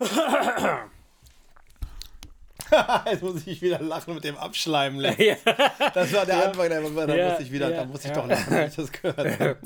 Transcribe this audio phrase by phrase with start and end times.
[3.06, 5.00] Jetzt muss ich wieder lachen mit dem Abschleimen.
[5.00, 5.36] Ja.
[5.94, 6.48] Das war der ja.
[6.48, 7.28] Anfang, da, da ja.
[7.28, 9.56] musste ich wieder, da musste ich doch lachen, wenn ich das gehört habe.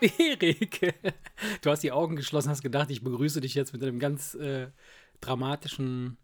[0.00, 0.94] Erik,
[1.62, 4.68] du hast die Augen geschlossen, hast gedacht, ich begrüße dich jetzt mit einem ganz äh,
[5.20, 6.18] dramatischen.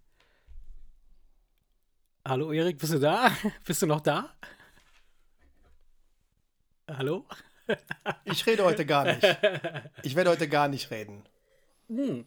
[2.27, 3.31] Hallo Erik, bist du da?
[3.67, 4.35] Bist du noch da?
[6.89, 7.27] Hallo?
[8.25, 9.23] Ich rede heute gar nicht.
[10.03, 11.23] Ich werde heute gar nicht reden.
[11.89, 12.27] Hm.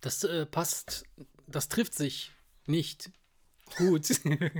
[0.00, 1.04] Das äh, passt,
[1.46, 2.32] das trifft sich
[2.66, 3.12] nicht
[3.76, 4.08] gut.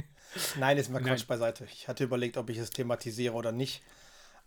[0.56, 1.66] Nein, ist mal Quatsch beiseite.
[1.72, 3.82] Ich hatte überlegt, ob ich es thematisiere oder nicht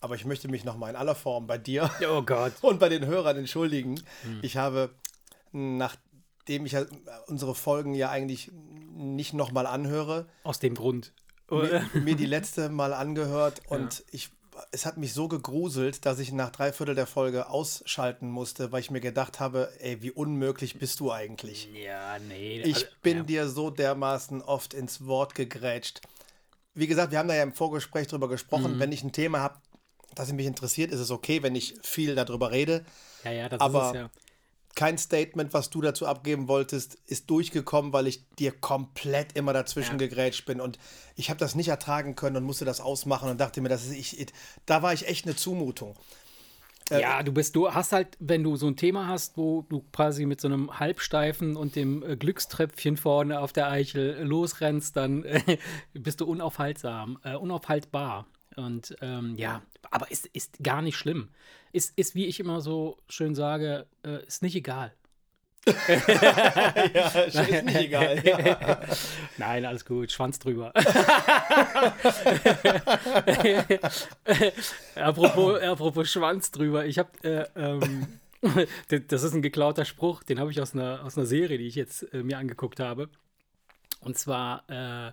[0.01, 2.23] aber ich möchte mich nochmal in aller Form bei dir oh
[2.61, 3.99] und bei den Hörern entschuldigen.
[4.21, 4.39] Hm.
[4.43, 4.93] Ich habe,
[6.45, 6.75] nachdem ich
[7.25, 8.51] unsere Folgen ja eigentlich
[8.93, 10.27] nicht nochmal anhöre.
[10.43, 11.11] Aus dem Grund.
[11.49, 14.05] Mir, mir, die letzte mal angehört und ja.
[14.11, 14.29] ich,
[14.71, 18.81] es hat mich so gegruselt, dass ich nach drei Viertel der Folge ausschalten musste, weil
[18.81, 21.67] ich mir gedacht habe, ey, wie unmöglich bist du eigentlich?
[21.73, 22.61] Ja, nee.
[22.61, 23.23] Ich also, bin ja.
[23.23, 26.01] dir so dermaßen oft ins Wort gegrätscht.
[26.75, 28.79] Wie gesagt, wir haben da ja im Vorgespräch drüber gesprochen, mhm.
[28.79, 29.59] wenn ich ein Thema habe,
[30.13, 32.85] dass es mich interessiert, ist es okay, wenn ich viel darüber rede.
[33.23, 34.09] Ja, ja, das aber ist es ja.
[34.75, 39.93] Kein Statement, was du dazu abgeben wolltest, ist durchgekommen, weil ich dir komplett immer dazwischen
[39.93, 40.07] ja.
[40.07, 40.59] gegrätscht bin.
[40.59, 40.77] Und
[41.15, 43.93] ich habe das nicht ertragen können und musste das ausmachen und dachte mir, das ist
[43.93, 44.27] ich,
[44.65, 45.95] da war ich echt eine Zumutung.
[46.91, 49.83] Äh, ja, du bist, du hast halt, wenn du so ein Thema hast, wo du
[49.91, 55.23] quasi mit so einem Halbsteifen und dem äh, Glückströpfchen vorne auf der Eichel losrennst, dann
[55.23, 55.57] äh,
[55.93, 58.27] bist du unaufhaltsam, äh, unaufhaltbar.
[58.55, 59.61] Und ähm, ja,
[59.91, 61.29] aber ist, ist gar nicht schlimm.
[61.71, 64.93] Ist, ist, wie ich immer so schön sage, äh, ist nicht egal.
[65.65, 68.23] ja, ist nicht egal.
[68.23, 68.81] Ja.
[69.37, 70.71] Nein, alles gut, Schwanz drüber.
[74.95, 78.19] apropos, apropos Schwanz drüber, ich habe, äh, ähm,
[79.07, 81.75] das ist ein geklauter Spruch, den habe ich aus einer, aus einer Serie, die ich
[81.75, 83.09] jetzt äh, mir angeguckt habe.
[84.01, 85.11] Und zwar, äh,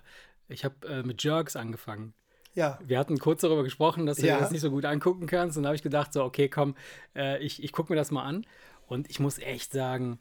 [0.49, 2.13] ich habe äh, mit Jerks angefangen.
[2.55, 2.79] Ja.
[2.83, 4.39] Wir hatten kurz darüber gesprochen, dass du ja.
[4.39, 5.57] das nicht so gut angucken kannst.
[5.57, 6.75] Und dann habe ich gedacht, so, okay, komm,
[7.15, 8.45] äh, ich, ich gucke mir das mal an.
[8.87, 10.19] Und ich muss echt sagen,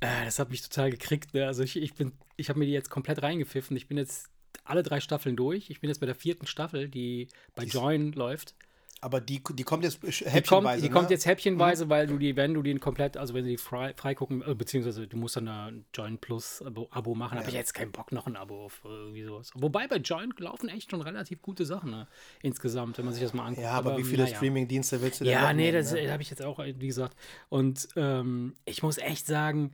[0.00, 1.34] äh, das hat mich total gekriegt.
[1.34, 1.46] Ne?
[1.46, 3.76] Also ich, ich bin, ich habe mir die jetzt komplett reingepfiffen.
[3.76, 4.28] Ich bin jetzt
[4.64, 5.70] alle drei Staffeln durch.
[5.70, 8.54] Ich bin jetzt bei der vierten Staffel, die bei Join läuft.
[9.02, 10.40] Aber die, die kommt jetzt häppchenweise.
[10.40, 10.90] Die kommt, die ne?
[10.90, 11.90] kommt jetzt häppchenweise, mhm.
[11.90, 14.54] weil du die, wenn du den komplett, also wenn du die frei, frei gucken, äh,
[14.54, 17.40] beziehungsweise du musst dann ein Join Plus Abo, Abo machen, ja.
[17.40, 19.50] habe ich jetzt keinen Bock noch ein Abo auf irgendwie sowas.
[19.54, 22.08] Wobei bei Join laufen echt schon relativ gute Sachen ne?
[22.40, 23.64] insgesamt, wenn man sich das mal anguckt.
[23.64, 24.36] Ja, aber, aber wie viele naja.
[24.36, 26.10] Streaming-Dienste willst du denn Ja, nee, das ne?
[26.10, 27.16] habe ich jetzt auch, wie gesagt.
[27.50, 29.72] Und ähm, ich muss echt sagen,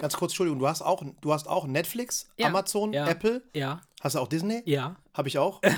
[0.00, 3.42] Ganz kurz, Entschuldigung, du hast auch, du hast auch Netflix, ja, Amazon, ja, Apple.
[3.54, 3.82] Ja.
[4.00, 4.62] Hast du auch Disney?
[4.64, 4.96] Ja.
[5.12, 5.60] Habe ich auch.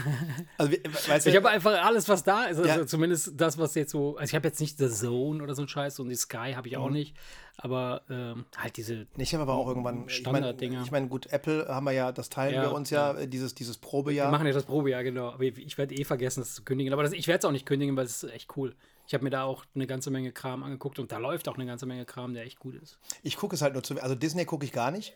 [0.58, 2.58] Also, weißt du, ich habe einfach alles, was da ist.
[2.58, 2.86] Also ja.
[2.86, 4.16] zumindest das, was jetzt so.
[4.16, 6.68] Also ich habe jetzt nicht The Zone oder so ein Scheiß und die Sky habe
[6.68, 6.92] ich auch mhm.
[6.92, 7.16] nicht.
[7.56, 9.08] Aber ähm, halt diese.
[9.16, 10.82] Ich habe aber auch irgendwann Standarddinger.
[10.84, 13.26] Ich meine, mein, gut, Apple haben wir ja, das teilen ja, wir uns ja, ja,
[13.26, 14.28] dieses, dieses Probejahr.
[14.28, 15.30] Wir machen ja das Probejahr, genau.
[15.30, 16.92] Aber ich werde eh vergessen, das zu kündigen.
[16.92, 18.76] Aber das, ich werde es auch nicht kündigen, weil es ist echt cool.
[19.06, 21.66] Ich habe mir da auch eine ganze Menge Kram angeguckt und da läuft auch eine
[21.66, 22.98] ganze Menge Kram, der echt gut ist.
[23.22, 24.00] Ich gucke es halt nur zu.
[24.00, 25.12] Also Disney gucke ich gar nicht.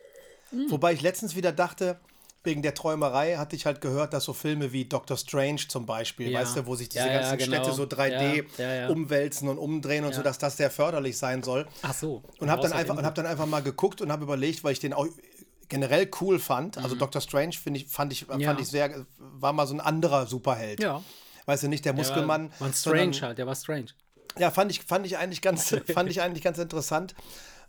[0.51, 0.71] Mhm.
[0.71, 1.99] Wobei ich letztens wieder dachte,
[2.47, 6.31] wegen der Träumerei hatte ich halt gehört, dass so Filme wie Doctor Strange zum Beispiel,
[6.31, 6.41] ja.
[6.41, 7.57] weißt du, wo sich diese ja, ganzen ja, genau.
[7.57, 11.67] Städte so 3D umwälzen und umdrehen und so, dass das sehr förderlich sein soll.
[11.83, 12.23] Ach so.
[12.39, 14.93] Und habe dann, einfach, hab dann einfach mal geguckt und habe überlegt, weil ich den
[14.93, 15.07] auch
[15.69, 16.79] generell cool fand.
[16.79, 17.01] Also mhm.
[17.01, 17.59] Doctor Strange ich,
[17.89, 20.81] fand ich, fand ich sehr, war mal so ein anderer Superheld.
[20.81, 21.03] Ja.
[21.47, 22.51] Weißt du, nicht der Muskelmann.
[22.51, 23.87] Der war, war strange sondern, halt, der war strange.
[24.39, 27.15] Ja, fand ich, fand ich eigentlich ganz, fand ich eigentlich ganz interessant.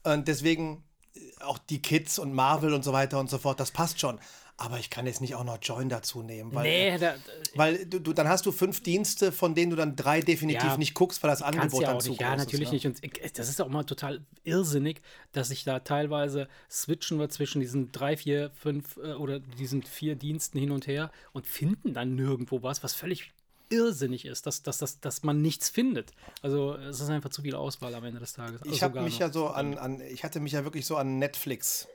[0.04, 0.84] Und deswegen
[1.16, 4.20] äh, auch die Kids und Marvel und so weiter und so fort, das passt schon.
[4.60, 7.14] Aber ich kann jetzt nicht auch noch Join dazu nehmen, weil, nee, da,
[7.54, 10.78] weil du, du, dann hast du fünf Dienste, von denen du dann drei definitiv ja,
[10.78, 12.22] nicht guckst, weil das Angebot ja dann zu nicht.
[12.22, 12.92] Ja, natürlich ist, ja.
[13.04, 13.22] nicht.
[13.22, 15.02] Und das ist auch mal total irrsinnig,
[15.32, 20.16] dass ich da teilweise switchen wir zwischen diesen drei, vier, fünf äh, oder diesen vier
[20.16, 23.34] Diensten hin und her und finden dann nirgendwo was, was völlig
[23.69, 26.12] irrsinnig ist, dass, dass, dass, dass man nichts findet.
[26.42, 28.62] Also es ist einfach zu viel Auswahl am Ende des Tages.
[28.66, 31.88] Ich habe mich ja so an, an, ich hatte mich ja wirklich so an Netflix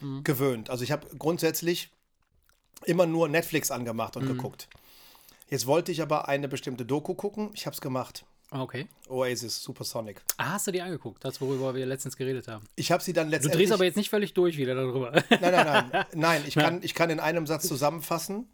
[0.00, 0.24] mhm.
[0.24, 0.70] gewöhnt.
[0.70, 1.90] Also ich habe grundsätzlich
[2.84, 4.28] immer nur Netflix angemacht und mhm.
[4.28, 4.68] geguckt.
[5.48, 7.50] Jetzt wollte ich aber eine bestimmte Doku gucken.
[7.54, 8.24] Ich habe es gemacht.
[8.50, 8.86] Ah, okay.
[9.08, 10.22] Oasis, Supersonic.
[10.36, 11.24] Ah, hast du die angeguckt?
[11.24, 12.64] Das, worüber wir letztens geredet haben.
[12.76, 13.52] Ich habe sie dann letztendlich.
[13.52, 15.10] Du drehst aber jetzt nicht völlig durch wieder darüber.
[15.10, 16.06] Nein, nein, nein.
[16.14, 18.48] Nein, ich kann, ich kann in einem Satz zusammenfassen.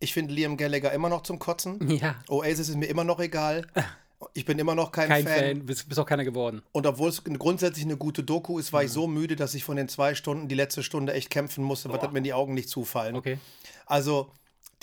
[0.00, 1.78] Ich finde Liam Gallagher immer noch zum Kotzen.
[1.94, 2.16] Ja.
[2.28, 3.66] Oasis ist mir immer noch egal.
[4.32, 5.38] Ich bin immer noch kein, kein Fan.
[5.38, 5.66] Fan.
[5.66, 6.62] Bist, bist auch keiner geworden.
[6.72, 8.86] Und obwohl es grundsätzlich eine gute Doku ist, war mhm.
[8.86, 11.90] ich so müde, dass ich von den zwei Stunden die letzte Stunde echt kämpfen musste,
[11.90, 13.16] weil mir die Augen nicht zufallen.
[13.16, 13.38] Okay.
[13.84, 14.30] Also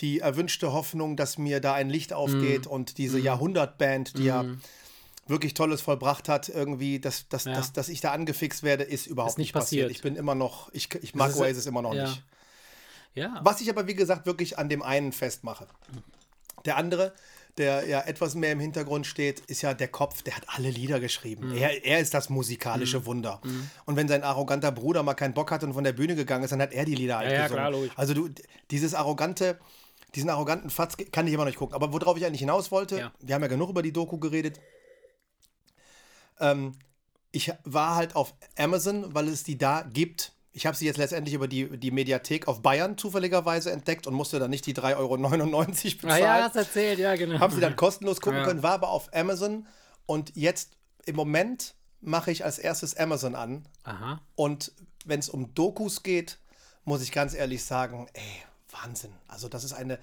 [0.00, 2.72] die erwünschte Hoffnung, dass mir da ein Licht aufgeht mhm.
[2.72, 3.24] und diese mhm.
[3.24, 4.60] Jahrhundertband, die ja mhm.
[5.26, 7.52] wirklich Tolles vollbracht hat, irgendwie, dass, dass, ja.
[7.52, 9.86] dass, dass ich da angefixt werde, ist überhaupt ist nicht, passiert.
[9.86, 9.96] passiert.
[9.96, 12.08] Ich bin immer noch, ich, ich mag Oasis immer noch ja.
[12.08, 12.22] nicht.
[13.14, 13.40] Ja.
[13.42, 15.66] Was ich aber, wie gesagt, wirklich an dem einen festmache.
[16.64, 17.12] Der andere,
[17.58, 21.00] der ja etwas mehr im Hintergrund steht, ist ja der Kopf, der hat alle Lieder
[21.00, 21.50] geschrieben.
[21.50, 21.56] Mhm.
[21.56, 23.06] Er, er ist das musikalische mhm.
[23.06, 23.40] Wunder.
[23.44, 23.70] Mhm.
[23.84, 26.50] Und wenn sein arroganter Bruder mal keinen Bock hat und von der Bühne gegangen ist,
[26.50, 27.64] dann hat er die Lieder halt ja, gesungen.
[27.64, 28.30] Ja, klar, also du,
[28.70, 29.58] dieses arrogante,
[30.14, 31.74] diesen arroganten Fatz kann ich immer noch nicht gucken.
[31.74, 33.12] Aber worauf ich eigentlich hinaus wollte, ja.
[33.20, 34.60] wir haben ja genug über die Doku geredet.
[36.40, 36.72] Ähm,
[37.32, 40.32] ich war halt auf Amazon, weil es die da gibt.
[40.54, 44.38] Ich habe sie jetzt letztendlich über die, die Mediathek auf Bayern zufälligerweise entdeckt und musste
[44.38, 45.98] dann nicht die 3,99 Euro bezahlen.
[46.04, 47.40] Ah ja, hast erzählt, ja, genau.
[47.40, 48.44] Haben sie dann kostenlos gucken ja.
[48.44, 49.66] können, war aber auf Amazon
[50.04, 50.72] und jetzt
[51.06, 53.66] im Moment mache ich als erstes Amazon an.
[53.84, 54.20] Aha.
[54.34, 54.72] Und
[55.04, 56.38] wenn es um Dokus geht,
[56.84, 58.22] muss ich ganz ehrlich sagen, ey,
[58.70, 59.12] Wahnsinn.
[59.28, 59.98] Also das ist eine.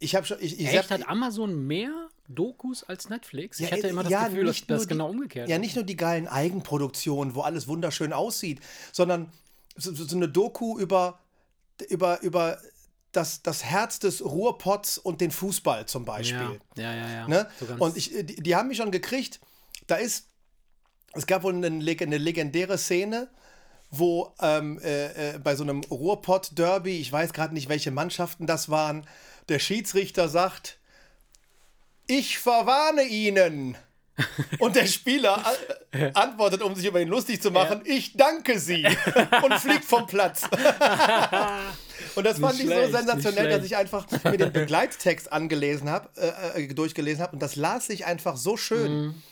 [0.00, 0.38] Ich habe schon.
[0.40, 3.60] Ich, ich Echt, hat Amazon mehr Dokus als Netflix?
[3.60, 5.96] Ich ja, hatte immer das ja, Gefühl, dass das genau umgekehrt Ja, nicht nur die
[5.96, 8.60] geilen Eigenproduktionen, wo alles wunderschön aussieht,
[8.92, 9.30] sondern
[9.76, 11.18] so, so eine Doku über,
[11.88, 12.58] über, über
[13.12, 16.60] das, das Herz des Ruhrpots und den Fußball zum Beispiel.
[16.76, 17.10] Ja, ja, ja.
[17.10, 17.28] ja.
[17.28, 17.48] Ne?
[17.60, 19.40] So und ich, die, die, haben mich schon gekriegt.
[19.86, 20.26] Da ist,
[21.14, 23.28] es gab wohl eine, eine legendäre Szene,
[23.90, 28.68] wo ähm, äh, äh, bei so einem Ruhrpott-Derby, ich weiß gerade nicht, welche Mannschaften das
[28.68, 29.06] waren,
[29.48, 30.78] der Schiedsrichter sagt,
[32.06, 33.76] ich verwarne Ihnen.
[34.58, 35.44] Und der Spieler
[36.14, 37.94] antwortet, um sich über ihn lustig zu machen, ja.
[37.94, 38.86] ich danke Sie
[39.42, 40.42] und fliegt vom Platz.
[42.14, 46.64] und das fand ich so sensationell, dass ich einfach mir den Begleittext angelesen habe, äh,
[46.64, 49.06] äh, durchgelesen habe und das las sich einfach so schön.
[49.06, 49.22] Mhm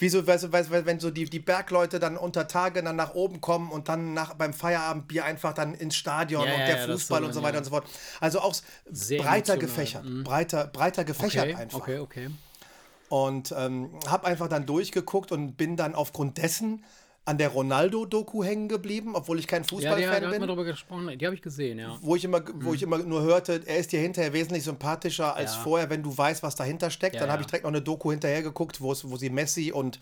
[0.00, 3.14] wie so, weißt du, weißt, wenn so die, die Bergleute dann unter Tage dann nach
[3.14, 6.86] oben kommen und dann nach, beim Feierabendbier einfach dann ins Stadion ja, und der ja,
[6.86, 7.84] Fußball so und so weiter und so fort.
[8.18, 8.54] Also auch
[8.90, 10.04] Sehr breiter gefächert.
[10.04, 10.24] Mhm.
[10.24, 11.80] Breiter, breiter gefächert okay, einfach.
[11.80, 12.30] Okay, okay.
[13.10, 16.82] Und ähm, habe einfach dann durchgeguckt und bin dann aufgrund dessen
[17.26, 20.40] an der Ronaldo-Doku hängen geblieben, obwohl ich kein Fußballfan ja, bin.
[20.40, 21.18] Ja, darüber gesprochen.
[21.18, 21.98] Die habe ich gesehen, ja.
[22.00, 22.74] Wo ich immer, wo mhm.
[22.74, 25.60] ich immer nur hörte, er ist dir hinterher wesentlich sympathischer als ja.
[25.60, 27.16] vorher, wenn du weißt, was dahinter steckt.
[27.16, 30.00] Ja, Dann habe ich direkt noch eine Doku hinterher geguckt, wo sie Messi und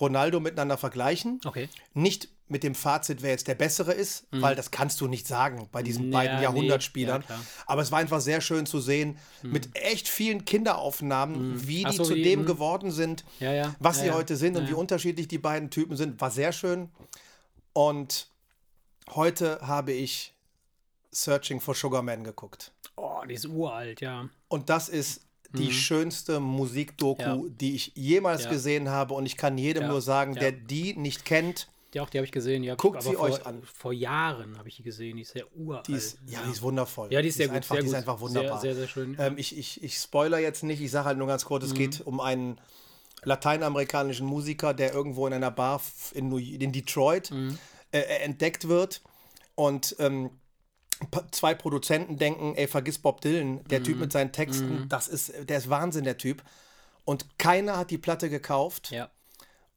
[0.00, 1.40] Ronaldo miteinander vergleichen.
[1.44, 1.68] Okay.
[1.92, 4.42] Nicht mit dem Fazit, wer jetzt der Bessere ist, mhm.
[4.42, 7.24] weil das kannst du nicht sagen bei diesen ja, beiden Jahrhundertspielern.
[7.28, 7.34] Nee.
[7.34, 9.52] Ja, Aber es war einfach sehr schön zu sehen, mhm.
[9.52, 11.66] mit echt vielen Kinderaufnahmen, mhm.
[11.66, 12.46] wie die so, zu wie, dem mhm.
[12.46, 16.20] geworden sind, ja, was sie heute sind und wie unterschiedlich die beiden Typen sind.
[16.20, 16.90] War sehr schön.
[17.72, 18.28] Und
[19.14, 20.34] heute habe ich
[21.12, 22.72] Searching for Sugar Man geguckt.
[22.96, 24.28] Oh, die ist uralt, ja.
[24.48, 25.22] Und das ist
[25.52, 25.72] die mhm.
[25.72, 29.14] schönste Musikdoku, die ich jemals gesehen habe.
[29.14, 32.32] Und ich kann jedem nur sagen, der die nicht kennt, ja, auch die habe ich
[32.32, 32.62] gesehen.
[32.62, 33.62] Die Guckt sie vor, euch an.
[33.62, 35.16] Vor Jahren habe ich die gesehen.
[35.16, 35.88] Die ist sehr uralt.
[35.88, 37.12] Die ist, ja, die ist wundervoll.
[37.12, 37.70] Ja, die ist sehr die ist gut.
[37.70, 38.60] Einfach, sehr die ist einfach wunderbar.
[38.60, 39.16] Sehr, sehr, sehr schön.
[39.18, 40.80] Ähm, ich, ich, ich spoiler jetzt nicht.
[40.80, 41.78] Ich sage halt nur ganz kurz, es mhm.
[41.78, 42.60] geht um einen
[43.22, 45.80] lateinamerikanischen Musiker, der irgendwo in einer Bar
[46.14, 47.58] in, in Detroit mhm.
[47.92, 49.02] äh, äh entdeckt wird.
[49.56, 50.30] Und ähm,
[51.30, 53.84] zwei Produzenten denken, ey, vergiss Bob Dylan, der mhm.
[53.84, 54.88] Typ mit seinen Texten, mhm.
[54.88, 56.42] das ist, der ist Wahnsinn, der Typ.
[57.04, 58.90] Und keiner hat die Platte gekauft.
[58.90, 59.10] Ja.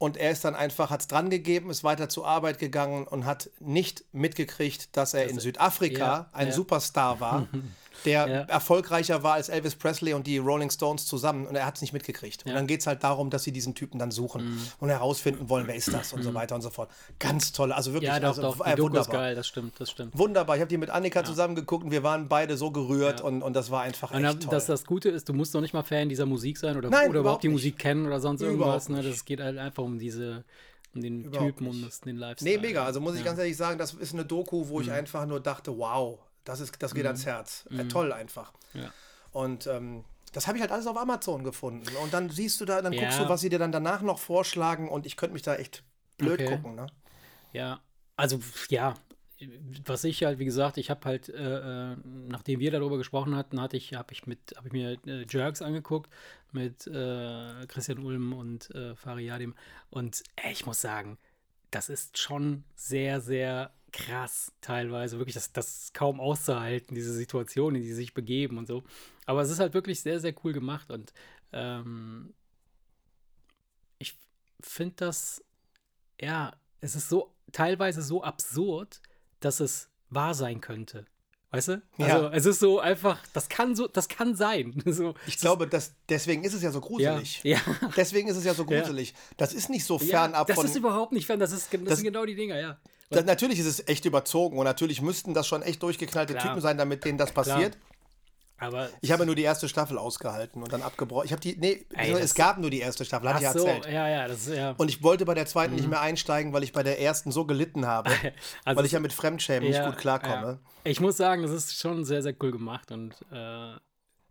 [0.04, 3.26] Und er ist dann einfach, hat es dran gegeben, ist weiter zur Arbeit gegangen und
[3.26, 6.54] hat nicht mitgekriegt, dass er das in Südafrika ja, ein ja.
[6.54, 7.48] Superstar war.
[8.06, 8.42] der ja.
[8.44, 11.94] erfolgreicher war als Elvis Presley und die Rolling Stones zusammen und er hat es nicht
[11.94, 12.44] mitgekriegt.
[12.46, 12.52] Ja.
[12.52, 14.68] Und dann geht es halt darum, dass sie diesen Typen dann suchen mhm.
[14.80, 16.36] und herausfinden wollen, wer ist das und so mhm.
[16.36, 16.90] weiter und so fort.
[17.20, 18.66] Ganz toll, also wirklich ja, doch, also, doch.
[18.66, 19.02] Äh, wunderbar.
[19.02, 20.18] Ist geil, das stimmt, das stimmt.
[20.18, 21.26] Wunderbar, ich habe die mit Annika ja.
[21.26, 24.44] zusammen geguckt und wir waren beide so gerührt und, und das war einfach echt und,
[24.44, 24.52] toll.
[24.52, 27.10] Das, das Gute ist, du musst noch nicht mal Fan dieser Musik sein oder, Nein,
[27.10, 27.56] oder überhaupt die nicht.
[27.56, 28.90] Musik kennen oder sonst irgendwas.
[28.90, 29.02] Ne?
[29.02, 30.44] Das geht halt einfach um diese
[30.96, 32.56] um den Überhaupt Typen, um das, den Lifestyle.
[32.56, 32.86] Nee, mega.
[32.86, 33.26] Also muss ich ja.
[33.26, 34.94] ganz ehrlich sagen, das ist eine Doku, wo ich mhm.
[34.94, 37.08] einfach nur dachte, wow, das, ist, das geht mhm.
[37.08, 37.66] ans Herz.
[37.70, 37.90] Äh, mhm.
[37.90, 38.54] toll einfach.
[38.74, 38.92] Ja.
[39.32, 41.96] Und ähm, das habe ich halt alles auf Amazon gefunden.
[41.98, 43.02] Und dann siehst du da, dann ja.
[43.02, 45.84] guckst du, was sie dir dann danach noch vorschlagen und ich könnte mich da echt
[46.18, 46.56] blöd okay.
[46.56, 46.76] gucken.
[46.76, 46.88] Ne?
[47.54, 47.80] Ja,
[48.16, 48.96] also ja,
[49.86, 51.96] was ich halt, wie gesagt, ich habe halt, äh, äh,
[52.28, 55.62] nachdem wir darüber gesprochen hatten, hatte ich, habe ich mit, habe ich mir äh, Jerks
[55.62, 56.10] angeguckt
[56.52, 59.56] mit äh, Christian Ulm und äh, Fariadim
[59.90, 61.18] und ich muss sagen,
[61.72, 65.18] das ist schon sehr, sehr krass teilweise.
[65.18, 68.84] Wirklich, das, das ist kaum auszuhalten, diese Situation, in die sie sich begeben und so.
[69.26, 71.14] Aber es ist halt wirklich sehr, sehr cool gemacht und
[71.54, 72.34] ähm,
[74.00, 74.20] ich
[74.60, 75.44] finde das,
[76.20, 79.02] ja, es ist so teilweise so absurd,
[79.40, 81.06] dass es wahr sein könnte.
[81.52, 81.82] Weißt du?
[82.00, 82.34] Also ja.
[82.34, 84.82] es ist so einfach, das kann so, das kann sein.
[84.86, 87.44] So, ich glaube, dass deswegen ist es ja so gruselig.
[87.44, 87.58] Ja.
[87.58, 87.92] ja.
[87.96, 89.12] Deswegen ist es ja so gruselig.
[89.12, 89.18] Ja.
[89.38, 90.64] Das ist nicht so fernab das von.
[90.64, 92.80] Das ist überhaupt nicht fern, das, ist, das, das sind genau die Dinger, ja.
[93.10, 96.48] Da, natürlich ist es echt überzogen und natürlich müssten das schon echt durchgeknallte Klar.
[96.48, 97.74] Typen sein, damit denen das passiert.
[97.74, 97.94] Klar.
[98.58, 101.26] Aber ich habe nur die erste Staffel ausgehalten und dann abgebrochen.
[101.26, 103.94] Ich habe die, nee, ey, es gab nur die erste Staffel, hatte ich so, erzählt.
[103.94, 104.72] Ja, ja, das, ja.
[104.78, 105.80] Und ich wollte bei der zweiten mhm.
[105.80, 108.10] nicht mehr einsteigen, weil ich bei der ersten so gelitten habe,
[108.64, 110.60] also weil ich ja mit Fremdschämen ja, nicht gut klarkomme.
[110.64, 110.70] Ja.
[110.86, 113.74] Ich muss sagen, das ist schon sehr, sehr cool gemacht und äh,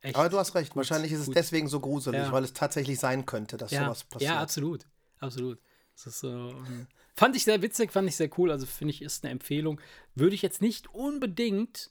[0.00, 0.16] echt.
[0.16, 1.36] Aber du hast recht, gut, wahrscheinlich ist es gut.
[1.36, 4.30] deswegen so gruselig, weil es tatsächlich sein könnte, dass sowas passiert.
[4.30, 4.86] Ja, absolut,
[5.18, 5.58] absolut.
[5.94, 6.54] Das ist so.
[7.14, 8.50] Fand ich sehr witzig, fand ich sehr cool.
[8.50, 9.80] Also finde ich, ist eine Empfehlung.
[10.14, 11.90] Würde ich jetzt nicht unbedingt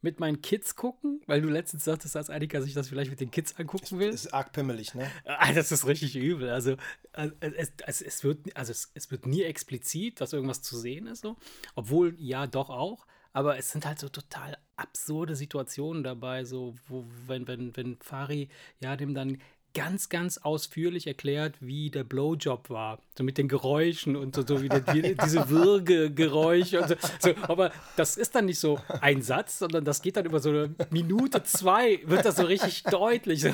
[0.00, 3.30] mit meinen Kids gucken, weil du letztens sagtest, als Annika sich das vielleicht mit den
[3.30, 4.10] Kids angucken will.
[4.10, 5.10] Das ist arg pimmelig, ne?
[5.24, 6.50] Ah, das ist richtig übel.
[6.50, 6.76] Also,
[7.12, 11.06] äh, es, es, es wird, also es, es, wird nie explizit, dass irgendwas zu sehen
[11.06, 11.36] ist, so.
[11.74, 13.06] Obwohl, ja, doch auch.
[13.32, 18.48] Aber es sind halt so total absurde Situationen dabei, so, wo, wenn, wenn, wenn Fari
[18.80, 19.38] ja dem dann
[19.78, 22.98] ganz, ganz ausführlich erklärt, wie der Blowjob war.
[23.16, 27.34] So mit den Geräuschen und so, so wie, der, wie diese Würgegeräusche und so, so.
[27.42, 30.74] Aber das ist dann nicht so ein Satz, sondern das geht dann über so eine
[30.90, 33.44] Minute, zwei, wird das so richtig deutlich.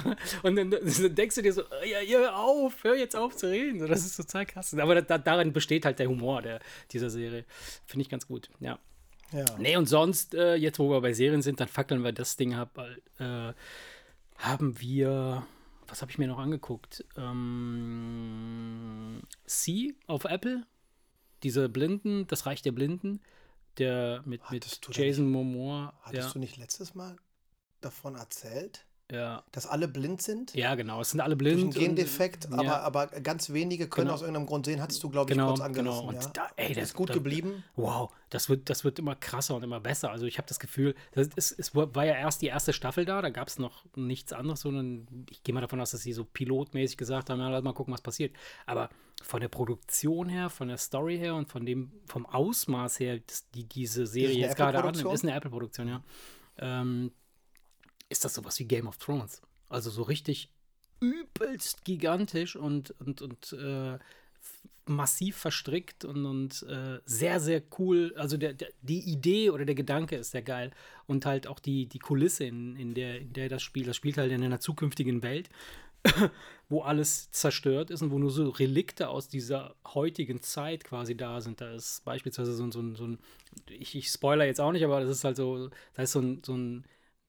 [0.42, 3.86] Und dann, dann, denkst du dir so, ja, hör auf, hör jetzt auf zu reden.
[3.86, 4.72] das ist total krass.
[4.72, 7.44] Aber da, darin besteht halt der Humor der, dieser Serie.
[7.84, 8.78] Finde ich ganz gut, ja.
[9.30, 9.44] Ja.
[9.58, 12.54] Nee, und sonst, äh, jetzt wo wir bei Serien sind, dann fackeln wir das Ding
[12.54, 12.78] ab.
[13.18, 13.52] Äh,
[14.38, 15.46] haben wir
[15.94, 17.04] was habe ich mir noch angeguckt?
[17.16, 20.66] Ähm, C auf Apple.
[21.44, 23.20] Diese Blinden, das Reich der Blinden.
[23.78, 25.96] Der mit, mit Jason Momoa.
[26.02, 26.32] Hattest ja.
[26.32, 27.14] du nicht letztes Mal
[27.80, 28.86] davon erzählt?
[29.12, 29.42] Ja.
[29.52, 30.54] Dass alle blind sind?
[30.54, 31.00] Ja, genau.
[31.00, 31.62] Es sind alle blind.
[31.62, 32.80] Durch einen Gendefekt, und, aber, ja.
[32.80, 34.14] aber ganz wenige können genau.
[34.14, 34.80] aus irgendeinem Grund sehen.
[34.80, 36.00] Hattest du, glaube ich, genau, kurz angerissen.
[36.00, 36.08] Genau.
[36.08, 36.30] Und ja?
[36.32, 37.64] da, ey, das ist gut da, geblieben.
[37.76, 40.10] Wow, das wird, das wird immer krasser und immer besser.
[40.10, 43.20] Also ich habe das Gefühl, das ist, es war ja erst die erste Staffel da,
[43.20, 46.24] da gab es noch nichts anderes, sondern ich gehe mal davon aus, dass sie so
[46.24, 48.34] pilotmäßig gesagt haben, ja, lass mal gucken, was passiert.
[48.64, 48.88] Aber
[49.22, 53.50] von der Produktion her, von der Story her und von dem, vom Ausmaß her, das,
[53.50, 56.02] die diese Serie jetzt gerade annimmt, ist eine Apple-Produktion, ja.
[56.56, 57.10] Ähm,
[58.14, 59.42] ist das sowas wie Game of Thrones.
[59.68, 60.48] Also so richtig
[61.00, 63.98] übelst gigantisch und, und, und äh,
[64.86, 68.14] massiv verstrickt und, und äh, sehr, sehr cool.
[68.16, 70.70] Also der, der, die Idee oder der Gedanke ist sehr geil.
[71.06, 73.88] Und halt auch die, die Kulisse, in, in, der, in der das spielt.
[73.88, 75.48] Das spielt halt in einer zukünftigen Welt,
[76.68, 81.40] wo alles zerstört ist und wo nur so Relikte aus dieser heutigen Zeit quasi da
[81.40, 81.60] sind.
[81.60, 83.18] Da ist beispielsweise so, so, so ein,
[83.68, 86.42] ich, ich spoiler jetzt auch nicht, aber das ist halt so, da ist so ein,
[86.44, 86.84] so ein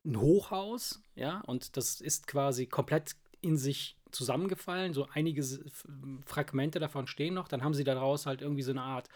[0.06, 4.94] ein Hochhaus, ja, und das ist quasi komplett in sich zusammengefallen.
[4.94, 5.44] So einige
[6.26, 7.48] Fragmente davon stehen noch.
[7.48, 9.10] Dann haben sie daraus halt irgendwie so eine Art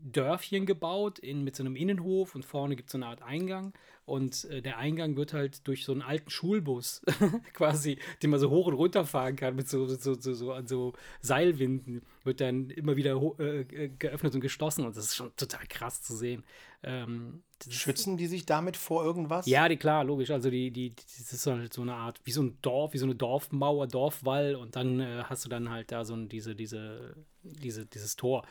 [0.00, 3.72] Dörfchen gebaut in, mit so einem Innenhof und vorne gibt es so eine Art Eingang.
[4.06, 7.02] Und äh, der Eingang wird halt durch so einen alten Schulbus
[7.52, 10.92] quasi, den man so hoch und runter fahren kann mit so, so, so, so, so
[11.20, 14.86] Seilwinden, wird dann immer wieder äh, äh, geöffnet und geschlossen.
[14.86, 16.44] Und das ist schon total krass zu sehen.
[16.82, 19.46] Ähm, Schützen die sich damit vor irgendwas?
[19.46, 20.30] Ja, die, klar, logisch.
[20.30, 23.06] Also die, die, das ist halt so eine Art, wie so ein Dorf, wie so
[23.06, 27.16] eine Dorfmauer, Dorfwall und dann äh, hast du dann halt da so ein, diese, diese,
[27.42, 28.46] diese, dieses Tor.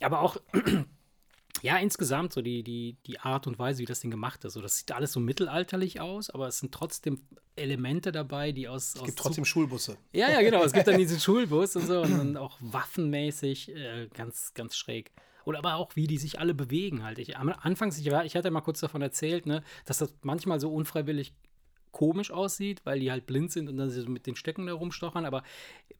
[0.00, 0.38] Aber auch
[1.62, 4.54] ja, insgesamt so die, die, die Art und Weise, wie das Ding gemacht ist.
[4.54, 7.20] So, das sieht alles so mittelalterlich aus, aber es sind trotzdem
[7.54, 8.94] Elemente dabei, die aus.
[8.96, 9.98] Es gibt aus trotzdem Schulbusse.
[10.12, 10.64] Ja, ja, genau.
[10.64, 15.12] Es gibt dann diesen Schulbus und so und dann auch waffenmäßig äh, ganz, ganz schräg.
[15.44, 17.18] Oder aber auch, wie die sich alle bewegen halt.
[17.18, 21.34] Ich, anfangs, ich, ich hatte mal kurz davon erzählt, ne, dass das manchmal so unfreiwillig
[21.92, 25.24] komisch aussieht, weil die halt blind sind und dann so mit den Stöcken da rumstochern.
[25.24, 25.42] Aber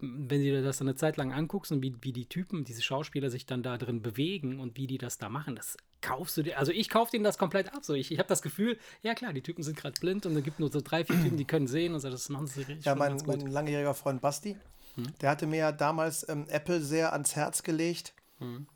[0.00, 3.30] wenn du dir das eine Zeit lang anguckst und wie, wie die Typen, diese Schauspieler
[3.30, 6.58] sich dann da drin bewegen und wie die das da machen, das kaufst du dir.
[6.58, 7.84] Also ich kaufe denen das komplett ab.
[7.84, 10.42] So, ich, ich habe das Gefühl, ja klar, die Typen sind gerade blind und es
[10.42, 12.84] gibt nur so drei, vier Typen, die können sehen und so, das machen sie richtig.
[12.84, 14.56] Ja, mein, mein langjähriger Freund Basti,
[14.94, 15.04] hm?
[15.20, 18.14] der hatte mir ja damals ähm, Apple sehr ans Herz gelegt.
[18.38, 18.66] Hm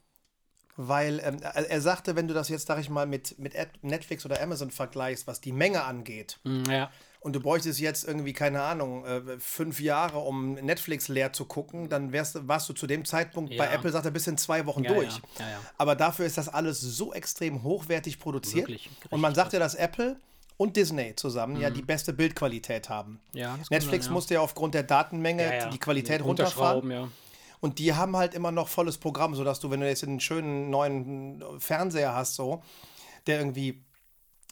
[0.77, 4.41] weil ähm, er sagte, wenn du das jetzt, sag ich mal, mit, mit Netflix oder
[4.43, 6.91] Amazon vergleichst, was die Menge angeht, mm, ja.
[7.21, 11.89] und du bräuchtest jetzt irgendwie, keine Ahnung, äh, fünf Jahre, um Netflix leer zu gucken,
[11.89, 13.65] dann wärst, warst du zu dem Zeitpunkt ja.
[13.65, 15.21] bei Apple, sagt er, bis in zwei Wochen ja, durch.
[15.39, 15.61] ja.
[15.79, 18.69] Aber dafür ist das alles so extrem hochwertig produziert.
[18.69, 20.21] Wirklich, und man sagt ja, dass Apple
[20.59, 21.61] und Disney zusammen mhm.
[21.61, 23.21] ja die beste Bildqualität haben.
[23.71, 27.11] Netflix sein, musste ja aufgrund der Datenmenge die Qualität runterfahren.
[27.61, 30.71] Und die haben halt immer noch volles Programm, sodass du, wenn du jetzt einen schönen
[30.71, 32.63] neuen Fernseher hast, so,
[33.27, 33.83] der irgendwie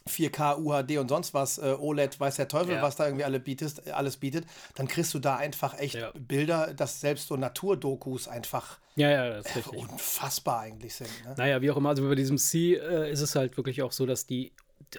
[0.07, 2.81] 4K, UHD und sonst was, äh, OLED, weiß der Teufel, ja.
[2.81, 4.45] was da irgendwie alle bietest, alles bietet,
[4.75, 6.11] dann kriegst du da einfach echt ja.
[6.13, 11.09] Bilder, dass selbst so Naturdokus einfach ja, ja, das ist äh, unfassbar eigentlich sind.
[11.25, 11.33] Ne?
[11.37, 14.05] Naja, wie auch immer, also bei diesem C äh, ist es halt wirklich auch so,
[14.05, 14.53] dass die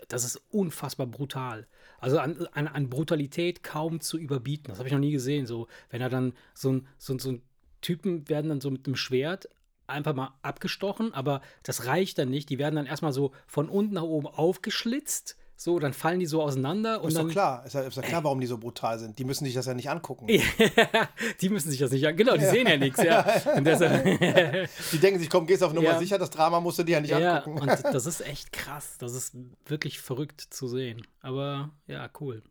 [0.08, 1.66] das ist unfassbar brutal.
[1.98, 4.68] Also an, an, an Brutalität kaum zu überbieten.
[4.68, 5.46] Das habe ich noch nie gesehen.
[5.46, 7.42] So, wenn er dann so ein, so, so ein
[7.80, 9.49] Typen werden dann so mit dem Schwert
[9.87, 12.50] einfach mal abgestochen, aber das reicht dann nicht.
[12.50, 16.42] Die werden dann erstmal so von unten nach oben aufgeschlitzt so, dann fallen die so
[16.42, 17.00] auseinander.
[17.00, 19.18] Und ist dann, doch klar, ist ja, ist ja klar, warum die so brutal sind.
[19.18, 20.26] Die müssen sich das ja nicht angucken.
[21.40, 22.26] die müssen sich das nicht angucken.
[22.26, 23.02] Genau, die sehen ja nichts.
[23.02, 23.23] Ja.
[24.92, 25.99] die denken sich, komm, gehst auf Nummer ja.
[25.99, 27.61] sicher, das Drama musst du dir ja nicht ja, angucken.
[27.61, 28.99] und das ist echt krass.
[28.99, 31.06] Das ist wirklich verrückt zu sehen.
[31.21, 32.42] Aber ja, cool.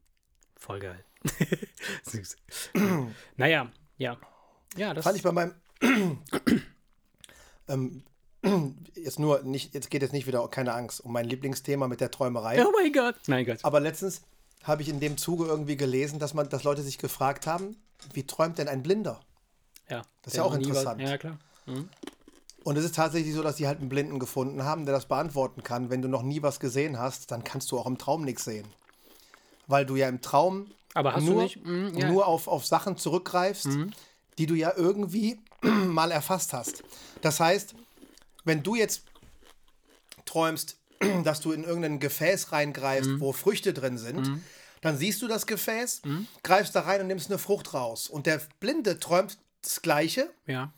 [0.56, 1.06] Voll geil.
[2.04, 2.38] Süß.
[3.38, 4.18] naja, ja.
[4.78, 5.54] Ja das Fand ich bei meinem
[7.68, 8.04] ähm,
[8.96, 12.12] jetzt nur nicht, jetzt geht es nicht wieder, keine Angst, um mein Lieblingsthema mit der
[12.12, 12.64] Träumerei.
[12.66, 13.16] Oh mein Gott.
[13.28, 13.60] Nein Gott.
[13.64, 14.22] Aber letztens
[14.64, 17.76] habe ich in dem Zuge irgendwie gelesen, dass man, dass Leute sich gefragt haben,
[18.14, 19.22] wie träumt denn ein Blinder?
[19.90, 20.02] Ja.
[20.22, 21.02] Das ist ja auch interessant.
[21.02, 21.38] Was, ja, klar.
[21.66, 21.90] Mhm.
[22.64, 25.62] Und es ist tatsächlich so, dass sie halt einen Blinden gefunden haben, der das beantworten
[25.62, 25.92] kann.
[25.92, 28.66] Wenn du noch nie was gesehen hast, dann kannst du auch im Traum nichts sehen.
[29.68, 30.72] Weil du ja im Traum
[31.20, 32.12] nur, mhm, ja.
[32.12, 33.92] nur auf, auf Sachen zurückgreifst, mhm.
[34.38, 36.84] Die du ja irgendwie mal erfasst hast.
[37.22, 37.76] Das heißt,
[38.44, 39.04] wenn du jetzt
[40.26, 40.78] träumst,
[41.24, 43.20] dass du in irgendein Gefäß reingreifst, mhm.
[43.20, 44.44] wo Früchte drin sind, mhm.
[44.82, 46.28] dann siehst du das Gefäß, mhm.
[46.44, 48.08] greifst da rein und nimmst eine Frucht raus.
[48.08, 50.30] Und der Blinde träumt das Gleiche.
[50.46, 50.74] Ja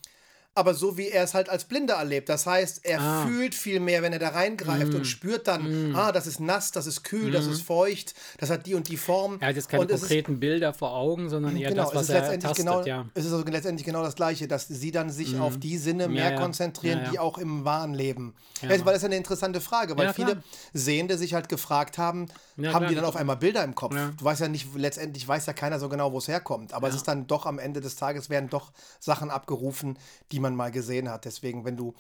[0.58, 2.30] aber so wie er es halt als Blinder erlebt.
[2.30, 3.26] Das heißt, er ah.
[3.26, 4.96] fühlt viel mehr, wenn er da reingreift mm.
[4.96, 5.96] und spürt dann, mm.
[5.96, 7.34] ah, das ist nass, das ist kühl, mm.
[7.34, 9.38] das ist feucht, das hat die und die Form.
[9.40, 12.10] Er hat jetzt keine und konkreten ist, Bilder vor Augen, sondern eher genau, das, was
[12.10, 13.06] er tastet, genau, ja.
[13.14, 15.42] Es ist also letztendlich genau das Gleiche, dass sie dann sich mm.
[15.42, 18.34] auf die Sinne mehr ja, konzentrieren, ja, die auch im wahren Leben.
[18.62, 20.42] Ja, weil das ist eine interessante Frage, weil viele
[20.74, 22.28] Sehende sich halt gefragt haben,
[22.66, 23.94] haben die dann auf einmal Bilder im Kopf?
[24.18, 26.74] Du weißt ja nicht, letztendlich weiß ja keiner so genau, wo es herkommt.
[26.74, 30.00] Aber es ist dann doch am Ende des Tages werden doch Sachen abgerufen,
[30.32, 31.26] die man mal gesehen hat.
[31.26, 31.94] Deswegen, wenn du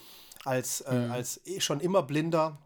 [0.45, 1.11] als, äh, mhm.
[1.11, 2.57] als eh schon immer Blinder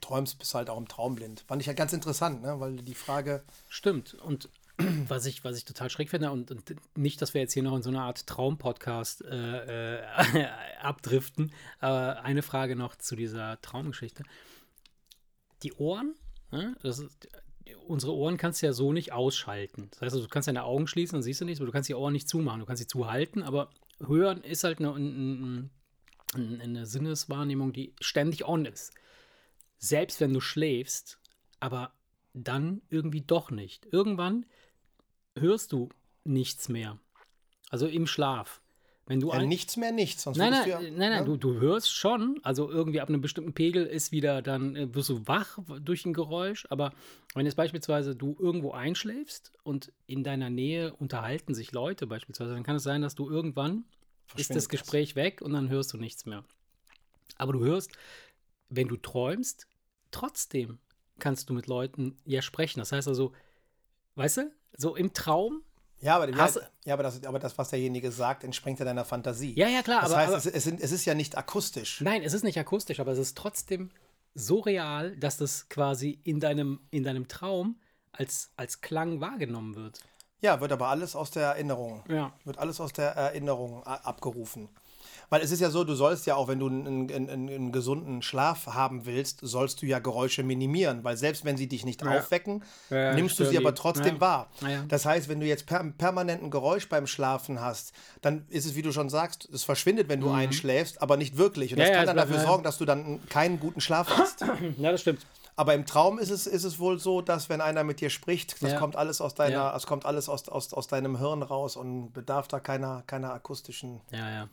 [0.00, 1.44] träumst, bist du halt auch im Traum blind.
[1.46, 2.60] Fand ich ja ganz interessant, ne?
[2.60, 3.42] weil die Frage.
[3.68, 4.14] Stimmt.
[4.14, 4.48] Und
[5.08, 7.76] was ich, was ich total schräg finde, und, und nicht, dass wir jetzt hier noch
[7.76, 10.46] in so einer Art Traumpodcast äh, äh,
[10.80, 14.22] abdriften, aber eine Frage noch zu dieser Traumgeschichte.
[15.62, 16.14] Die Ohren,
[16.50, 16.76] ne?
[16.82, 17.04] ist,
[17.86, 19.88] unsere Ohren kannst du ja so nicht ausschalten.
[19.92, 21.94] Das heißt, du kannst deine Augen schließen, dann siehst du nichts, aber du kannst die
[21.94, 22.60] Ohren nicht zumachen.
[22.60, 25.70] Du kannst sie zuhalten, aber Hören ist halt eine, eine,
[26.34, 28.92] eine Sinneswahrnehmung, die ständig on ist.
[29.78, 31.20] Selbst wenn du schläfst,
[31.58, 31.92] aber
[32.32, 33.86] dann irgendwie doch nicht.
[33.92, 34.46] Irgendwann
[35.36, 35.88] hörst du
[36.24, 36.98] nichts mehr.
[37.70, 38.60] Also im Schlaf.
[39.10, 40.22] Wenn du ja, nichts mehr nichts.
[40.22, 41.24] Sonst nein, nein, ja, nein, nein, ja?
[41.24, 42.38] du, du hörst schon.
[42.44, 46.12] Also irgendwie ab einem bestimmten Pegel ist wieder, dann äh, wirst du wach durch ein
[46.12, 46.68] Geräusch.
[46.70, 46.92] Aber
[47.34, 52.62] wenn jetzt beispielsweise du irgendwo einschläfst und in deiner Nähe unterhalten sich Leute beispielsweise, dann
[52.62, 53.84] kann es sein, dass du irgendwann
[54.36, 55.16] ist das Gespräch das.
[55.16, 56.44] weg und dann hörst du nichts mehr.
[57.36, 57.90] Aber du hörst,
[58.68, 59.66] wenn du träumst,
[60.12, 60.78] trotzdem
[61.18, 62.78] kannst du mit Leuten ja sprechen.
[62.78, 63.32] Das heißt also,
[64.14, 65.64] weißt du, so im Traum
[66.00, 66.50] ja, aber, ja,
[66.84, 69.54] ja aber, das, aber das, was derjenige sagt, entspringt ja deiner Fantasie.
[69.56, 70.02] Ja, ja, klar.
[70.02, 72.00] Das aber, heißt, aber, es, es, es, ist ja nicht akustisch.
[72.00, 73.90] Nein, es ist nicht akustisch, aber es ist trotzdem
[74.34, 77.80] so real, dass das quasi in deinem, in deinem Traum
[78.12, 80.00] als, als Klang wahrgenommen wird.
[80.40, 82.02] Ja, wird aber alles aus der Erinnerung.
[82.08, 82.32] Ja.
[82.44, 84.68] Wird alles aus der Erinnerung abgerufen.
[85.30, 88.20] Weil es ist ja so, du sollst ja auch, wenn du einen, einen, einen, gesunden
[88.20, 92.18] Schlaf haben willst, sollst du ja Geräusche minimieren, weil selbst wenn sie dich nicht ja.
[92.18, 94.20] aufwecken, ja, nimmst du sie aber trotzdem ja.
[94.20, 94.50] wahr.
[94.88, 98.74] Das heißt, wenn du jetzt per, permanent ein Geräusch beim Schlafen hast, dann ist es,
[98.74, 100.34] wie du schon sagst, es verschwindet, wenn du mhm.
[100.34, 101.72] einschläfst, aber nicht wirklich.
[101.72, 104.44] Und das kann dann dafür sorgen, dass du dann keinen guten Schlaf hast.
[104.78, 105.26] Ja, das stimmt.
[105.56, 108.62] Aber im Traum ist es, ist es wohl so, dass wenn einer mit dir spricht,
[108.62, 112.12] das kommt alles aus deiner, es kommt alles aus, aus, aus deinem Hirn raus und
[112.12, 114.00] bedarf da keiner, keiner akustischen.
[114.10, 114.48] Ja, ja.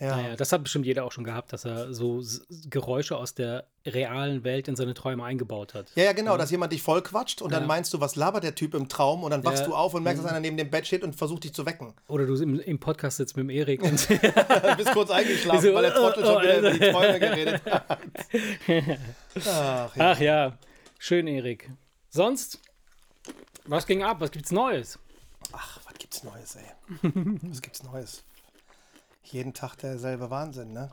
[0.00, 0.16] Ja.
[0.16, 2.22] Naja, das hat bestimmt jeder auch schon gehabt, dass er so
[2.70, 5.92] Geräusche aus der realen Welt in seine Träume eingebaut hat.
[5.94, 6.38] Ja, ja, genau, ja.
[6.38, 7.58] dass jemand dich voll quatscht und ja.
[7.58, 10.02] dann meinst du, was labert der Typ im Traum und dann wachst du auf und
[10.02, 11.92] merkst, dass einer neben dem Bett steht und versucht dich zu wecken.
[12.08, 14.08] Oder du im, im Podcast sitzt mit dem Erik und
[14.78, 17.98] bist kurz eingeschlafen, so, weil der Trottel schon wieder über die Träume geredet hat.
[19.46, 20.12] Ach, ja.
[20.12, 20.58] Ach ja,
[20.98, 21.70] schön, Erik.
[22.08, 22.58] Sonst,
[23.66, 24.16] was ging ab?
[24.20, 24.98] Was gibt's Neues?
[25.52, 27.12] Ach, was gibt's Neues, ey?
[27.42, 28.24] Was gibt's Neues?
[29.32, 30.90] Jeden Tag derselbe Wahnsinn, ne?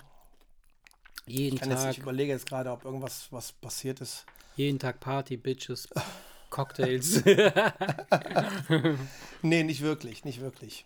[1.25, 1.71] Jeden ich Tag.
[1.71, 4.25] Jetzt, ich überlege jetzt gerade, ob irgendwas was passiert ist.
[4.55, 5.87] Jeden Tag Party, Bitches,
[6.49, 7.23] Cocktails.
[9.41, 10.85] nee, nicht wirklich, nicht wirklich.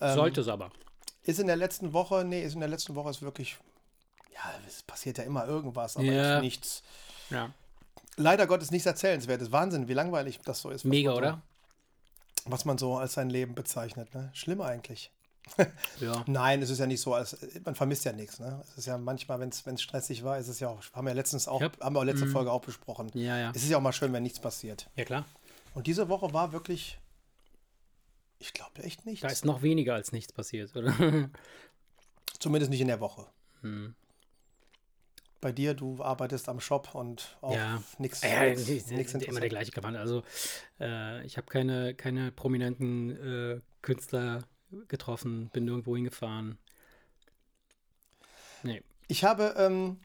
[0.00, 0.70] Ähm, Sollte es aber.
[1.24, 3.56] Ist in der letzten Woche, nee, ist in der letzten Woche ist wirklich,
[4.32, 6.40] ja, es passiert ja immer irgendwas, aber ja.
[6.40, 6.82] nichts.
[7.30, 7.52] Ja.
[8.16, 9.52] Leider Gottes nichts erzählenswertes.
[9.52, 10.84] Wahnsinn, wie langweilig das so ist.
[10.84, 11.42] Mega, so, oder?
[12.44, 14.30] Was man so als sein Leben bezeichnet, ne?
[14.34, 15.10] Schlimm eigentlich.
[16.00, 16.24] Ja.
[16.26, 18.38] Nein, es ist ja nicht so, als, man vermisst ja nichts.
[18.38, 18.62] Ne?
[18.68, 21.48] Es ist ja manchmal, wenn es stressig war, ist es ja auch, haben wir letztens
[21.48, 22.32] auch, hab, haben wir letzte mhm.
[22.32, 23.10] Folge auch besprochen.
[23.14, 23.52] Ja, ja.
[23.54, 24.88] Es ist ja auch mal schön, wenn nichts passiert.
[24.96, 25.24] Ja, klar.
[25.74, 26.98] Und diese Woche war wirklich,
[28.38, 29.22] ich glaube echt nichts.
[29.22, 30.94] Da ist noch weniger als nichts passiert, oder?
[32.38, 33.26] Zumindest nicht in der Woche.
[33.60, 33.94] Hm.
[35.40, 37.82] Bei dir, du arbeitest am Shop und auch ja.
[37.98, 38.22] nichts.
[38.22, 39.96] Ja, ja nix, immer der gleiche Gewand.
[39.96, 40.22] Also
[40.80, 44.44] äh, ich habe keine, keine prominenten äh, Künstler
[44.88, 46.58] getroffen, bin nirgendwo hingefahren.
[48.62, 48.82] Nee.
[49.08, 49.98] Ich habe ähm,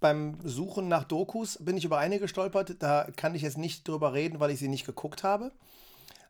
[0.00, 2.76] beim Suchen nach Dokus bin ich über eine gestolpert.
[2.80, 5.52] Da kann ich jetzt nicht drüber reden, weil ich sie nicht geguckt habe.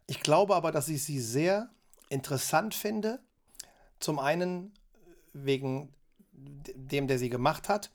[0.06, 1.68] Ich glaube aber, dass ich sie sehr
[2.08, 3.20] interessant finde.
[3.98, 4.72] Zum einen
[5.32, 5.92] wegen
[6.32, 7.90] dem, der sie gemacht hat.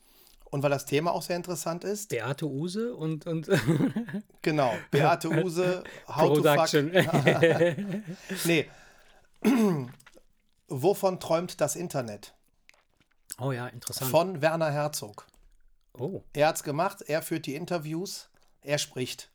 [0.50, 2.10] Und weil das Thema auch sehr interessant ist.
[2.10, 3.26] Beate Use und.
[3.26, 3.50] und
[4.42, 6.92] genau, Beate Use, How Production.
[6.92, 7.26] to fuck.
[8.46, 8.66] nee.
[10.68, 12.34] Wovon träumt das Internet?
[13.40, 14.12] Oh ja, interessant.
[14.12, 15.26] Von Werner Herzog.
[15.98, 16.22] Oh.
[16.34, 18.30] Er hat es gemacht, er führt die Interviews,
[18.62, 19.30] er spricht.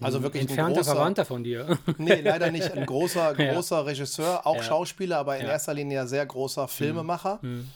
[0.00, 1.78] Also wirklich Entfernter ein großer, Verwandter von dir.
[1.98, 2.72] Nee, leider nicht.
[2.72, 3.82] Ein großer, großer ja.
[3.82, 4.62] Regisseur, auch ja.
[4.62, 5.52] Schauspieler, aber in ja.
[5.52, 7.68] erster Linie ein sehr großer Filmemacher, mhm.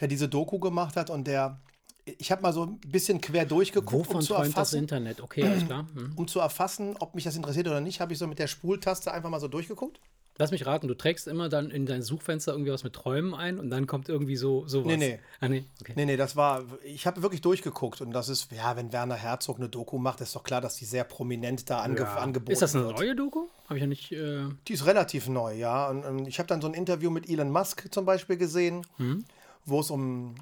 [0.00, 1.58] der diese Doku gemacht hat und der.
[2.04, 4.54] Ich habe mal so ein bisschen quer durchgeguckt, Wovon um zu erfassen.
[4.54, 5.20] das Internet?
[5.20, 5.86] Okay, alles klar.
[5.94, 6.12] Mhm.
[6.16, 9.12] Um zu erfassen, ob mich das interessiert oder nicht, habe ich so mit der Spultaste
[9.12, 10.00] einfach mal so durchgeguckt.
[10.38, 13.58] Lass mich raten, du trägst immer dann in dein Suchfenster irgendwie was mit Träumen ein
[13.58, 14.86] und dann kommt irgendwie so sowas.
[14.86, 15.18] Nee, nee.
[15.40, 15.64] Ah, nee.
[15.80, 15.92] Okay.
[15.94, 19.58] nee, nee, das war, ich habe wirklich durchgeguckt und das ist, ja, wenn Werner Herzog
[19.58, 22.16] eine Doku macht, ist doch klar, dass die sehr prominent da ange ja.
[22.16, 22.52] angeboten wird.
[22.54, 22.98] Ist das eine wird.
[22.98, 23.46] neue Doku?
[23.66, 24.12] Habe ich ja nicht.
[24.12, 25.88] Äh die ist relativ neu, ja.
[25.90, 29.26] Und, und ich habe dann so ein Interview mit Elon Musk zum Beispiel gesehen, hm.
[29.66, 30.34] wo es um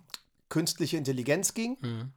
[0.48, 1.76] künstliche Intelligenz ging.
[1.80, 2.12] Hm.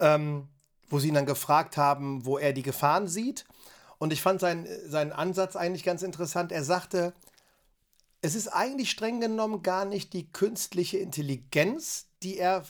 [0.00, 0.48] Ähm,
[0.90, 3.46] wo sie ihn dann gefragt haben, wo er die Gefahren sieht.
[4.04, 6.52] Und ich fand seinen, seinen Ansatz eigentlich ganz interessant.
[6.52, 7.14] Er sagte,
[8.20, 12.66] es ist eigentlich streng genommen gar nicht die künstliche Intelligenz, die er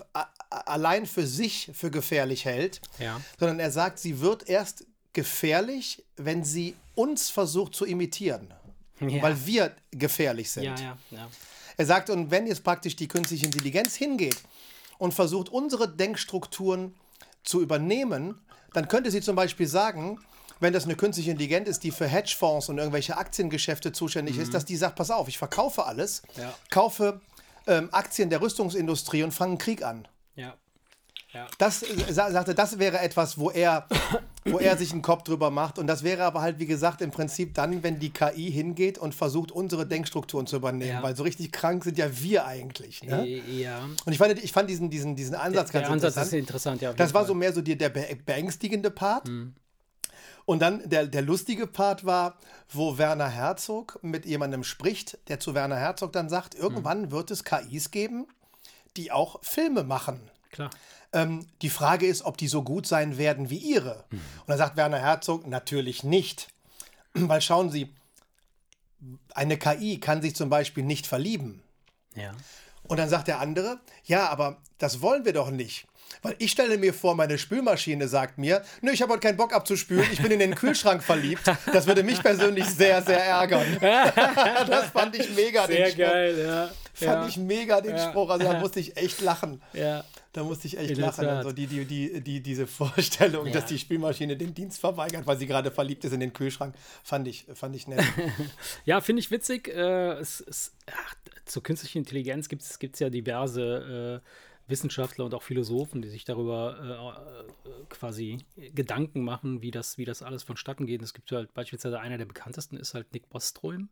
[0.48, 3.20] allein für sich für gefährlich hält, ja.
[3.36, 8.54] sondern er sagt, sie wird erst gefährlich, wenn sie uns versucht zu imitieren,
[9.00, 9.20] ja.
[9.20, 10.78] weil wir gefährlich sind.
[10.78, 10.96] Ja,
[11.76, 14.40] er sagt, und wenn jetzt praktisch die künstliche Intelligenz hingeht
[14.98, 16.94] und versucht, unsere Denkstrukturen
[17.42, 18.40] zu übernehmen,
[18.72, 20.20] dann könnte sie zum Beispiel sagen,
[20.60, 24.42] wenn das eine künstliche Intelligenz ist, die für Hedgefonds und irgendwelche Aktiengeschäfte zuständig mhm.
[24.42, 26.54] ist, dass die sagt, pass auf, ich verkaufe alles, ja.
[26.70, 27.20] kaufe
[27.66, 30.06] ähm, Aktien der Rüstungsindustrie und fange einen Krieg an.
[30.36, 30.54] Ja.
[31.34, 31.48] Ja.
[31.58, 33.88] Das äh, sagte, das wäre etwas, wo er,
[34.44, 35.80] wo er sich einen Kopf drüber macht.
[35.80, 39.16] Und das wäre aber halt, wie gesagt, im Prinzip dann, wenn die KI hingeht und
[39.16, 40.92] versucht, unsere Denkstrukturen zu übernehmen.
[40.92, 41.02] Ja.
[41.02, 43.02] Weil so richtig krank sind ja wir eigentlich.
[43.02, 43.26] Ne?
[43.26, 43.80] Ja.
[44.04, 46.26] Und ich fand, ich fand diesen, diesen, diesen Ansatz der, ganz der Ansatz interessant.
[46.26, 46.92] ist interessant, ja.
[46.92, 47.28] Das war Fall.
[47.28, 49.26] so mehr so die, der beängstigende Part.
[49.26, 49.54] Mhm.
[50.46, 55.54] Und dann der, der lustige Part war, wo Werner Herzog mit jemandem spricht, der zu
[55.54, 57.10] Werner Herzog dann sagt, irgendwann mhm.
[57.10, 58.26] wird es KIs geben,
[58.96, 60.30] die auch Filme machen.
[60.50, 60.70] Klar.
[61.12, 64.04] Ähm, die Frage ist, ob die so gut sein werden wie ihre.
[64.10, 64.18] Mhm.
[64.40, 66.48] Und dann sagt Werner Herzog, natürlich nicht.
[67.14, 67.94] Weil schauen Sie,
[69.34, 71.62] eine KI kann sich zum Beispiel nicht verlieben.
[72.14, 72.32] Ja.
[72.86, 75.86] Und dann sagt der andere, ja, aber das wollen wir doch nicht.
[76.22, 79.52] Weil ich stelle mir vor, meine Spülmaschine sagt mir, nö, ich habe heute keinen Bock
[79.54, 81.42] abzuspülen, ich bin in den Kühlschrank verliebt.
[81.72, 83.64] Das würde mich persönlich sehr, sehr ärgern.
[83.80, 85.98] das fand ich mega, sehr den Spruch.
[85.98, 86.70] geil, ja.
[86.94, 87.26] Fand ja.
[87.26, 88.08] ich mega den ja.
[88.08, 88.30] Spruch.
[88.30, 89.60] Also da musste ich echt lachen.
[89.72, 90.04] Ja.
[90.32, 91.26] Da musste ich echt in lachen.
[91.26, 93.52] Also die, die, die, die, diese Vorstellung, ja.
[93.52, 97.26] dass die Spülmaschine den Dienst verweigert, weil sie gerade verliebt ist in den Kühlschrank, fand
[97.26, 98.04] ich, fand ich nett.
[98.84, 99.68] ja, finde ich witzig.
[99.68, 101.14] Äh, es, es, ach,
[101.46, 104.28] zur künstlichen Intelligenz gibt es ja diverse äh,
[104.66, 107.14] Wissenschaftler und auch Philosophen, die sich darüber
[107.64, 108.38] äh, äh, quasi
[108.74, 111.02] Gedanken machen, wie das, wie das alles vonstatten geht.
[111.02, 113.88] Es gibt halt beispielsweise einer der bekanntesten ist halt Nick Boström.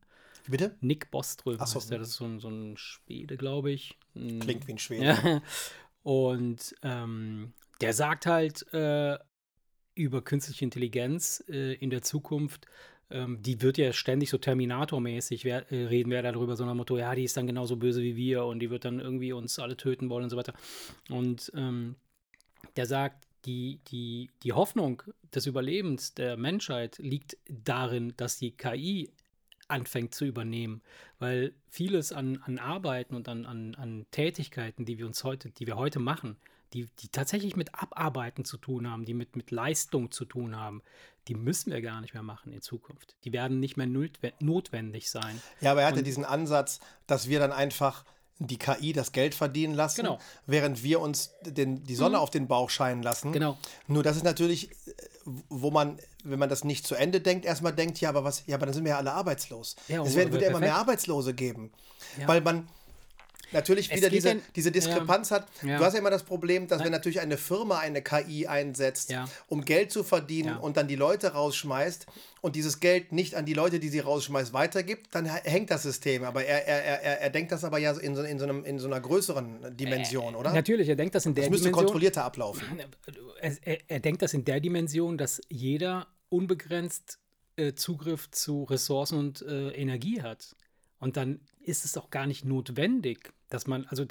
[0.49, 0.75] Bitte?
[0.81, 1.77] Nick Boström Ach so.
[1.77, 3.99] heißt der, das ist so ein, so ein Schwede, glaube ich.
[4.15, 5.05] Klingt wie ein Schwede.
[5.05, 5.43] Ja.
[6.03, 9.19] Und ähm, der sagt halt äh,
[9.95, 12.67] über künstliche Intelligenz äh, in der Zukunft,
[13.13, 17.15] ähm, die wird ja ständig so Terminator-mäßig äh, reden wir darüber, so nach Motto, ja,
[17.15, 20.09] die ist dann genauso böse wie wir und die wird dann irgendwie uns alle töten
[20.11, 20.55] wollen und so weiter.
[21.11, 21.97] Und ähm,
[22.77, 25.03] der sagt, die, die, die Hoffnung
[25.35, 29.11] des Überlebens der Menschheit liegt darin, dass die KI
[29.69, 30.83] anfängt zu übernehmen,
[31.19, 35.67] weil vieles an, an Arbeiten und an, an, an Tätigkeiten, die wir uns heute, die
[35.67, 36.37] wir heute machen,
[36.73, 40.83] die, die tatsächlich mit Abarbeiten zu tun haben, die mit, mit Leistung zu tun haben,
[41.29, 43.15] die müssen wir gar nicht mehr machen in Zukunft.
[43.25, 43.87] Die werden nicht mehr
[44.41, 45.41] notwendig sein.
[45.61, 48.05] Ja, aber er hatte Und, diesen Ansatz, dass wir dann einfach
[48.39, 50.19] die KI das Geld verdienen lassen, genau.
[50.47, 52.23] während wir uns den, die Sonne mhm.
[52.23, 53.31] auf den Bauch scheinen lassen.
[53.31, 53.57] Genau.
[53.87, 54.71] Nur das ist natürlich
[55.49, 58.57] wo man, wenn man das nicht zu Ende denkt, erstmal denkt, ja, aber was, ja,
[58.57, 59.77] aber dann sind wir ja alle arbeitslos.
[59.89, 61.73] Ja, es wird, wird ja immer mehr Arbeitslose geben.
[62.19, 62.29] Ja.
[62.29, 62.69] Weil man,
[63.53, 65.49] natürlich wieder diese, denn, diese Diskrepanz ja, hat.
[65.63, 65.79] Ja.
[65.79, 69.27] Du hast ja immer das Problem, dass wenn natürlich eine Firma eine KI einsetzt, ja.
[69.49, 72.07] um Geld zu verdienen und dann die Leute rausschmeißt
[72.41, 76.25] und dieses Geld nicht an die Leute, die sie rausschmeißt, weitergibt, dann hängt das System.
[76.25, 78.79] Aber er, er, er, er denkt das aber ja in so, in so, einem, in
[78.79, 80.53] so einer größeren Dimension, oder?
[80.53, 81.65] Natürlich, er denkt das in der Dimension.
[81.65, 82.81] Das müsste kontrollierter ablaufen.
[83.41, 87.19] Er, er, denkt das in der Dimension, dass jeder unbegrenzt
[87.57, 90.57] äh, Zugriff zu Ressourcen und äh, Energie hat.
[90.99, 94.05] Und dann ist es auch gar nicht notwendig, dass man, also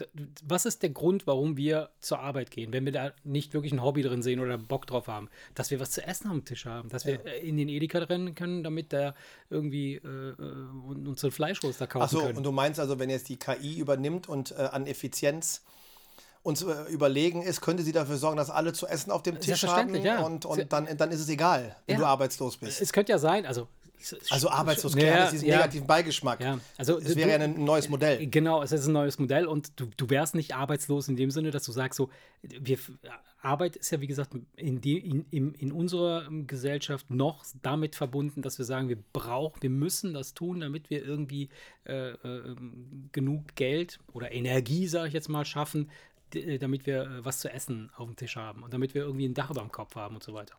[0.43, 3.81] was ist der Grund, warum wir zur Arbeit gehen, wenn wir da nicht wirklich ein
[3.81, 6.89] Hobby drin sehen oder Bock drauf haben, dass wir was zu essen am Tisch haben,
[6.89, 7.13] dass ja.
[7.13, 9.15] wir in den Edeka rennen können, damit der
[9.49, 12.37] irgendwie äh, äh unsere Fleischwurst da kaufen Ach so, können.
[12.37, 15.63] und du meinst also, wenn jetzt die KI übernimmt und äh, an Effizienz
[16.43, 19.63] uns äh, überlegen ist, könnte sie dafür sorgen, dass alle zu essen auf dem Tisch
[19.63, 20.21] haben ja.
[20.21, 21.99] und, und dann, dann ist es egal, wenn ja.
[21.99, 22.81] du arbeitslos bist.
[22.81, 23.67] Es könnte ja sein, also
[24.29, 25.57] also arbeitslos ja, diesen ja.
[25.57, 26.41] negativen Beigeschmack.
[26.41, 26.59] Ja.
[26.77, 28.27] Also, es wäre ja ein neues Modell.
[28.27, 31.51] Genau, es ist ein neues Modell und du, du wärst nicht arbeitslos in dem Sinne,
[31.51, 32.09] dass du sagst, so,
[32.41, 32.77] wir,
[33.41, 38.41] Arbeit ist ja, wie gesagt, in, die, in, in, in unserer Gesellschaft noch damit verbunden,
[38.41, 41.49] dass wir sagen, wir brauchen, wir müssen das tun, damit wir irgendwie
[41.85, 42.55] äh, äh,
[43.11, 45.89] genug Geld oder Energie, sage ich jetzt mal, schaffen,
[46.59, 49.33] damit wir äh, was zu essen auf dem Tisch haben und damit wir irgendwie ein
[49.33, 50.55] Dach über dem Kopf haben und so weiter.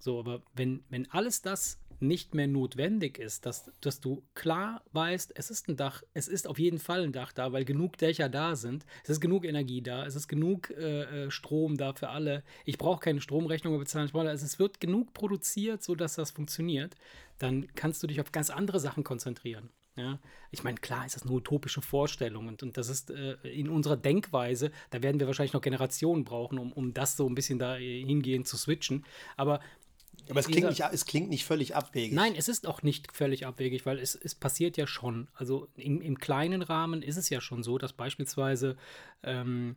[0.00, 5.32] So, aber wenn, wenn alles das nicht mehr notwendig ist, dass, dass du klar weißt,
[5.36, 8.28] es ist ein Dach, es ist auf jeden Fall ein Dach da, weil genug Dächer
[8.28, 12.08] da sind, es ist genug Energie da, es ist genug äh, äh Strom da für
[12.08, 12.42] alle.
[12.64, 16.94] Ich brauche keine Stromrechnung bezahlen, also es wird genug produziert, sodass das funktioniert.
[17.38, 19.70] Dann kannst du dich auf ganz andere Sachen konzentrieren.
[19.96, 20.18] Ja,
[20.50, 23.96] ich meine, klar ist das eine utopische Vorstellung und, und das ist äh, in unserer
[23.96, 27.76] Denkweise, da werden wir wahrscheinlich noch Generationen brauchen, um, um das so ein bisschen da
[27.76, 29.06] hingehend zu switchen.
[29.38, 29.60] Aber
[30.30, 32.12] aber es klingt, nicht, es klingt nicht völlig abwegig.
[32.12, 35.28] Nein, es ist auch nicht völlig abwegig, weil es, es passiert ja schon.
[35.34, 38.76] Also im, im kleinen Rahmen ist es ja schon so, dass beispielsweise,
[39.22, 39.76] ähm,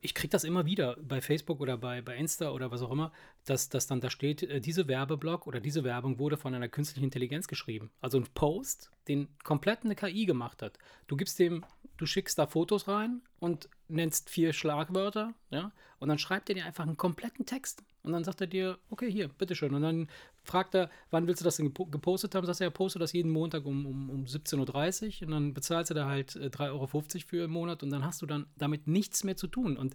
[0.00, 3.12] ich kriege das immer wieder bei Facebook oder bei, bei Insta oder was auch immer,
[3.44, 7.04] dass, dass dann da steht, äh, diese Werbeblock oder diese Werbung wurde von einer künstlichen
[7.04, 7.90] Intelligenz geschrieben.
[8.00, 10.78] Also ein Post, den komplett eine KI gemacht hat.
[11.06, 11.64] Du gibst dem,
[11.96, 16.66] du schickst da Fotos rein und nennst vier Schlagwörter, ja, und dann schreibt er dir
[16.66, 17.84] einfach einen kompletten Text.
[18.02, 19.74] Und dann sagt er dir, okay, hier, bitteschön.
[19.74, 20.08] Und dann
[20.42, 22.46] fragt er, wann willst du das denn gepostet haben?
[22.46, 25.90] Sagt er, er postet das jeden Montag um, um, um 17.30 Uhr und dann bezahlst
[25.90, 28.86] du da halt 3,50 äh, Euro für im Monat und dann hast du dann damit
[28.86, 29.76] nichts mehr zu tun.
[29.76, 29.94] Und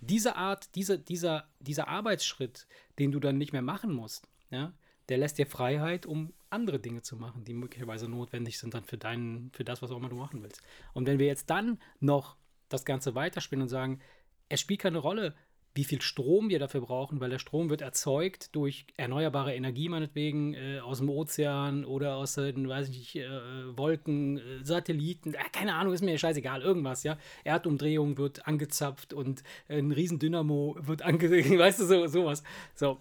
[0.00, 2.66] diese Art, diese, dieser, dieser Arbeitsschritt,
[2.98, 4.72] den du dann nicht mehr machen musst, ja,
[5.08, 8.98] der lässt dir Freiheit, um andere Dinge zu machen, die möglicherweise notwendig sind dann für
[8.98, 10.60] deinen, für das, was auch immer du machen willst.
[10.94, 12.36] Und wenn wir jetzt dann noch
[12.68, 14.00] das Ganze weiterspielen und sagen,
[14.48, 15.34] es spielt keine Rolle,
[15.76, 20.54] wie viel Strom wir dafür brauchen, weil der Strom wird erzeugt durch erneuerbare Energie, meinetwegen
[20.54, 25.38] äh, aus dem Ozean oder aus den, weiß ich nicht, äh, Wolken, äh, Satelliten, äh,
[25.52, 27.18] keine Ahnung, ist mir scheißegal, irgendwas, ja.
[27.44, 32.42] Erdumdrehung wird angezapft und ein Riesendynamo wird angeregt, weißt du, so, sowas.
[32.74, 32.98] So,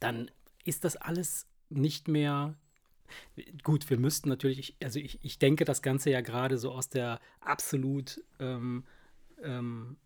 [0.00, 0.30] dann
[0.64, 2.54] ist das alles nicht mehr
[3.62, 7.20] Gut, wir müssten natürlich, also ich, ich denke das Ganze ja gerade so aus der
[7.40, 8.84] absolut ähm,
[9.42, 9.96] ähm,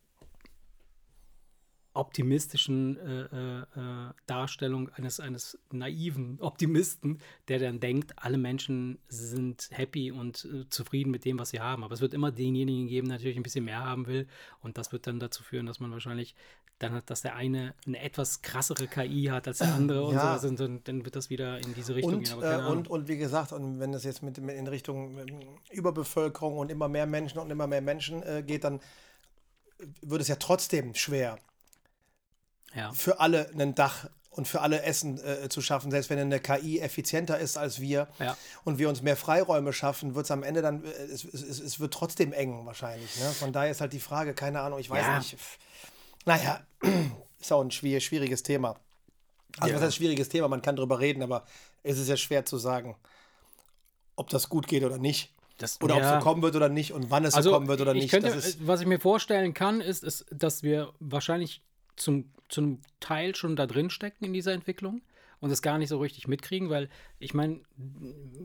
[1.98, 9.68] optimistischen äh, äh, äh, Darstellung eines, eines naiven Optimisten, der dann denkt, alle Menschen sind
[9.72, 11.84] happy und äh, zufrieden mit dem, was sie haben.
[11.84, 14.28] Aber es wird immer denjenigen geben, der natürlich ein bisschen mehr haben will.
[14.60, 16.34] Und das wird dann dazu führen, dass man wahrscheinlich
[16.78, 20.38] dann hat, dass der eine eine etwas krassere KI hat als der andere und ja.
[20.38, 22.40] so, und dann wird das wieder in diese Richtung und, gehen.
[22.40, 25.40] Äh, und, und wie gesagt, und wenn das jetzt mit, mit in Richtung ähm,
[25.72, 28.78] Überbevölkerung und immer mehr Menschen und immer mehr Menschen äh, geht, dann
[30.02, 31.38] wird es ja trotzdem schwer
[32.74, 32.92] ja.
[32.92, 36.78] für alle ein Dach und für alle Essen äh, zu schaffen, selbst wenn eine KI
[36.78, 38.36] effizienter ist als wir ja.
[38.64, 41.80] und wir uns mehr Freiräume schaffen, wird es am Ende dann, äh, es, es, es,
[41.80, 43.18] wird trotzdem eng wahrscheinlich.
[43.18, 43.26] Ne?
[43.30, 45.18] Von daher ist halt die Frage, keine Ahnung, ich weiß ja.
[45.18, 45.36] nicht.
[46.24, 46.60] Naja,
[47.40, 48.76] ist auch ein schwieriges Thema.
[49.58, 49.74] Also, ja.
[49.74, 50.46] was ist ein schwieriges Thema?
[50.46, 51.44] Man kann drüber reden, aber
[51.82, 52.96] es ist ja schwer zu sagen,
[54.14, 55.32] ob das gut geht oder nicht.
[55.58, 56.00] Das, oder ja.
[56.00, 57.92] ob es so kommen wird oder nicht und wann es also, so kommen wird oder
[57.92, 58.10] nicht.
[58.10, 61.62] Könnte, was ich mir vorstellen kann, ist, ist, dass wir wahrscheinlich
[61.96, 65.02] zum, zum Teil schon da drin stecken in dieser Entwicklung
[65.40, 67.60] und es gar nicht so richtig mitkriegen, weil ich meine,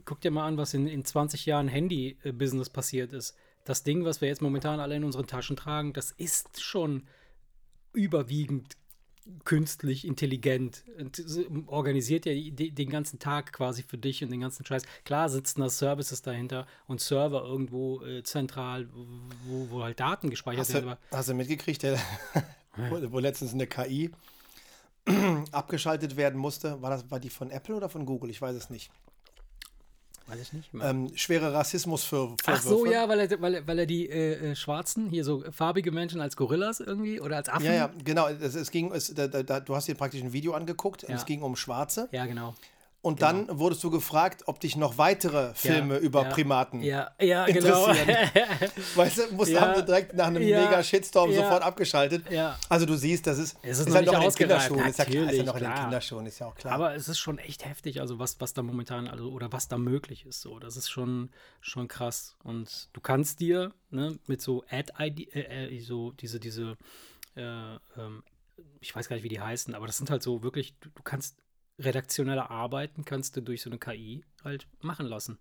[0.06, 3.36] guck dir mal an, was in, in 20 Jahren Handy-Business passiert ist.
[3.66, 7.04] Das Ding, was wir jetzt momentan alle in unseren Taschen tragen, das ist schon
[7.94, 8.76] überwiegend
[9.46, 11.24] künstlich intelligent und
[11.68, 14.84] organisiert ja den ganzen Tag quasi für dich und den ganzen Scheiß.
[15.06, 18.90] Klar sitzen da Services dahinter und Server irgendwo äh, zentral,
[19.46, 20.98] wo, wo halt Daten gespeichert werden.
[21.12, 21.98] Hast du mitgekriegt, der,
[22.76, 24.12] wo, wo letztens eine KI
[25.52, 26.82] abgeschaltet werden musste.
[26.82, 28.30] War das war die von Apple oder von Google?
[28.30, 28.92] Ich weiß es nicht.
[30.28, 30.70] Weiß ich nicht.
[30.82, 34.52] Ähm, schwere Rassismus für Ach so, ja, weil er, weil er, weil er die äh,
[34.52, 37.66] äh, Schwarzen, hier so farbige Menschen als Gorillas irgendwie oder als Affen.
[37.66, 38.30] Ja, ja, genau.
[38.30, 41.10] Es, es ging, es, da, da, du hast dir praktisch ein Video angeguckt ja.
[41.10, 42.08] und es ging um Schwarze.
[42.12, 42.56] Ja, genau.
[43.04, 43.32] Und genau.
[43.34, 47.46] dann wurdest du gefragt, ob dich noch weitere Filme ja, über ja, Primaten ja, ja,
[47.48, 47.88] genau.
[47.88, 48.30] interessieren.
[48.34, 48.72] Genau.
[48.96, 52.24] weißt du, musst, haben sie direkt nach einem mega Shitstorm sofort abgeschaltet.
[52.70, 54.88] Also du siehst, das ist, es ist, ist halt noch in den Kinderschuhen.
[54.88, 56.74] Ist ja, klar, ist ja noch in den Kinderschuhen, ist ja auch klar.
[56.74, 59.78] Aber es ist schon echt heftig, also was, was da momentan, also oder was da
[59.78, 60.40] möglich ist.
[60.40, 60.60] So.
[60.60, 62.38] Das ist schon, schon krass.
[62.46, 66.78] Und du kannst dir ne, mit so Ad-ID, äh, äh, so diese, diese,
[67.36, 67.42] äh,
[67.98, 68.24] ähm,
[68.80, 71.04] ich weiß gar nicht, wie die heißen, aber das sind halt so wirklich, du, du
[71.04, 71.43] kannst
[71.80, 75.38] redaktionelle Arbeiten kannst du durch so eine KI halt machen lassen.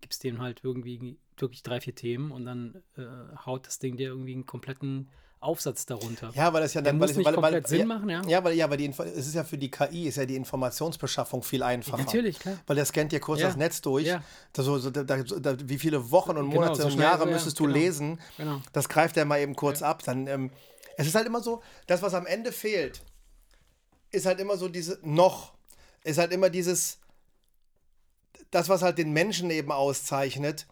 [0.00, 3.02] Gibst dem halt irgendwie wirklich drei, vier Themen und dann äh,
[3.44, 6.32] haut das Ding dir irgendwie einen kompletten Aufsatz darunter.
[6.34, 8.08] Ja, weil das ja dann Der muss weil, nicht weil, komplett weil, Sinn ja, machen,
[8.08, 8.22] ja.
[8.26, 10.34] Ja, weil ja, weil die Info es ist ja für die KI ist ja die
[10.34, 12.02] Informationsbeschaffung viel einfacher.
[12.02, 12.58] Natürlich, klar.
[12.66, 13.48] Weil der scannt dir kurz Ja.
[13.48, 14.06] das Netz durch.
[14.06, 14.22] Ja.
[14.52, 17.30] Das so, so, da, da, wie viele Wochen und Genau, Monate so und Jahre ja,
[17.32, 17.76] müsstest du genau.
[17.76, 18.20] lesen.
[18.38, 18.60] Genau.
[18.72, 20.02] Das greift er mal eben kurz ab.
[20.04, 20.50] Dann, ähm,
[20.96, 23.02] es ist halt immer so, das, was am Ende fehlt,
[24.10, 25.52] ist halt immer so diese noch,
[26.06, 26.98] ist halt immer dieses,
[28.50, 30.66] das, was halt den Menschen eben auszeichnet,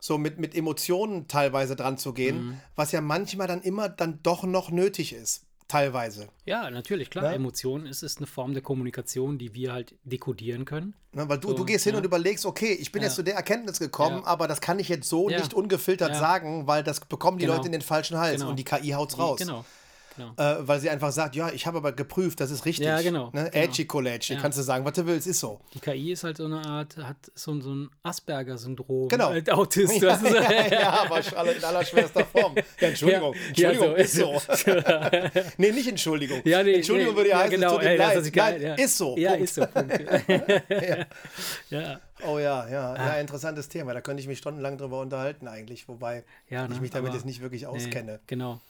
[0.00, 2.60] so mit, mit Emotionen teilweise dran zu gehen, Mhm.
[2.76, 5.44] was ja manchmal dann immer dann doch noch nötig ist.
[5.66, 6.28] Teilweise.
[6.44, 7.24] Ja, natürlich, klar.
[7.24, 7.32] Ja.
[7.32, 10.92] Emotionen ist, ist eine Form der Kommunikation, die wir halt dekodieren können.
[11.12, 11.98] Ne, weil du, So, du gehst hin ja.
[11.98, 13.06] und überlegst, okay, ich bin Ja.
[13.08, 14.24] jetzt zu der Erkenntnis gekommen, Ja.
[14.26, 15.38] aber das kann ich jetzt so Ja.
[15.38, 16.18] nicht ungefiltert Ja.
[16.18, 17.56] sagen, weil das bekommen die Genau.
[17.56, 18.50] Leute in den falschen Hals Genau.
[18.50, 19.38] und die KI haut's raus.
[19.38, 19.64] Genau.
[20.16, 20.32] Genau.
[20.36, 22.86] Äh, weil sie einfach sagt, ja, ich habe aber geprüft, das ist richtig.
[22.86, 23.50] Ja, genau, Ne?
[23.50, 23.64] genau.
[23.64, 24.40] Edgy College, Ja.
[24.40, 25.60] kannst du sagen, was du willst, ist so.
[25.74, 29.08] Die KI ist halt so eine Art, hat so, so ein Asperger-Syndrom.
[29.08, 29.28] Genau.
[29.28, 30.00] Als Autist.
[30.00, 31.02] Ja, ist, ja, ja,
[31.36, 32.54] aber in allerschwerster Form.
[32.80, 34.42] Ja, Entschuldigung, Ja, Entschuldigung, ja, ist so.
[35.58, 36.40] nee, nicht Entschuldigung.
[36.44, 38.74] Ja, nee, Entschuldigung nee, würde ja ja, heißen, genau, ey, geil, Nein, ja.
[38.74, 39.16] ist so.
[39.16, 39.44] Ja, Punkt.
[39.44, 39.66] ist so.
[41.70, 42.00] Ja.
[42.26, 43.06] Oh ja, ja, Ah.
[43.06, 43.92] ja, interessantes Thema.
[43.92, 47.26] Da könnte ich mich stundenlang drüber unterhalten eigentlich, wobei Ja, ich ne, mich damit jetzt
[47.26, 48.12] nicht wirklich auskenne.
[48.12, 48.60] Nee, genau.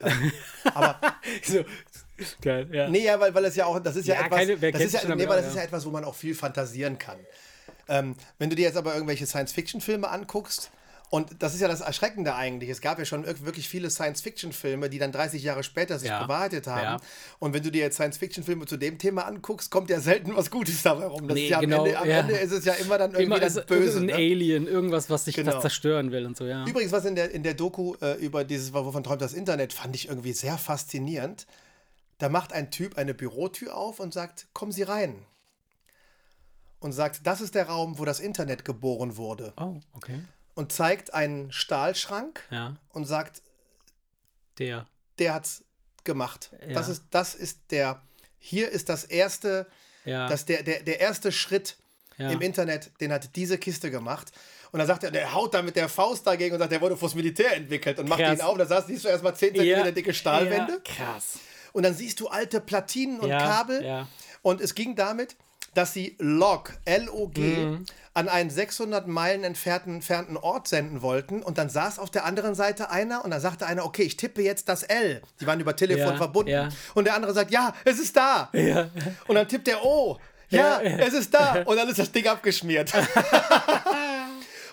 [0.74, 0.98] Aber
[1.42, 1.64] So.
[2.40, 2.88] Geil, ja.
[2.88, 4.92] nee, ja, weil, weil es ja auch, das ist ja, Ja, etwas, keine- das ist
[4.94, 5.62] ja, nee, weil das ist ja.
[5.62, 7.18] etwas, wo man auch viel fantasieren kann.
[7.88, 10.70] Ähm, wenn du dir jetzt aber irgendwelche Science-Fiction-Filme anguckst,
[11.10, 12.70] und das ist ja das Erschreckende eigentlich.
[12.70, 16.22] Es gab ja schon wirklich viele Science-Fiction-Filme, die dann 30 Jahre später sich Ja.
[16.24, 16.82] bewahrheitet haben.
[16.82, 16.96] Ja.
[17.38, 20.82] Und wenn du dir jetzt Science-Fiction-Filme zu dem Thema anguckst, kommt ja selten was Gutes
[20.82, 21.28] dabei rum.
[21.28, 22.18] Das Nee, ist ja am, genau, Ende, am ja.
[22.18, 24.00] Ende ist es ja immer dann irgendwie Immer ist böse.
[24.00, 24.14] ein Ne?
[24.14, 25.52] Alien, irgendwas, was dich Genau.
[25.52, 26.64] das zerstören will und so, ja.
[26.66, 29.94] Übrigens, was in der, in der Doku äh, über dieses, wovon träumt das Internet, fand
[29.94, 31.46] ich irgendwie sehr faszinierend.
[32.18, 35.14] Da macht ein Typ eine Bürotür auf und sagt, kommen Sie rein.
[36.80, 39.52] Und sagt, das ist der Raum, wo das Internet geboren wurde.
[39.56, 40.20] Oh, okay.
[40.54, 43.42] Und zeigt einen Stahlschrank Ja, und sagt,
[44.58, 44.86] der.
[45.18, 45.64] der hat's
[46.04, 46.50] gemacht.
[46.66, 46.74] Ja.
[46.74, 48.02] Das, ist, das ist der,
[48.38, 49.66] hier ist das erste,
[50.04, 50.28] Ja.
[50.28, 51.76] das der, der, der erste Schritt
[52.16, 54.30] im Internet, den hat diese Kiste gemacht.
[54.70, 56.96] Und dann sagt er, der haut da mit der Faust dagegen und sagt, der wurde
[56.96, 58.38] fürs Militär entwickelt und macht Krass.
[58.38, 58.56] ihn auf.
[58.56, 60.80] Da sagst, siehst du erstmal 10 cm dicke Stahlwände.
[60.84, 61.40] Krass.
[61.72, 64.06] Und dann siehst du alte Platinen und Kabel.
[64.42, 65.34] Und es ging damit,
[65.74, 67.86] dass sie Log, L-O-G, Mhm.
[68.14, 71.42] An einen 600 Meilen entfernten, entfernten Ort senden wollten.
[71.42, 74.40] Und dann saß auf der anderen Seite einer und dann sagte einer, okay, ich tippe
[74.40, 75.20] jetzt das L.
[75.40, 76.50] Die waren über Telefon Ja, verbunden.
[76.50, 76.68] ja.
[76.94, 78.48] Und der andere sagt, ja, es ist da.
[78.52, 78.88] Ja.
[79.26, 80.18] Und dann tippt er O.
[80.50, 80.80] Ja.
[80.80, 81.62] es ist da.
[81.64, 82.92] Und dann ist das Ding abgeschmiert.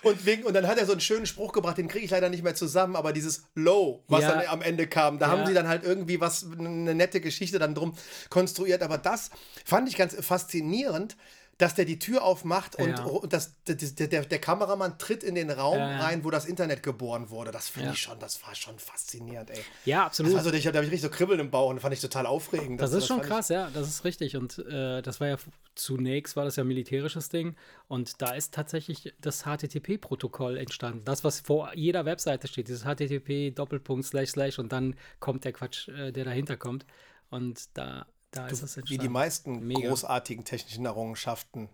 [0.04, 2.28] Und, wegen, und dann hat er so einen schönen Spruch gebracht, den kriege ich leider
[2.28, 4.32] nicht mehr zusammen, aber dieses Low, was Ja.
[4.32, 5.32] dann am Ende kam, da Ja.
[5.32, 7.94] haben sie dann halt irgendwie was, eine nette Geschichte dann drum
[8.28, 8.82] konstruiert.
[8.82, 9.30] Aber das
[9.64, 11.16] fand ich ganz faszinierend,
[11.58, 13.04] dass der die Tür aufmacht und, Ja.
[13.04, 16.00] und das, der, der, der Kameramann tritt in den Raum ja.
[16.00, 17.52] rein, wo das Internet geboren wurde.
[17.52, 17.92] Das fand Ja.
[17.92, 19.60] ich schon, das war schon faszinierend, ey.
[19.84, 20.34] Ja, absolut.
[20.34, 22.80] Also ich, da habe ich richtig so Kribbeln im Bauch und fand ich total aufregend.
[22.80, 24.36] Das ist schon fand ich- krass, ja, das ist richtig.
[24.36, 25.36] Und äh, das war ja
[25.74, 27.54] zunächst war das ja militärisches Ding.
[27.86, 31.04] Und da ist tatsächlich das HTTP-Protokoll entstanden.
[31.04, 35.52] Das, was vor jeder Webseite steht, dieses HTTP Doppelpunkt Slash Slash und dann kommt der
[35.52, 36.86] Quatsch, äh, der dahinter kommt.
[37.30, 39.88] Und da, da ist es Wie die meisten Mega.
[39.88, 41.68] großartigen technischen Errungenschaften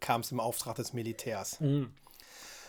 [0.00, 1.60] kam es im Auftrag des Militärs.
[1.60, 1.92] Mhm.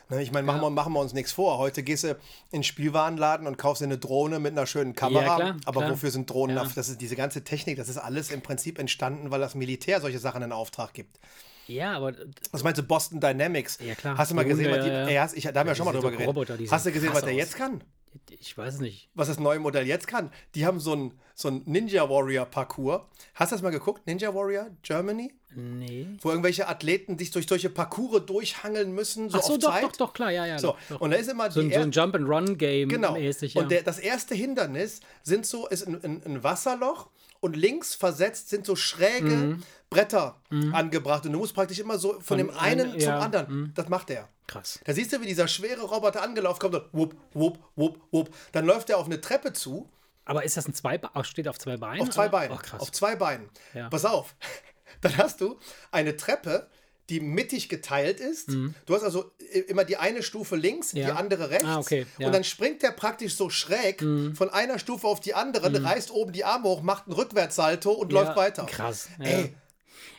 [0.09, 1.57] Ne, Ich meine, machen, wir, machen wir uns nichts vor.
[1.57, 2.17] Heute gehst du in
[2.51, 5.23] den Spielwarenladen und kaufst dir eine Drohne mit einer schönen Kamera.
[5.25, 5.91] Ja, klar, aber klar.
[5.93, 6.55] wofür sind Drohnen?
[6.57, 6.63] Ja.
[6.75, 10.19] Das ist diese ganze Technik, das ist alles im Prinzip entstanden, weil das Militär solche
[10.19, 11.19] Sachen in Auftrag gibt.
[11.67, 12.13] Ja, aber
[12.51, 13.79] Was meinst du, Boston Dynamics?
[13.81, 14.17] Ja, klar.
[14.17, 15.07] Hast du mal gesehen, was die, ja, ja.
[15.07, 16.27] ey, hast, ich, da haben wir Ja, schon mal drüber geredet.
[16.27, 17.37] Roboter, hast du sehen gesehen, was der aus.
[17.37, 17.81] jetzt kann?
[18.29, 19.09] Ich weiß nicht.
[19.13, 20.31] was das neue Modell jetzt kann.
[20.55, 23.05] Die haben so ein, so ein Ninja Warrior Parcours.
[23.35, 24.05] Hast du das mal geguckt?
[24.07, 25.33] Ninja Warrior Germany?
[25.55, 26.07] Nee.
[26.21, 29.83] Wo irgendwelche Athleten sich durch solche Parcours durchhangeln müssen, so Ach so, auf doch, Zeit.
[29.83, 30.57] doch, doch, klar, ja, ja.
[30.57, 31.01] So, doch, doch.
[31.01, 33.13] und da ist immer So ein, so ein Jump-and-Run-Game Genau.
[33.13, 33.61] mäßig, ja.
[33.61, 37.09] Und der, das erste Hindernis sind so, ist ein, ein, ein Wasserloch
[37.43, 39.63] und links versetzt sind so schräge mhm.
[39.89, 40.73] Bretter mhm.
[40.73, 41.25] angebracht.
[41.25, 43.19] Und du musst praktisch immer so von, von dem einen ein, zum ja.
[43.19, 43.53] anderen.
[43.53, 43.73] Mhm.
[43.75, 44.29] Das macht er.
[44.47, 44.79] Krass.
[44.85, 48.35] Da siehst du, wie dieser schwere Roboter angelaufen kommt und wupp, wupp, wupp, wupp.
[48.53, 49.89] Dann läuft er auf eine Treppe zu.
[50.23, 52.01] Aber ist das ein zwei steht auf zwei Beinen?
[52.01, 52.57] Auf zwei Beinen.
[52.57, 53.49] Oh, auf zwei Beinen.
[53.73, 53.89] Ja.
[53.89, 54.35] Pass auf.
[55.01, 55.59] Dann hast du
[55.91, 56.69] eine Treppe,
[57.09, 58.49] die mittig geteilt ist.
[58.49, 58.75] Mhm.
[58.85, 59.31] Du hast also
[59.67, 61.05] immer die eine Stufe links, ja.
[61.05, 61.65] die andere rechts.
[61.65, 62.05] Ah, okay.
[62.17, 62.27] ja.
[62.27, 64.35] Und dann springt der praktisch so schräg mhm.
[64.35, 65.85] von einer Stufe auf die andere, mhm.
[65.85, 68.21] reißt oben die Arme hoch, macht einen Rückwärtssalto und ja.
[68.21, 68.65] läuft weiter.
[68.65, 69.09] Krass.
[69.19, 69.53] Ey,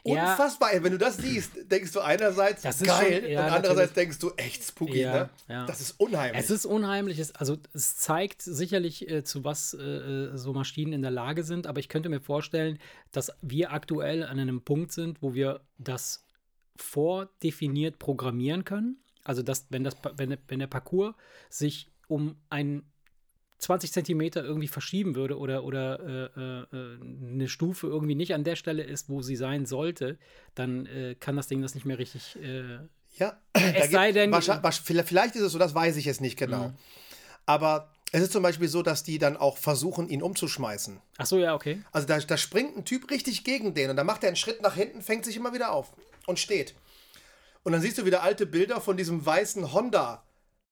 [0.03, 0.71] unfassbar.
[0.75, 3.95] Wenn du das siehst, denkst du einerseits geil schon, und andererseits natürlich.
[3.95, 5.05] denkst du echt spooky.
[5.05, 5.31] Ne?
[5.49, 6.45] Das ist unheimlich.
[6.45, 7.23] Es ist unheimlich.
[7.39, 11.67] Also es zeigt sicherlich, äh, zu was äh, äh, so Maschinen in der Lage sind.
[11.67, 12.79] Aber ich könnte mir vorstellen,
[13.11, 16.24] dass wir aktuell an einem Punkt sind, wo wir das
[16.77, 18.99] vordefiniert programmieren können.
[19.23, 21.15] Also, dass, wenn, das, wenn, wenn der Parcours
[21.49, 22.83] sich um ein
[23.59, 26.01] 20 Zentimeter irgendwie verschieben würde oder, oder
[26.37, 30.19] äh, äh, eine Stufe irgendwie nicht an der Stelle ist, wo sie sein sollte,
[30.55, 32.37] dann äh, kann das Ding das nicht mehr richtig.
[32.43, 32.81] Äh,
[33.17, 34.35] ja, es sei denn.
[34.35, 36.69] Vielleicht ist es so, das weiß ich jetzt nicht genau.
[36.69, 36.75] Mhm.
[37.47, 41.01] Aber es ist zum Beispiel so, dass die dann auch versuchen, ihn umzuschmeißen.
[41.19, 41.83] Ach so, ja, okay.
[41.93, 44.63] Also da, da springt ein Typ richtig gegen den und dann macht er einen Schritt
[44.63, 45.93] nach hinten, fängt sich immer wieder auf
[46.27, 46.75] und steht.
[47.63, 50.23] Und dann siehst du wieder alte Bilder von diesem weißen Honda.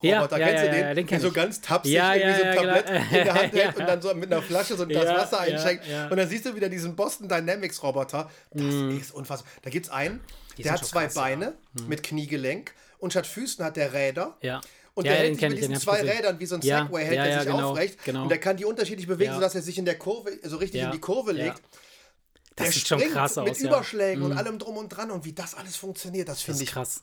[0.05, 0.87] Roboter, ja, kennst ja, du den?
[0.89, 3.01] Ja, den der so ganz tapsig ja, irgendwie so ein Tablett genau.
[3.01, 5.85] in der Hand hält und dann so mit einer Flasche so ein Glas Wasser einschenkt.
[6.11, 8.29] Und dann siehst du wieder diesen Boston Dynamics Roboter.
[8.51, 8.99] Das mm.
[8.99, 9.51] ist unfassbar.
[9.63, 10.21] Da gibt es einen,
[10.59, 11.89] Die der hat zwei krass, Beine mm.
[11.89, 14.37] mit Kniegelenk und statt Füßen hat der Räder.
[14.43, 14.61] Ja.
[14.95, 17.51] Und der hält sich mit diesen zwei Rädern wie so ein Segway, hält er sich
[17.51, 18.05] genau, aufrecht.
[18.05, 18.25] Genau.
[18.25, 20.91] Und der kann die unterschiedlich bewegen, sodass er sich in der Kurve, so richtig in
[20.91, 21.63] die Kurve legt.
[22.57, 23.49] Das der sieht schon krass aus.
[23.49, 24.39] Mit Überschlägen und mm.
[24.39, 25.11] allem drum und dran.
[25.11, 27.03] Und wie das alles funktioniert, das finde ich krass.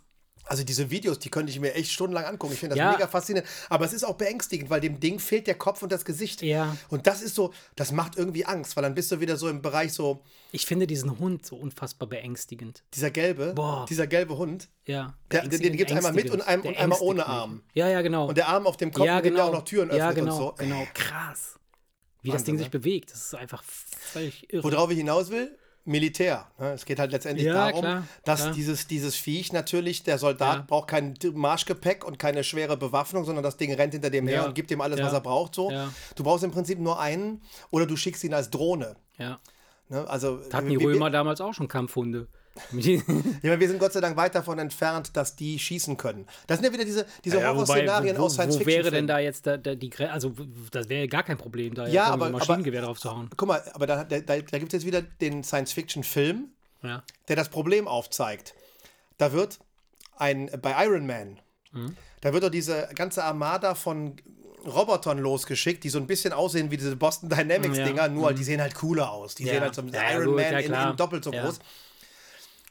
[0.49, 2.53] Also diese Videos, die könnte ich mir echt stundenlang angucken.
[2.53, 2.91] Ich finde das ja.
[2.91, 3.47] mega faszinierend.
[3.69, 6.41] Aber es ist auch beängstigend, weil dem Ding fehlt der Kopf und das Gesicht.
[6.41, 6.75] Ja.
[6.89, 9.61] Und das ist so, das macht irgendwie Angst, weil dann bist du wieder so im
[9.61, 10.23] Bereich so.
[10.51, 12.83] Ich finde diesen Hund so unfassbar beängstigend.
[12.95, 13.85] Dieser gelbe, Boah.
[13.87, 14.69] dieser gelbe Hund.
[14.85, 15.13] Ja.
[15.29, 17.61] Der, den, den gibt es einmal mit und, einem, und einmal ohne Arm.
[17.75, 18.27] Ja, ja, genau.
[18.27, 19.35] Und der Arm auf dem Kopf, ja, genau.
[19.35, 20.63] der auch noch Türen öffnet ja, genau, und so.
[20.63, 21.59] Genau, krass.
[22.29, 22.79] Wie Wahnsinn, das Ding sich ne?
[22.79, 24.63] bewegt, das ist einfach völlig irre.
[24.63, 25.55] Worauf ich hinaus will,
[25.85, 26.47] Militär.
[26.59, 26.73] Ne?
[26.73, 28.53] Es geht halt letztendlich ja, darum, klar, dass klar.
[28.53, 30.65] Dieses, dieses Viech natürlich, der Soldat ja.
[30.67, 34.55] braucht kein Marschgepäck und keine schwere Bewaffnung, sondern das Ding rennt hinter dem her und
[34.55, 35.55] gibt ihm alles, was er braucht.
[35.55, 35.71] So.
[36.15, 38.95] Du brauchst im Prinzip nur einen oder du schickst ihn als Drohne.
[39.17, 39.39] Ja.
[39.89, 40.07] Ne?
[40.07, 42.27] Also, hatten die Römer damals auch schon Kampfhunde.
[43.41, 46.27] ja, wir sind Gott sei Dank weit davon entfernt, dass die schießen können.
[46.47, 48.73] Das sind ja wieder diese, diese ja, Horrorszenarien aus Science Fiction.
[48.73, 50.13] Wo wäre denn da jetzt da, da die Grenze?
[50.13, 50.33] Also,
[50.71, 53.29] das wäre gar kein Problem, da ja, aber, ein Maschinengewehr drauf zu hauen.
[53.35, 56.49] Guck mal, aber da, da, da gibt es jetzt wieder den Science Fiction-Film,
[56.83, 57.03] ja.
[57.27, 58.53] der das Problem aufzeigt.
[59.17, 59.59] Da wird
[60.17, 61.39] ein, bei Iron Man,
[61.71, 61.95] mhm.
[62.21, 64.15] da wird doch diese ganze Armada von
[64.65, 68.07] Robotern losgeschickt, die so ein bisschen aussehen wie diese Boston Dynamics-Dinger, ja.
[68.09, 68.35] nur mhm.
[68.35, 69.35] die sehen halt cooler aus.
[69.35, 71.59] Die sehen halt so ja, Iron gut, Man in, in, doppelt so groß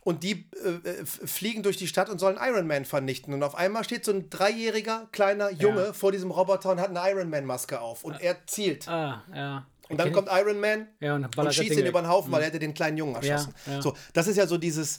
[0.09, 3.35] und die äh, äh fliegen durch die Stadt und sollen Iron Man vernichten.
[3.35, 5.93] Und auf einmal steht so ein dreijähriger kleiner Junge ja.
[5.93, 8.89] vor diesem Roboter und hat eine Iron Man Maske auf und er zielt.
[8.89, 9.67] Ah, ja.
[9.91, 12.47] Und dann kommt Iron Man ja, und, und schießt ihn über den Haufen, weil er
[12.47, 13.55] hätte den kleinen Jungen erschossen.
[13.81, 14.99] So, das ist ja so dieses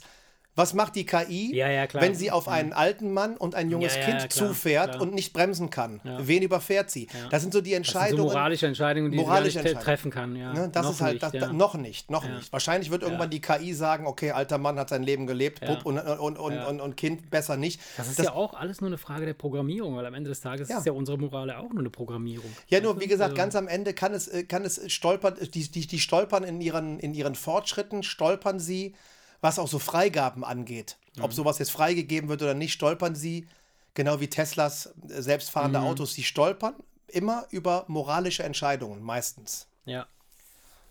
[0.56, 3.94] was macht die KI, ja, ja, wenn sie auf einen alten Mann und ein junges
[3.94, 5.02] ja, Kind klar, zufährt klar.
[5.02, 6.00] und nicht bremsen kann?
[6.18, 7.06] Wen überfährt sie?
[7.30, 8.24] Das sind so die Entscheidungen.
[8.24, 10.32] Das so moralische Entscheidungen, die moralische sie treffen kann.
[10.32, 10.68] Ne?
[10.72, 12.52] Das noch ist halt nicht, das, noch nicht, noch nicht.
[12.52, 15.98] Wahrscheinlich wird irgendwann die KI sagen, okay, alter Mann hat sein Leben gelebt, Pup und,
[15.98, 17.80] und, und, und, Kind besser nicht.
[17.96, 20.40] Das ist das, ja auch alles nur eine Frage der Programmierung, weil am Ende des
[20.40, 22.50] Tages ist ja unsere Moral auch nur eine Programmierung.
[22.68, 25.86] Ja, nur wie gesagt, ganz am Ende kann es, äh, kann es stolpern, die, die,
[25.86, 28.94] die stolpern in ihren, in ihren Fortschritten, stolpern sie
[29.40, 30.96] was auch so Freigaben angeht.
[31.16, 31.24] Mhm.
[31.24, 33.46] Ob sowas jetzt freigegeben wird oder nicht, stolpern sie,
[33.94, 35.86] genau wie Teslas äh, selbstfahrende mhm.
[35.86, 36.74] Autos, die stolpern
[37.08, 39.66] immer über moralische Entscheidungen, meistens.
[39.84, 40.06] Ja.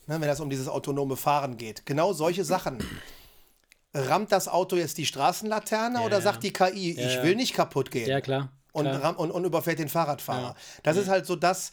[0.07, 1.85] Ne, wenn es um dieses autonome Fahren geht.
[1.85, 2.79] Genau solche Sachen.
[3.93, 7.53] Rammt das Auto jetzt die Straßenlaterne ja, oder sagt die KI, ja, ich will nicht
[7.53, 8.07] kaputt gehen?
[8.07, 8.49] Ja, klar.
[8.71, 10.55] Und, und, und, überfährt den Fahrradfahrer.
[10.83, 11.71] Das ist halt so das,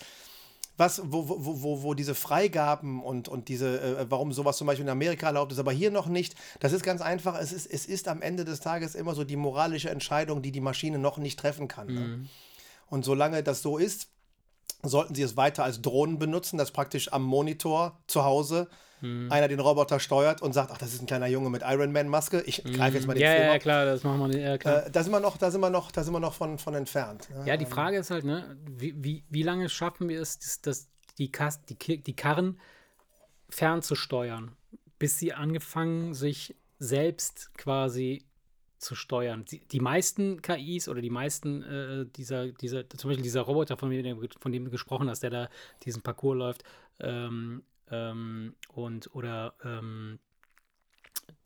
[0.76, 4.84] was, wo, wo, wo, wo diese Freigaben und, und diese, äh, warum sowas zum Beispiel
[4.84, 7.38] in Amerika erlaubt ist, aber hier noch nicht, das ist ganz einfach.
[7.40, 10.60] Es ist, es ist am Ende des Tages immer so die moralische Entscheidung, die die
[10.60, 11.86] Maschine noch nicht treffen kann.
[11.86, 12.00] Ne?
[12.00, 12.28] Mhm.
[12.88, 14.08] Und solange das so ist,
[14.82, 18.68] sollten sie es weiter als Drohnen benutzen, das praktisch am Monitor zu Hause
[19.00, 19.30] hm.
[19.30, 22.08] einer den Roboter steuert und sagt, ach, das ist ein kleiner Junge mit Iron Man
[22.08, 22.42] Maske.
[22.42, 22.72] Ich hm.
[22.72, 24.40] greife jetzt mal den ja, Film Ja, klar, das machen wir nicht.
[24.40, 24.86] Ja, klar.
[24.86, 26.74] Äh, da sind wir noch, da sind wir noch, da sind wir noch von, von
[26.74, 27.28] entfernt.
[27.30, 27.44] Ne?
[27.46, 30.88] Ja, die Frage ist halt, ne, wie, wie, wie lange schaffen wir es, dass, dass
[31.18, 32.58] die, Kas die, die Karren
[33.48, 34.52] fernzusteuern,
[34.98, 38.26] bis sie angefangen, sich selbst quasi
[38.78, 39.44] zu steuern.
[39.46, 43.90] Die, die meisten KIs oder die meisten äh, dieser, dieser, zum Beispiel dieser Roboter, von
[43.90, 45.48] dem, von dem du gesprochen hast, der da
[45.84, 46.64] diesen Parcours läuft,
[47.00, 50.18] ähm, ähm, und oder ähm,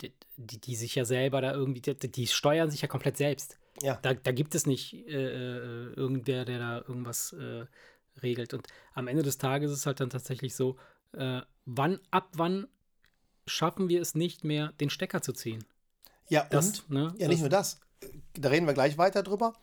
[0.00, 3.58] die, die, die, sich ja selber da irgendwie, die, die, steuern sich ja komplett selbst.
[3.82, 3.98] Ja.
[4.02, 7.66] Da, da gibt es nicht äh, äh, irgendwer, der da irgendwas äh,
[8.22, 8.54] regelt.
[8.54, 10.76] Und am Ende des Tages ist es halt dann tatsächlich so,
[11.12, 12.68] äh, wann, ab wann
[13.46, 15.64] schaffen wir es nicht mehr, den Stecker zu ziehen?
[16.28, 16.90] Ja, das, und?
[16.90, 17.80] Ne, ja, nicht nur das.
[18.34, 19.54] Da reden wir gleich weiter drüber.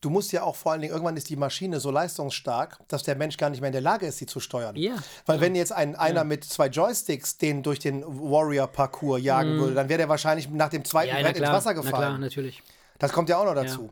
[0.00, 3.16] Du musst ja auch vor allen Dingen, irgendwann ist die Maschine so leistungsstark, dass der
[3.16, 4.76] Mensch gar nicht mehr in der Lage ist, sie zu steuern.
[4.76, 4.94] Ja.
[5.26, 5.42] Weil ja.
[5.42, 6.24] wenn jetzt ein, einer ja.
[6.24, 9.60] mit zwei Joysticks den durch den Warrior-Parcours jagen mm.
[9.60, 11.92] würde, dann wäre der wahrscheinlich nach dem zweiten ja, Brett ins Wasser gefallen.
[11.94, 12.62] Na klar, natürlich.
[13.00, 13.90] Das kommt ja auch noch dazu.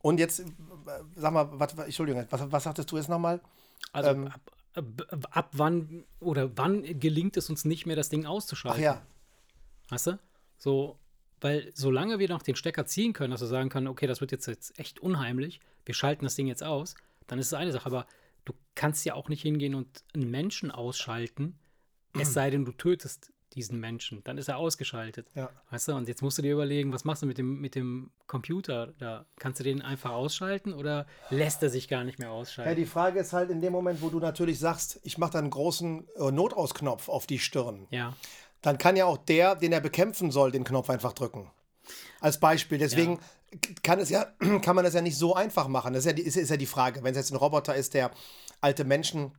[0.00, 0.44] Und jetzt, äh,
[1.16, 3.40] sag mal, was, Entschuldigung, was, was sagtest du jetzt nochmal?
[3.92, 4.40] Also ähm, ab,
[5.10, 8.80] ab, ab, wann oder wann gelingt es uns nicht mehr, das Ding auszuschalten?
[8.80, 9.02] Ach ja.
[9.90, 10.18] Weißt du?
[10.56, 10.96] So,
[11.42, 14.32] weil solange wir noch den Stecker ziehen können, dass wir sagen können, okay, das wird
[14.32, 16.94] jetzt, jetzt echt unheimlich, wir schalten das Ding jetzt aus,
[17.26, 17.86] dann ist es eine Sache.
[17.86, 18.06] Aber
[18.44, 21.58] du kannst ja auch nicht hingehen und einen Menschen ausschalten,
[22.18, 24.22] es sei denn, du tötest diesen Menschen.
[24.24, 25.30] Dann ist er ausgeschaltet.
[25.34, 25.50] Ja.
[25.70, 25.94] Weißt du?
[25.94, 29.26] Und jetzt musst du dir überlegen, was machst du mit dem, mit dem Computer da?
[29.38, 32.70] Kannst du den einfach ausschalten oder lässt er sich gar nicht mehr ausschalten?
[32.70, 35.38] Ja, die Frage ist halt in dem Moment, wo du natürlich sagst, ich mache da
[35.38, 37.86] einen großen äh, Notausknopf auf die Stirn.
[37.90, 38.14] Ja
[38.62, 41.50] dann kann ja auch der, den er bekämpfen soll, den Knopf einfach drücken.
[42.20, 42.78] Als Beispiel.
[42.78, 43.58] Deswegen ja.
[43.82, 44.24] kann, es ja,
[44.62, 45.92] kann man das ja nicht so einfach machen.
[45.92, 47.02] Das ist ja die, ist, ist ja die Frage.
[47.02, 48.12] Wenn es jetzt ein Roboter ist, der
[48.60, 49.32] alte Menschen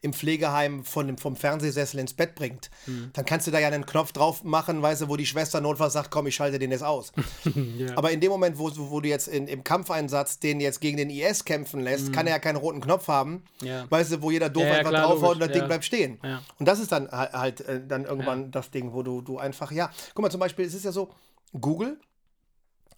[0.00, 3.10] im Pflegeheim von dem, vom Fernsehsessel ins Bett bringt, mhm.
[3.12, 5.92] dann kannst du da ja einen Knopf drauf machen, weißt du, wo die Schwester notfalls
[5.92, 7.12] sagt, komm, ich schalte den jetzt aus.
[7.78, 7.96] ja.
[7.96, 11.10] Aber in dem Moment, wo, wo du jetzt in, im Kampfeinsatz den jetzt gegen den
[11.10, 12.12] IS kämpfen lässt, mhm.
[12.12, 13.90] kann er ja keinen roten Knopf haben, ja.
[13.90, 16.18] weißt du, wo jeder doof ja, einfach klar, draufhaut und das Ding bleibt stehen.
[16.58, 19.90] Und das ist dann halt äh, dann irgendwann das Ding, wo du, du einfach, ja,
[20.14, 21.10] guck mal, zum Beispiel, es ist ja so,
[21.58, 21.98] Google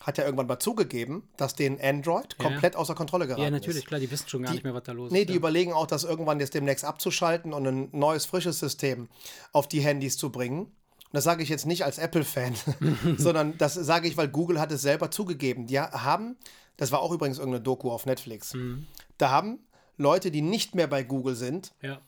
[0.05, 2.45] hat ja irgendwann mal zugegeben, dass den Android ja.
[2.45, 3.47] komplett außer Kontrolle geraten ist.
[3.47, 3.87] Ja, natürlich, ist.
[3.87, 5.27] klar, die wissen schon gar die, nicht mehr, was da los nee, ist.
[5.27, 9.09] Nee, die überlegen auch, das irgendwann jetzt demnächst abzuschalten und ein neues, frisches System
[9.53, 10.61] auf die Handys zu bringen.
[10.61, 10.73] Und
[11.13, 12.55] das sage ich jetzt nicht als Apple-Fan,
[13.17, 15.67] sondern das sage ich, weil Google hat es selber zugegeben.
[15.67, 16.37] Die haben,
[16.77, 18.87] das war auch übrigens irgendeine Doku auf Netflix, mhm.
[19.17, 19.61] da haben
[19.97, 22.01] Leute, die nicht mehr bei Google sind, ja.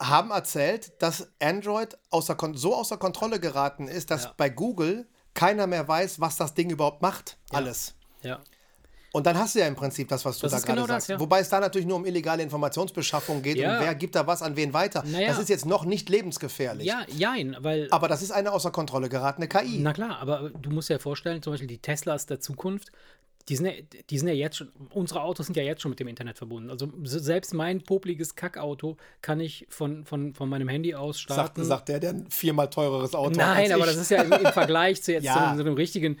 [0.00, 4.34] haben erzählt, dass Android außer, so außer Kontrolle geraten ist, dass ja.
[4.36, 7.38] bei Google keiner mehr weiß, was das Ding überhaupt macht.
[7.50, 7.58] Ja.
[7.58, 7.94] Alles.
[8.22, 8.40] Ja.
[9.12, 11.10] Und dann hast du ja im Prinzip das, was du das da gerade genau sagst.
[11.10, 11.20] Das, ja.
[11.20, 13.74] Wobei es da natürlich nur um illegale Informationsbeschaffung geht ja.
[13.74, 15.04] und wer gibt da was an wen weiter.
[15.06, 15.28] Naja.
[15.28, 16.86] Das ist jetzt noch nicht lebensgefährlich.
[16.86, 17.88] Ja, jein, weil.
[17.90, 19.80] Aber das ist eine außer Kontrolle geratene KI.
[19.80, 22.90] Na klar, aber du musst dir vorstellen, zum Beispiel die Teslas der Zukunft,
[23.48, 23.72] die sind, ja,
[24.08, 26.70] die sind ja jetzt schon, unsere Autos sind ja jetzt schon mit dem Internet verbunden.
[26.70, 31.64] Also selbst mein popliges Kackauto kann ich von, von, von meinem Handy aus starten.
[31.64, 33.56] Sagt, sagt der, der ein viermal teureres Auto Nein, hat.
[33.56, 35.50] Nein, aber das ist ja im, im Vergleich zu jetzt ja.
[35.50, 36.18] so, so, einem richtigen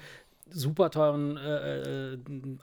[0.54, 2.18] super teuren äh, äh,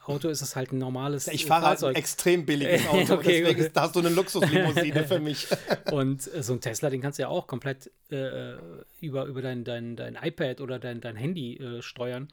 [0.06, 3.62] Auto ist es halt ein normales Ich fahre halt ein extrem billiges Auto, okay, deswegen
[3.62, 3.72] okay.
[3.76, 5.48] hast du eine Luxuslimousine für mich.
[5.92, 8.56] Und äh, so ein Tesla, den kannst du ja auch komplett äh,
[9.00, 12.28] über, über dein, dein, dein iPad oder dein, dein Handy äh, steuern.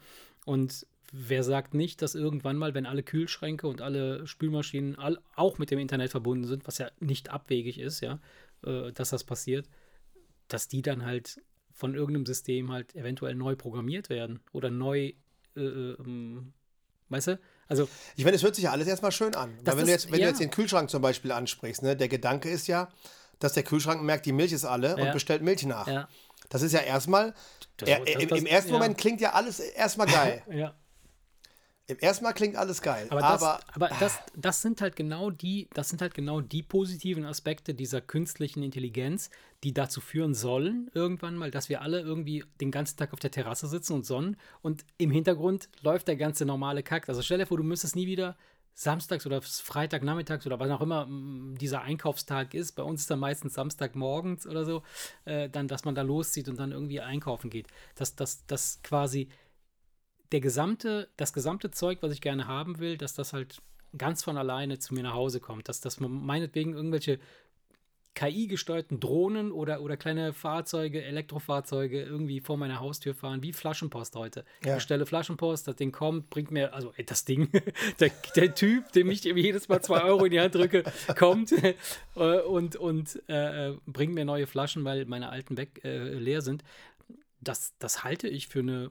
[0.44, 5.58] Und wer sagt nicht, dass irgendwann mal, wenn alle Kühlschränke und alle Spülmaschinen all, auch
[5.58, 8.18] mit dem Internet verbunden sind, was ja nicht abwegig ist, ja,
[8.64, 9.68] äh, dass das passiert,
[10.48, 11.40] dass die dann halt
[11.72, 15.12] von irgendeinem System halt eventuell neu programmiert werden oder neu,
[15.56, 16.52] äh, ähm,
[17.10, 17.40] weißt du?
[17.68, 19.58] Also, ich meine, es hört sich ja alles erstmal schön an.
[19.64, 20.26] Weil wenn, du jetzt, wenn ja.
[20.26, 22.88] du jetzt den Kühlschrank zum Beispiel ansprichst, ne, der Gedanke ist ja,
[23.38, 25.04] dass der Kühlschrank merkt, die Milch ist alle ja.
[25.04, 25.86] und bestellt Milch nach.
[25.86, 26.08] Ja.
[26.48, 27.34] Das ist ja erstmal,
[27.76, 27.98] das, das,
[28.28, 30.42] das, im, ersten Moment klingt ja alles erstmal geil.
[30.50, 30.74] ja.
[31.88, 35.30] Im ersten Mal klingt alles geil, aber, das, aber, aber das, das sind halt genau
[35.30, 39.30] die, das sind halt genau die positiven Aspekte dieser künstlichen Intelligenz,
[39.62, 43.30] die dazu führen sollen, irgendwann mal, dass wir alle irgendwie den ganzen Tag auf der
[43.30, 47.08] Terrasse sitzen und sonnen und im Hintergrund läuft der ganze normale Kack.
[47.08, 48.36] Also stell dir vor, du müsstest nie wieder
[48.76, 52.72] samstags oder Freitagnachmittags oder was auch immer dieser Einkaufstag ist.
[52.72, 54.82] Bei uns ist dann meistens Samstagmorgens oder so,
[55.24, 57.68] äh, dann, dass man da loszieht und dann irgendwie einkaufen geht.
[57.94, 59.28] Dass das, das quasi
[60.36, 63.62] der gesamte, das gesamte Zeug, was ich gerne haben will, dass das halt
[63.96, 65.66] ganz von alleine zu mir nach Hause kommt.
[65.70, 67.18] Dass, dass man meinetwegen irgendwelche
[68.14, 74.44] KI-gesteuerten Drohnen oder, oder kleine Fahrzeuge, Elektrofahrzeuge irgendwie vor meiner Haustür fahren, wie Flaschenpost heute.
[74.62, 74.72] Ja.
[74.72, 77.48] Ich bestelle Flaschenpost, das Ding kommt, bringt mir, also ey, das Ding,
[78.00, 80.82] der, der Typ, dem ich jedes Mal zwei Euro in die Hand drücke,
[81.16, 81.50] kommt
[82.14, 86.62] äh, und, und äh, bringt mir neue Flaschen, weil meine alten weg äh, leer sind.
[87.40, 88.90] Das, das halte ich für eine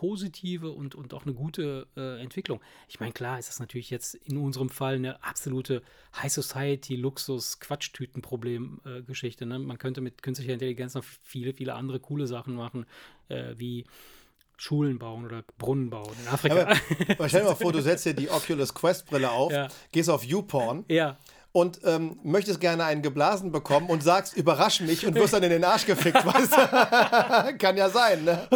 [0.00, 2.62] positive und, und auch eine gute äh, Entwicklung.
[2.88, 5.82] Ich meine, klar ist das natürlich jetzt in unserem Fall eine absolute
[6.16, 9.44] High Society, Luxus, Quatschtüten-Problem-Geschichte.
[9.44, 9.58] Äh, ne?
[9.58, 12.86] Man könnte mit künstlicher Intelligenz noch viele, viele andere coole Sachen machen,
[13.28, 13.84] äh, wie
[14.56, 16.56] Schulen bauen oder Brunnen bauen in Afrika.
[16.56, 16.80] Ja,
[17.18, 19.68] aber, stell dir mal vor, du setzt dir die Oculus Quest Brille auf, ja.
[19.92, 20.86] gehst auf YouPorn.
[20.88, 21.18] Ja
[21.52, 25.50] und ähm, möchtest gerne einen geblasen bekommen und sagst, überrasch mich und wirst dann in
[25.50, 27.58] den Arsch gefickt, weißt du?
[27.58, 28.46] Kann ja sein, ne?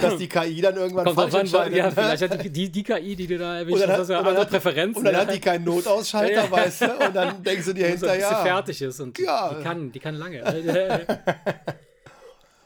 [0.00, 1.76] Dass die KI dann irgendwann Kommt falsch entscheidet.
[1.76, 1.92] Ja, ne?
[1.92, 4.98] vielleicht hat die, die, die, KI, die du da erwischt hast, ja andere Präferenzen.
[4.98, 6.50] Und dann hat die keinen Notausschalter, ja.
[6.50, 7.06] weißt du?
[7.06, 8.30] Und dann denkst du dir hinterher.
[8.30, 9.52] Dass sie fertig ist und ja.
[9.52, 10.42] die, kann, die kann lange.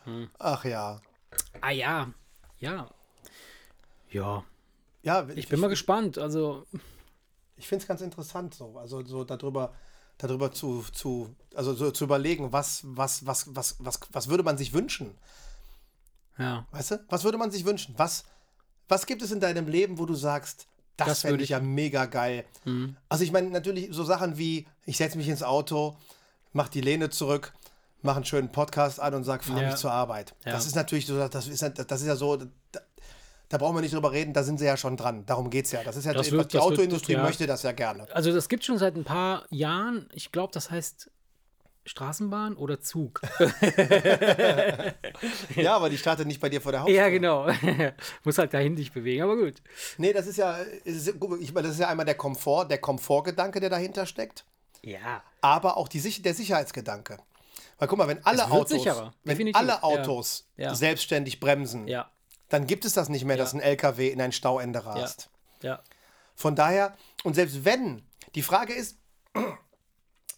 [0.04, 0.30] hm.
[0.38, 1.00] Ach ja.
[1.60, 2.08] Ah ja,
[2.60, 2.88] ja.
[4.10, 4.44] Ja.
[5.02, 6.18] Ja, ich, ich bin mal gespannt.
[6.18, 6.66] Also
[7.62, 9.72] ich finde es ganz interessant, so, also so darüber,
[10.18, 14.58] darüber zu, zu, also so zu überlegen, was, was, was, was, was, was würde man
[14.58, 15.16] sich wünschen?
[16.38, 16.66] Ja.
[16.72, 17.04] Weißt du?
[17.08, 17.94] Was würde man sich wünschen?
[17.96, 18.24] Was,
[18.88, 22.06] was gibt es in deinem Leben, wo du sagst, das, das fände ich ja mega
[22.06, 22.44] geil.
[22.64, 22.96] Mhm.
[23.08, 25.96] Also ich meine, natürlich so Sachen wie, ich setze mich ins Auto,
[26.52, 27.54] mach die Lehne zurück,
[28.02, 29.68] mach einen schönen Podcast an und sag, fahr ja.
[29.68, 30.34] mich zur Arbeit.
[30.44, 30.50] Ja.
[30.50, 32.38] Das ist natürlich so, das ist, das ist ja so,
[33.52, 35.26] da brauchen wir nicht drüber reden, da sind sie ja schon dran.
[35.26, 35.84] Darum geht es ja.
[35.84, 37.24] Das ist ja, das die, wird, die Autoindustrie wird, ja.
[37.24, 38.06] möchte das ja gerne.
[38.10, 41.10] Also das gibt schon seit ein paar Jahren, ich glaube, das heißt
[41.84, 43.20] Straßenbahn oder Zug?
[45.54, 46.96] ja, aber die startet nicht bei dir vor der Haustür.
[46.96, 47.46] Ja, genau.
[48.24, 49.60] Muss halt dahin dich bewegen, aber gut.
[49.98, 53.68] Nee, das ist ja, ich meine, das ist ja einmal der Komfort, der Komfortgedanke, der
[53.68, 54.46] dahinter steckt.
[54.80, 55.22] Ja.
[55.42, 57.18] Aber auch die, der Sicherheitsgedanke.
[57.78, 60.48] Weil guck mal, wenn alle Autos, sicherer, wenn alle Autos.
[60.56, 60.74] Ja.
[60.74, 62.10] selbstständig bremsen, ja
[62.52, 63.42] dann gibt es das nicht mehr, ja.
[63.42, 65.30] dass ein LKW in ein Stauende rast.
[65.62, 65.70] Ja.
[65.70, 65.82] ja.
[66.34, 68.02] Von daher, und selbst wenn,
[68.34, 68.98] die Frage ist,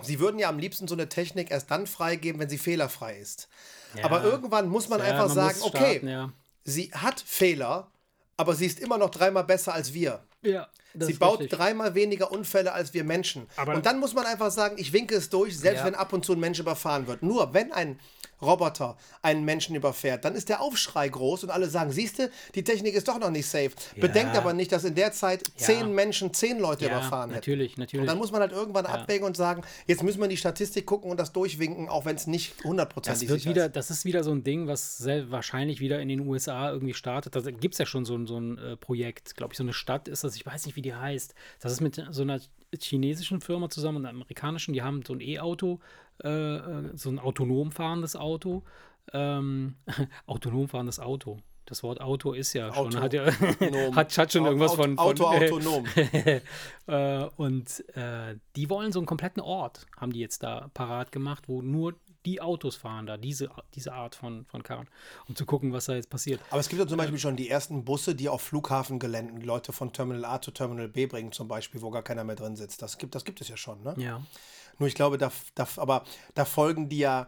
[0.03, 3.49] Sie würden ja am liebsten so eine Technik erst dann freigeben, wenn sie fehlerfrei ist.
[3.95, 4.05] Ja.
[4.05, 6.33] Aber irgendwann muss man ja, einfach man sagen, starten, okay, ja.
[6.65, 7.93] sie hat Fehler,
[8.37, 10.25] aber sie ist immer noch dreimal besser als wir.
[10.43, 10.69] Ja.
[10.95, 11.59] Sie baut richtig.
[11.59, 13.47] dreimal weniger Unfälle als wir Menschen.
[13.57, 16.25] Aber und dann muss man einfach sagen, ich winke es durch, selbst wenn ab und
[16.25, 17.23] zu ein Mensch überfahren wird.
[17.23, 17.99] Nur wenn ein
[18.43, 22.65] Roboter einen Menschen überfährt, dann ist der Aufschrei groß und alle sagen, siehst du, die
[22.65, 23.71] Technik ist doch noch nicht safe.
[23.95, 24.01] Ja.
[24.01, 25.67] Bedenkt aber nicht, dass in der Zeit ja.
[25.67, 27.41] zehn Menschen zehn Leute ja, überfahren hätten.
[27.41, 28.03] Natürlich, natürlich.
[28.03, 30.87] Und dann muss man halt irgendwann abwägen und sagen, jetzt müssen wir in die Statistik
[30.87, 33.47] gucken und das durchwinken, auch wenn es nicht hundertprozentig ist.
[33.47, 36.95] Wieder, das ist wieder so ein Ding, was sehr wahrscheinlich wieder in den USA irgendwie
[36.95, 37.35] startet.
[37.35, 39.73] Da gibt es ja schon so, ein, so ein äh, Projekt, glaube ich, so eine
[39.73, 41.35] Stadt ist das, ich weiß nicht, wie die heißt.
[41.61, 42.41] Das ist mit so einer
[42.81, 45.81] chinesischen Firma zusammen und einer amerikanischen, die haben so ein E-Auto,
[46.23, 48.63] äh, äh, so ein autonom fahrendes Auto.
[49.13, 49.77] Ähm,
[50.27, 51.39] autonom fahrendes Auto.
[51.67, 53.25] Das Wort Auto ist ja Auto, schon, hat ja
[53.95, 55.87] hat, hat schon irgendwas von, von Auto autonom.
[56.87, 61.45] äh, und äh, die wollen so einen kompletten Ort, haben die jetzt da parat gemacht,
[61.49, 61.95] wo nur
[62.27, 64.89] die Autos fahren da, diese, diese Art von, von Karren,
[65.29, 66.41] um zu gucken, was da jetzt passiert.
[66.51, 69.93] Aber es gibt ja zum Beispiel schon die ersten Busse, die auf Flughafengeländen Leute von
[69.93, 72.81] Terminal A zu Terminal B bringen, zum Beispiel, wo gar keiner mehr drin sitzt.
[72.81, 73.95] Das gibt, das gibt es ja schon, ne?
[73.99, 74.23] Ja.
[74.79, 76.05] Nur ich glaube, da, da, aber
[76.35, 77.27] da folgen die ja,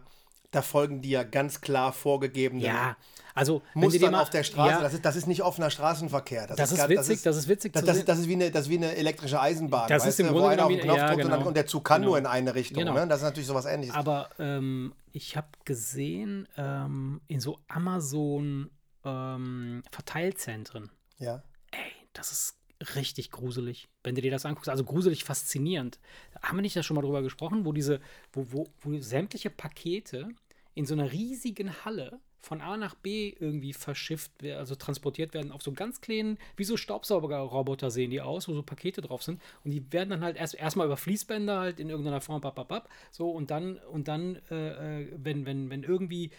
[0.51, 2.65] da folgen die ja ganz klar vorgegebenen.
[2.65, 2.95] Ja,
[3.37, 4.71] also Mustern mal, auf der Straße.
[4.71, 6.47] Ja, das, ist, das ist nicht offener Straßenverkehr.
[6.47, 7.73] Das, das ist, ist, witzig, das ist, das ist witzig.
[7.73, 9.87] Das, das, das, ist wie eine, das ist wie eine elektrische Eisenbahn.
[9.89, 11.25] Das ist im Grunde genommen, auf den Knopf ja, genau.
[11.25, 12.11] und, dann, und, der Zug kann genau.
[12.11, 12.79] nur in eine Richtung.
[12.79, 12.93] Genau.
[12.93, 13.07] Ne?
[13.07, 13.95] Das ist natürlich sowas ähnliches.
[13.95, 18.71] Aber ähm, ich habe gesehen, ähm, in so Amazon
[19.05, 20.89] ähm, Verteilzentren.
[21.19, 21.43] Ja.
[21.71, 21.79] Ey,
[22.13, 22.56] das ist
[22.95, 24.69] richtig gruselig, wenn du dir das anguckst.
[24.69, 25.99] Also gruselig faszinierend.
[26.41, 27.99] Haben wir nicht da schon mal drüber gesprochen, wo diese,
[28.31, 30.29] wo, wo, wo sämtliche Pakete
[30.75, 35.61] in so einer riesigen Halle von A nach B irgendwie verschifft, also transportiert werden auf
[35.61, 39.41] so ganz kleinen, wie so Staubsaugerroboter sehen die aus, wo so Pakete drauf sind.
[39.63, 42.69] Und die werden dann halt erst erstmal über Fließbänder halt in irgendeiner Form, bap, bap,
[42.69, 46.31] bap, so und dann, und dann, äh, äh wenn, wenn, wenn irgendwie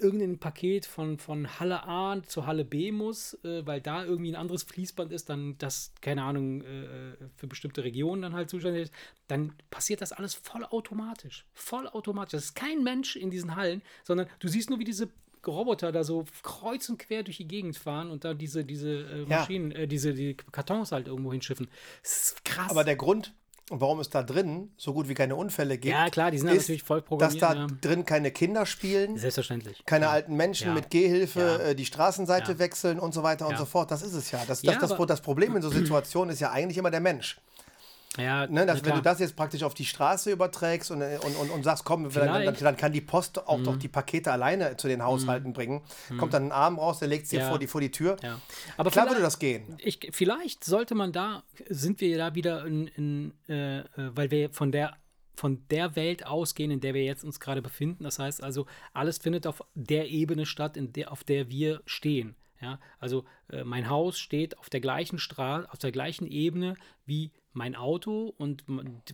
[0.00, 4.36] irgendein Paket von, von Halle A zu Halle B muss, äh, weil da irgendwie ein
[4.36, 8.92] anderes Fließband ist, dann das, keine Ahnung, äh, für bestimmte Regionen dann halt zuständig ist,
[9.28, 11.46] dann passiert das alles vollautomatisch.
[11.52, 12.32] Vollautomatisch.
[12.32, 15.08] Das ist kein Mensch in diesen Hallen, sondern du siehst nur, wie diese
[15.46, 19.26] Roboter da so kreuz und quer durch die Gegend fahren und da diese, diese äh,
[19.26, 19.78] Maschinen, ja.
[19.78, 21.68] äh, diese die Kartons halt irgendwo hinschiffen.
[22.02, 22.70] Das ist krass.
[22.70, 23.32] Aber der Grund,
[23.70, 26.48] und warum es da drin so gut wie keine Unfälle gibt, ja, klar, die sind
[26.48, 27.42] ist, natürlich voll programmiert.
[27.42, 27.66] Dass da ja.
[27.80, 29.16] drin keine Kinder spielen.
[29.18, 29.82] Selbstverständlich.
[29.86, 30.12] Keine ja.
[30.12, 30.74] alten Menschen ja.
[30.74, 33.90] mit Gehhilfe äh, die Straßenseite wechseln und so weiter und so fort.
[33.90, 34.40] Das ist es ja.
[34.46, 37.38] Das, das, das, das Problem in so Situationen ist ja eigentlich immer der Mensch.
[38.16, 41.50] Ja, ne, dass, wenn du das jetzt praktisch auf die Straße überträgst und, und, und,
[41.50, 43.64] und sagst, komm, dann, dann, kann die Post auch mhm.
[43.64, 45.54] doch die Pakete alleine zu den Haushalten mhm.
[45.54, 45.82] bringen.
[46.08, 46.18] Mhm.
[46.18, 47.48] Kommt dann ein Arm raus, der legt sie ja.
[47.48, 48.16] vor, die, vor die Tür.
[48.22, 48.40] Ja.
[48.76, 49.76] Aber Klar würde das gehen.
[49.78, 54.50] Ich, vielleicht sollte man da, sind wir da wieder in, in äh, äh, weil wir
[54.50, 54.96] von der
[55.38, 58.04] von der Welt ausgehen, in der wir jetzt uns gerade befinden.
[58.04, 58.64] Das heißt also,
[58.94, 62.36] alles findet auf der Ebene statt, in der, auf der wir stehen.
[62.60, 67.32] Ja, also äh, mein Haus steht auf der gleichen Straße, auf der gleichen Ebene wie
[67.56, 68.64] mein Auto und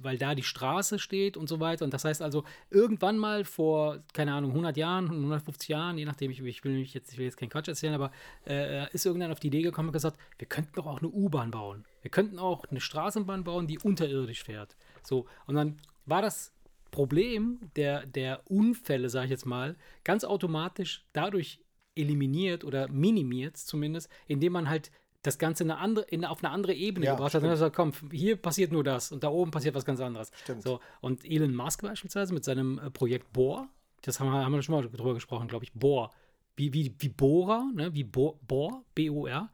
[0.03, 1.85] weil da die Straße steht und so weiter.
[1.85, 6.31] Und das heißt also, irgendwann mal vor, keine Ahnung, 100 Jahren, 150 Jahren, je nachdem,
[6.31, 8.11] ich, ich will jetzt, ich will jetzt keinen Quatsch erzählen, aber
[8.47, 11.51] äh, ist irgendwann auf die Idee gekommen und gesagt, wir könnten doch auch eine U-Bahn
[11.51, 11.85] bauen.
[12.03, 14.77] Wir könnten auch eine Straßenbahn bauen, die unterirdisch fährt.
[15.03, 16.53] So, und dann war das
[16.91, 21.61] Problem der, der Unfälle, sage ich jetzt mal, ganz automatisch dadurch
[21.95, 24.91] eliminiert oder minimiert zumindest, indem man halt
[25.23, 27.43] das Ganze eine andere, in, auf eine andere Ebene ja, gebracht hat.
[27.43, 30.31] Und dann sagt, komm, hier passiert nur das und da oben passiert was ganz anderes.
[30.43, 30.63] Stimmt.
[30.63, 33.69] So, und Elon Musk beispielsweise mit seinem äh, Projekt Bohr,
[34.03, 36.11] das haben wir, haben wir schon mal drüber gesprochen, glaube ich, Bohr,
[36.57, 37.95] wie, wie, wie Bohrer, ne?
[37.95, 39.49] wie Bohr, Bohr B-O-R,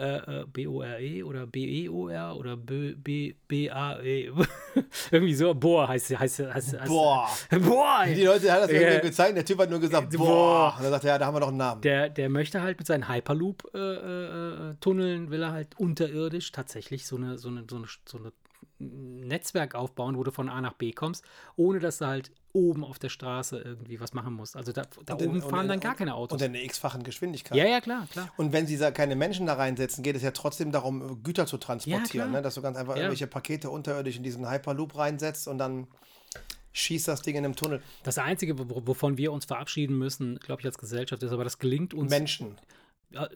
[0.00, 4.32] äh, äh B-O-R-E oder B-E-O-R oder B-A-E.
[5.10, 5.54] irgendwie so.
[5.54, 7.28] Boah heißt heißt, heißt, heißt Boah.
[7.60, 8.04] Boah.
[8.06, 9.36] Die Leute haben das irgendwie äh, gezeigt.
[9.36, 10.26] Der Typ hat nur gesagt, boah.
[10.26, 10.74] boah.
[10.76, 11.82] Und dann sagt er, ja, da haben wir noch einen Namen.
[11.82, 17.16] Der, der möchte halt mit seinen Hyperloop-Tunneln, äh, äh, will er halt unterirdisch tatsächlich so
[17.16, 18.32] eine, so eine, so eine, so eine
[18.78, 21.24] Netzwerk aufbauen, wo du von A nach B kommst,
[21.56, 24.56] ohne dass du halt oben auf der Straße irgendwie was machen musst.
[24.56, 26.40] Also da, da oben in, fahren in, dann gar keine Autos.
[26.40, 27.56] Und in der x-fachen Geschwindigkeit.
[27.56, 28.32] Ja, ja, klar, klar.
[28.36, 31.58] Und wenn sie da keine Menschen da reinsetzen, geht es ja trotzdem darum, Güter zu
[31.58, 32.32] transportieren.
[32.32, 32.42] Ja, ne?
[32.42, 33.02] Dass du ganz einfach ja.
[33.02, 35.86] irgendwelche Pakete unterirdisch in diesen Hyperloop reinsetzt und dann
[36.72, 37.82] schießt das Ding in einem Tunnel.
[38.02, 41.94] Das Einzige, wovon wir uns verabschieden müssen, glaube ich, als Gesellschaft, ist aber das gelingt
[41.94, 42.10] uns.
[42.10, 42.56] Menschen.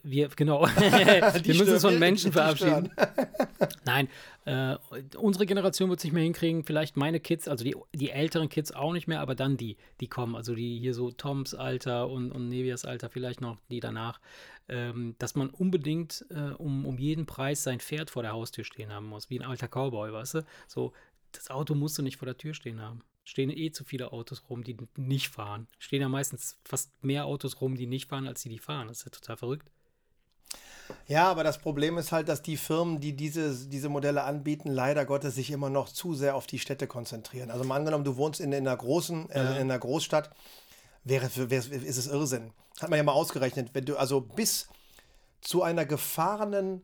[0.03, 0.63] Wir, genau.
[0.67, 2.91] wir müssen uns von Menschen verabschieden.
[3.85, 4.09] Nein,
[4.45, 4.77] äh,
[5.17, 6.65] unsere Generation wird es nicht mehr hinkriegen.
[6.65, 10.07] Vielleicht meine Kids, also die, die älteren Kids auch nicht mehr, aber dann die, die
[10.07, 10.37] kommen.
[10.37, 14.21] Also die hier so Toms Alter und, und Nevias Alter, vielleicht noch die danach.
[14.69, 18.93] Ähm, dass man unbedingt äh, um, um jeden Preis sein Pferd vor der Haustür stehen
[18.93, 20.47] haben muss, wie ein alter Cowboy, weißt du?
[20.69, 20.93] So,
[21.33, 24.45] das Auto musst du nicht vor der Tür stehen haben stehen eh zu viele Autos
[24.49, 25.67] rum, die nicht fahren.
[25.79, 28.89] Stehen ja meistens fast mehr Autos rum, die nicht fahren, als die, die fahren.
[28.89, 29.71] Das ist ja total verrückt.
[31.07, 35.07] Ja, aber das Problem ist halt, dass die Firmen, die diese, diese Modelle anbieten, leider
[35.07, 37.51] Gottes sich immer noch zu sehr auf die Städte konzentrieren.
[37.51, 40.31] Also mal angenommen, du wohnst in, in einer großen, äh, in einer Großstadt,
[41.05, 42.53] wäre, wäre, ist es Irrsinn.
[42.81, 44.69] Hat man ja mal ausgerechnet, wenn du also bis
[45.41, 46.83] zu einer gefahrenen,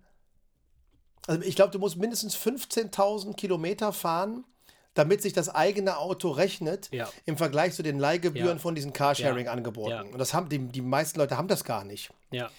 [1.26, 4.45] also ich glaube, du musst mindestens 15.000 Kilometer fahren,
[4.95, 7.09] damit sich das eigene Auto rechnet ja.
[7.24, 8.59] im Vergleich zu den Leihgebühren ja.
[8.59, 9.91] von diesen Carsharing-Angeboten.
[9.91, 10.03] Ja.
[10.03, 12.11] Und das haben die, die meisten Leute haben das gar nicht.
[12.30, 12.51] Ja.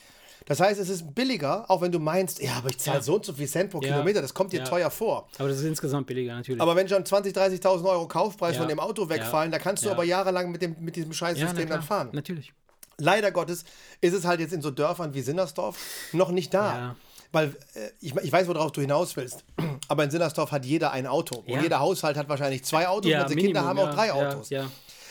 [0.45, 3.25] Das heißt, es ist billiger, auch wenn du meinst, ja, aber ich zahle so und
[3.25, 5.29] so viel Cent pro Kilometer, das kommt dir teuer vor.
[5.37, 6.59] Aber das ist insgesamt billiger, natürlich.
[6.59, 10.03] Aber wenn schon 20.000, 30.000 Euro Kaufpreis von dem Auto wegfallen, da kannst du aber
[10.03, 12.09] jahrelang mit, dem, mit diesem Scheißsystem dann fahren.
[12.11, 12.53] Natürlich.
[12.97, 13.65] Leider Gottes
[13.99, 15.77] ist es halt jetzt in so Dörfern wie Sinnersdorf
[16.11, 16.95] noch nicht da.
[17.31, 19.45] Weil äh, ich, ich weiß, worauf du hinaus willst.
[19.91, 21.43] Aber in Sinnersdorf hat jeder ein Auto.
[21.45, 21.57] Ja.
[21.57, 23.11] Und jeder Haushalt hat wahrscheinlich zwei Autos.
[23.11, 24.49] Ja, und unsere Minimum, Kinder haben auch drei Autos.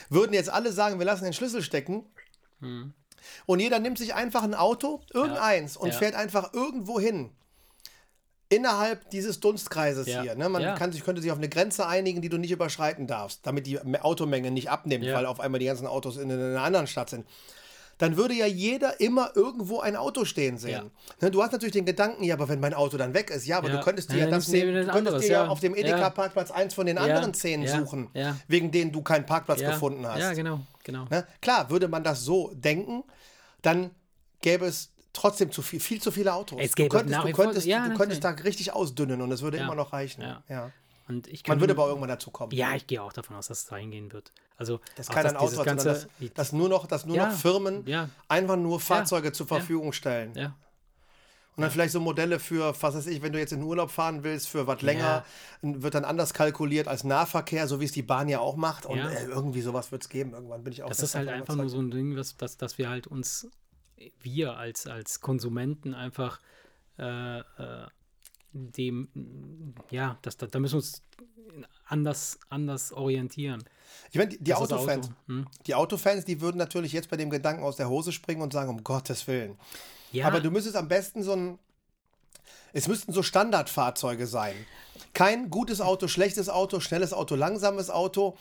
[0.08, 2.06] Würden jetzt alle sagen, wir lassen den Schlüssel stecken.
[2.60, 2.94] Hm.
[3.44, 7.28] Und jeder nimmt sich einfach ein Auto, irgendeins, und fährt einfach irgendwo hin
[8.48, 10.22] innerhalb dieses Dunstkreises ja.
[10.22, 10.34] hier.
[10.34, 10.48] Ne?
[10.48, 10.74] Man ja.
[10.76, 13.78] kann sich, könnte sich auf eine Grenze einigen, die du nicht überschreiten darfst, damit die
[14.00, 15.14] Automenge nicht abnimmt, ja.
[15.14, 17.26] weil auf einmal die ganzen Autos in, in, einer anderen Stadt sind
[18.00, 20.70] dann würde ja jeder immer irgendwo ein Auto stehen sehen.
[20.70, 20.84] Ja.
[21.20, 23.58] Ne, du hast natürlich den Gedanken, ja, aber wenn mein Auto dann weg ist, ja,
[23.58, 23.76] aber ja.
[23.76, 26.72] du könntest dir ja, das nehmen, du könntest anderes, dir ja auf dem Edeka-Parkplatz eins
[26.72, 28.08] von den anderen zehn suchen,
[28.48, 30.18] wegen denen du keinen Parkplatz gefunden hast.
[30.18, 31.06] Ja, genau, genau.
[31.10, 31.26] Ne?
[31.42, 33.04] Klar, würde man das so denken,
[33.60, 33.90] dann
[34.40, 36.58] gäbe es trotzdem zu viel, viel zu viele Autos.
[36.58, 39.74] Es gäbe du könntest, du könntest, du könntest da richtig ausdünnen und es würde immer
[39.74, 40.22] noch reichen.
[40.48, 40.72] Ja.
[41.10, 42.52] Und ich Man würde aber irgendwann dazu kommen.
[42.52, 44.32] Ja, ich gehe auch davon aus, dass es dahin gehen wird.
[44.56, 47.84] Also, das kann dann Auto, ganze, dass, dass, nur noch, dass nur ja, noch Firmen
[47.86, 48.08] ja.
[48.28, 50.34] einfach nur Fahrzeuge ja, zur Verfügung stellen.
[50.34, 50.54] Ja.
[51.56, 53.90] Und dann vielleicht so Modelle für, was weiß ich, wenn du jetzt in den Urlaub
[53.90, 55.24] fahren willst, für was länger,
[55.62, 58.86] wird dann anders kalkuliert als Nahverkehr, so wie es die Bahn ja auch macht.
[58.86, 60.32] Und äh, irgendwie sowas wird es geben.
[60.32, 62.78] Irgendwann bin ich auch Das ist halt einfach nur so ein Ding, was, dass, dass
[62.78, 63.48] wir halt uns,
[64.22, 66.40] wir als, als Konsumenten einfach
[66.98, 67.42] äh, äh,
[68.52, 71.02] dem, ja, das, da, da müssen wir uns
[71.86, 73.64] anders, anders orientieren.
[74.10, 75.16] Ich meine, die, die Autofans, Auto.
[75.26, 75.46] hm?
[75.66, 78.70] die Autofans, die würden natürlich jetzt bei dem Gedanken aus der Hose springen und sagen,
[78.70, 79.58] um Gottes Willen.
[80.12, 80.26] Ja.
[80.26, 81.58] Aber du müsstest am besten so ein,
[82.72, 84.54] es müssten so Standardfahrzeuge sein.
[85.12, 88.36] Kein gutes Auto, schlechtes Auto, schnelles Auto, langsames Auto,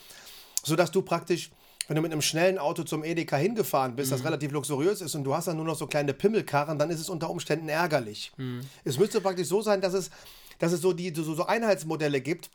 [0.64, 1.51] sodass du praktisch
[1.90, 4.18] wenn du mit einem schnellen Auto zum Edeka hingefahren bist, mhm.
[4.18, 7.00] das relativ luxuriös ist und du hast dann nur noch so kleine Pimmelkarren, dann ist
[7.00, 8.32] es unter Umständen ärgerlich.
[8.38, 8.62] Mhm.
[8.84, 10.12] Es müsste praktisch so sein, dass es,
[10.60, 12.52] dass es so, die, so, so Einheitsmodelle gibt,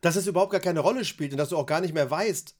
[0.00, 2.54] dass es überhaupt gar keine Rolle spielt und dass du auch gar nicht mehr weißt,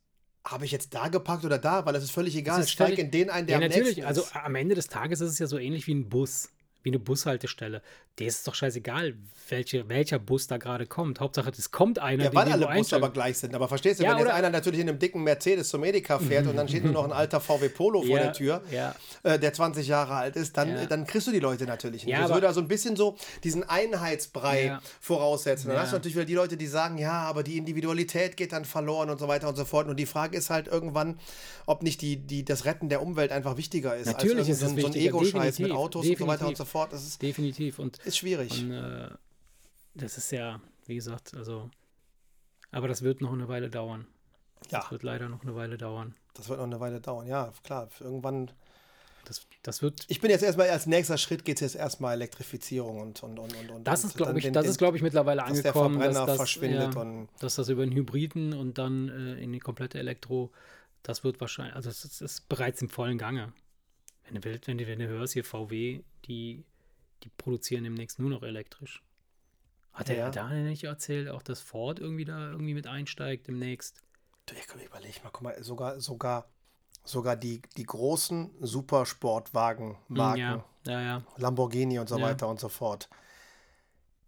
[0.45, 2.61] habe ich jetzt da gepackt oder da, weil es ist völlig egal.
[2.61, 4.07] Ist Steig in den ein, der ja, natürlich.
[4.07, 6.51] Also am Ende des Tages ist es ja so ähnlich wie ein Bus
[6.87, 7.83] wie eine Bushaltestelle.
[8.21, 9.15] Der ist doch scheißegal,
[9.49, 11.19] welche, welcher Bus da gerade kommt.
[11.19, 12.25] Hauptsache, es kommt einer.
[12.25, 13.57] Ja, weil alle Busse aber gleich sind.
[13.57, 16.47] Aber verstehst du, ja, wenn jetzt einer natürlich in einem dicken Mercedes zum Edeka fährt
[16.47, 18.95] und dann steht nur noch ein alter VW Polo vor ja, der Tür, ja.
[19.25, 22.17] äh, der 20 Jahre alt ist, dann, dann kriegst du die Leute natürlich nicht.
[22.17, 25.69] das würde also ein bisschen so diesen Einheitsbrei voraussetzen.
[25.69, 28.65] Dann hast du natürlich wieder die Leute, die sagen, ja, aber die Individualität geht dann
[28.65, 29.89] verloren und so weiter und so fort.
[29.89, 31.19] Und die Frage ist halt irgendwann,
[31.67, 34.07] ob nicht die, die, das Retten der Umwelt einfach wichtiger ist.
[34.07, 36.21] Natürlich als ist so, so ein Ego-Scheiß mit Autos definitiv.
[36.21, 36.76] und so weiter und so fort.
[36.85, 37.79] Das ist, definitiv.
[37.79, 38.63] Und, ist schwierig.
[38.63, 39.09] Und, äh,
[39.95, 41.71] das ist ja, wie gesagt, also
[42.71, 44.07] Aber das wird noch eine Weile dauern.
[44.71, 44.81] Ja.
[44.81, 46.15] Das wird leider noch eine Weile dauern.
[46.35, 47.89] Das wird noch eine Weile dauern, ja, klar.
[48.01, 48.51] Irgendwann.
[49.25, 50.05] Das, das wird.
[50.09, 53.71] Ich bin jetzt erstmal, als nächster Schritt geht es jetzt erstmal Elektrifizierung und und und
[53.71, 53.85] und.
[53.85, 56.37] Das ist, glaube ich, den, das ist, glaube ich, mittlerweile dass angekommen, der dass das
[56.37, 60.53] verschwindet ja, und dass das über den Hybriden und dann äh, in die komplette Elektro,
[61.03, 63.53] das wird wahrscheinlich, also es ist, bereits im vollen Gange.
[64.29, 66.65] Wenn du wenn du, wenn du hörst, hier VW, die,
[67.23, 69.03] die produzieren demnächst nur noch elektrisch.
[69.93, 70.31] Hat er ja.
[70.31, 74.03] Daniel nicht erzählt, auch dass Ford irgendwie da irgendwie mit einsteigt demnächst?
[74.51, 76.49] Ich überlege mal, guck mal, sogar, sogar,
[77.03, 81.23] sogar die, die großen Supersportwagen-Marken, ja, ja, ja.
[81.37, 83.09] Lamborghini und so weiter und so fort.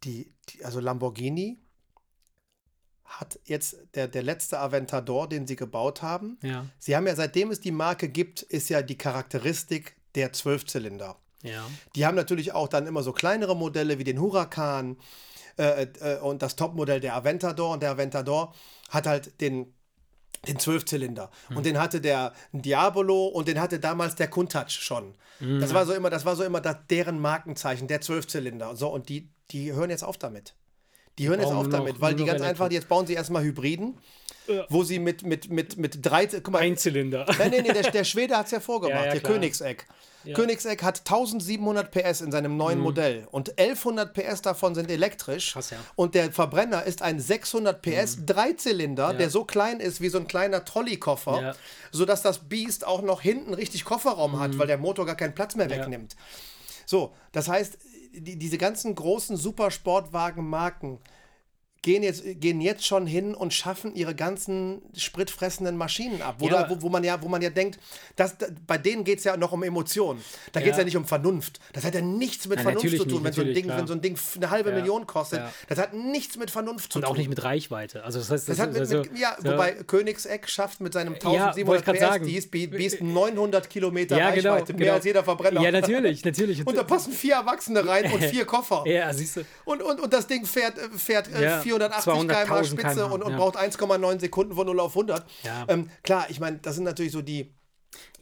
[0.05, 1.59] Die, die, also Lamborghini
[3.09, 6.39] hat jetzt der, der letzte Aventador, den sie gebaut haben.
[6.43, 6.67] Ja.
[6.79, 11.17] Sie haben ja, seitdem es die Marke gibt, ist ja die Charakteristik der Zwölfzylinder.
[11.43, 11.65] Ja.
[11.97, 14.97] Die haben natürlich auch dann immer so kleinere Modelle wie den Huracan
[15.57, 17.73] äh, äh, und das Topmodell der Aventador.
[17.73, 18.55] Und der Aventador
[18.91, 19.73] hat halt den
[20.47, 21.31] den Zwölfzylinder.
[21.49, 21.57] Mhm.
[21.57, 25.15] Und den hatte der Diabolo und den hatte damals der Countach schon.
[25.41, 25.61] Mhm.
[25.61, 28.77] Das war so immer, das war so immer das, deren Markenzeichen, der Zwölfzylinder.
[28.77, 30.55] So, und die, die hören jetzt auf damit.
[31.19, 33.95] Die hören jetzt auf damit, weil die ganz einfach, jetzt bauen sie erstmal Hybriden
[34.49, 34.67] ja.
[34.69, 36.27] wo sie mit, mit, mit, mit drei.
[36.27, 37.27] Guck mal, Einzylinder.
[37.39, 39.87] Nein, nein, nee, der, der Schwede hat es ja vorgemacht, ja, ja, der Königseck.
[40.25, 40.35] Ja.
[40.35, 42.85] Königseck hat 1700 PS in seinem neuen mhm.
[42.85, 45.53] Modell und 1100 PS davon sind elektrisch.
[45.53, 45.79] Krass, ja.
[45.95, 48.27] Und der Verbrenner ist ein 600 PS mhm.
[48.27, 51.55] Dreizylinder, der so klein ist wie so ein kleiner Trolleykoffer, ja.
[51.93, 54.41] sodass das Biest auch noch hinten richtig Kofferraum mhm.
[54.41, 56.17] hat, weil der Motor gar keinen Platz mehr wegnimmt.
[56.85, 57.79] So, das heißt,
[58.13, 60.99] die, diese ganzen großen Supersportwagen-Marken,
[61.83, 66.37] gehen jetzt, gehen jetzt schon hin und schaffen ihre ganzen spritfressenden Maschinen ab.
[66.39, 66.65] Wo, ja.
[66.65, 67.79] da, wo, wo man, ja, wo man ja denkt,
[68.17, 70.23] dass, bei denen geht es ja noch um Emotionen.
[70.53, 70.81] Da geht es ja.
[70.81, 70.85] ja.
[70.87, 71.61] nicht um Vernunft.
[71.73, 73.93] Das hat ja nichts mit Nein, Vernunft zu tun, wenn so, ein Ding, wenn so
[73.93, 74.77] ein Ding eine halbe ja.
[74.77, 75.43] Million kostet.
[75.69, 77.07] Das hat nichts mit Vernunft zu tun.
[77.07, 78.03] Und auch nicht mit Reichweite.
[78.03, 80.93] Also das heißt, das, das hat mit, also, mit, ja, so wobei Königseck schafft mit
[80.93, 82.27] seinem 1700 PS sagen.
[82.27, 84.85] die ist 900 Kilometer genau, Reichweite, genau.
[84.85, 85.63] mehr als jeder Verbrenner.
[85.63, 86.67] Ja, natürlich, natürlich.
[86.67, 88.85] Und da passen vier Erwachsene rein und vier Koffer.
[88.87, 89.45] Ja, siehst du.
[89.65, 93.37] Und, und, und das Ding fährt, fährt äh, 480 km km Spitze und, und ja.
[93.37, 95.25] braucht 1,9 Sekunden von 0 auf 100.
[95.43, 95.65] Ja.
[95.69, 97.53] Ähm, klar, ich meine, das sind natürlich so die,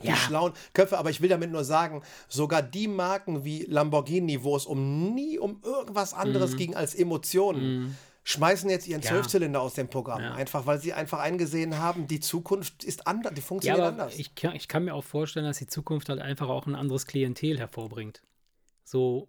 [0.02, 0.16] die ja.
[0.16, 4.66] schlauen Köpfe, aber ich will damit nur sagen, sogar die Marken wie Lamborghini, wo es
[4.66, 6.56] um nie um irgendwas anderes mhm.
[6.56, 7.96] ging als Emotionen, mhm.
[8.24, 10.22] schmeißen jetzt ihren Zwölfzylinder aus dem Programm.
[10.22, 10.34] Ja.
[10.34, 14.18] Einfach, weil sie einfach eingesehen haben, die Zukunft ist anders, die funktioniert ja, anders.
[14.18, 17.06] Ich kann, ich kann mir auch vorstellen, dass die Zukunft halt einfach auch ein anderes
[17.06, 18.22] Klientel hervorbringt.
[18.84, 19.28] So,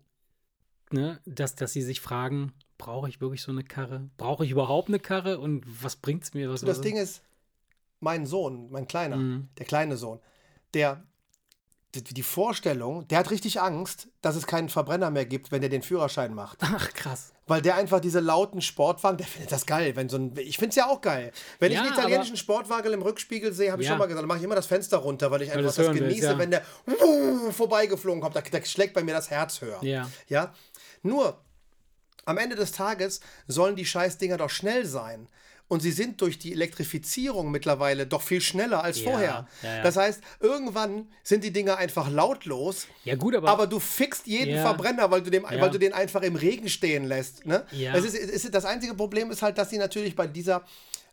[0.91, 4.09] ne, dass, dass sie sich fragen, brauche ich wirklich so eine Karre?
[4.17, 5.39] Brauche ich überhaupt eine Karre?
[5.39, 6.49] Und was bringt es mir?
[6.49, 7.21] Was, das Ding ist,
[7.99, 9.49] mein Sohn, mein Kleiner, mhm.
[9.57, 10.19] der kleine Sohn,
[10.73, 11.03] der
[11.95, 15.81] die Vorstellung, der hat richtig Angst, dass es keinen Verbrenner mehr gibt, wenn er den
[15.81, 16.59] Führerschein macht.
[16.61, 17.33] Ach, krass.
[17.47, 19.95] Weil der einfach diese lauten Sportwagen, der findet das geil.
[19.95, 21.31] Wenn so ein, ich finde es ja auch geil.
[21.59, 23.93] Wenn ja, ich einen italienischen Sportwagen im Rückspiegel sehe, habe ich ja.
[23.93, 25.95] schon mal gesagt, dann mache ich immer das Fenster runter, weil ich einfach das, das
[25.95, 26.37] genieße, ja.
[26.37, 28.35] wenn der uh, vorbeigeflogen kommt.
[28.35, 29.81] Da, da, schlägt bei mir das Herz höher.
[29.81, 30.09] Ja.
[30.27, 30.53] ja?
[31.03, 31.39] Nur,
[32.27, 35.27] am Ende des Tages sollen die Scheißdinger doch schnell sein.
[35.69, 39.47] Und sie sind durch die Elektrifizierung mittlerweile doch viel schneller als ja, vorher.
[39.61, 39.83] Ja, ja.
[39.83, 42.87] Das heißt, irgendwann sind die Dinger einfach lautlos.
[43.03, 43.49] Ja, gut, aber.
[43.49, 47.03] Aber du fixst jeden Verbrenner, weil du, dem, weil du den einfach im Regen stehen
[47.03, 47.45] lässt.
[47.45, 47.65] Ne?
[47.71, 47.95] Ja.
[47.95, 50.63] Es ist, es ist, das einzige Problem ist halt, dass sie natürlich bei dieser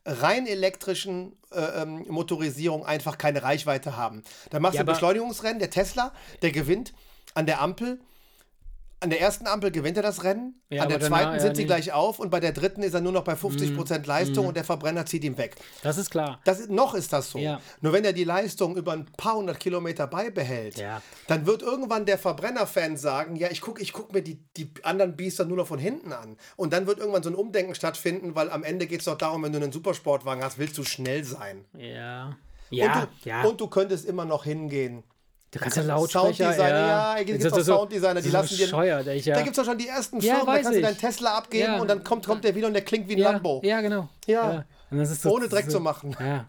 [0.06, 4.22] rein elektrischen äh, ähm, Motorisierung einfach keine Reichweite haben.
[4.50, 6.12] Da machst du ein Beschleunigungsrennen, der Tesla,
[6.42, 6.92] der gewinnt
[7.34, 7.98] an der Ampel
[9.04, 11.62] an der ersten Ampel gewinnt er das Rennen, ja, an der zweiten sind ja, sie
[11.62, 11.66] nee.
[11.66, 14.48] gleich auf und bei der dritten ist er nur noch bei 50% mm, Leistung mm.
[14.48, 15.56] und der Verbrenner zieht ihn weg.
[15.82, 16.40] Das ist klar.
[16.44, 17.38] Das, noch ist das so.
[17.38, 17.60] Ja.
[17.82, 20.82] Nur wenn er die Leistung über ein paar hundert Kilometer beibehält,
[21.26, 25.16] dann wird irgendwann der Verbrenner-Fan sagen, ja, ich gucke ich guck mir die, die anderen
[25.16, 26.38] Biester nur noch von hinten an.
[26.56, 29.42] Und dann wird irgendwann so ein Umdenken stattfinden, weil am Ende geht es doch darum,
[29.42, 31.66] wenn du einen Supersportwagen hast, willst du schnell sein.
[31.76, 32.38] Ja.
[32.70, 33.42] Ja, und du, ja.
[33.42, 35.04] und du könntest immer noch hingehen
[35.60, 38.66] Kannst ja Lautsprecher, Sounddesigner, ja, ja gibt es Sounddesigner, die lassen dir.
[38.66, 39.02] Ja.
[39.02, 40.76] Da gibt es doch schon die ersten Firmen, ja, da kannst ich.
[40.76, 43.18] du deinen Tesla abgeben und dann kommt, kommt der wieder und der klingt wie ein
[43.18, 43.60] ja, Lambo.
[43.64, 44.08] Ja, genau.
[44.26, 44.64] Ja.
[44.90, 46.16] So, Ohne Dreck so, zu machen.
[46.20, 46.46] Ja.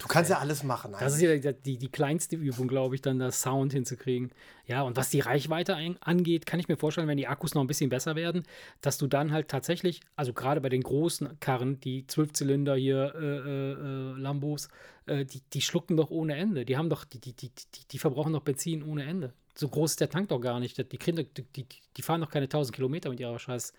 [0.00, 0.94] Du kannst ja alles machen.
[0.98, 4.30] Das ist ja die, die, kleinste Übung, glaube ich, dann das Sound hinzukriegen.
[4.66, 7.66] Ja, und was die Reichweite angeht, kann ich mir vorstellen, wenn die Akkus noch ein
[7.66, 8.44] bisschen besser werden,
[8.80, 13.18] dass du dann halt tatsächlich, also gerade bei den großen Karren, die Zwölfzylinder hier, äh,
[13.20, 14.68] äh, äh, Lambos,
[15.06, 16.64] äh, die, die schlucken doch ohne Ende.
[16.64, 19.32] Die haben doch, die, die, die, die, die verbrauchen doch Benzin ohne Ende.
[19.54, 20.78] So groß ist der Tank doch gar nicht.
[20.78, 21.66] Die, die, die,
[21.96, 23.72] die fahren doch keine 1000 Kilometer mit ihrer scheiß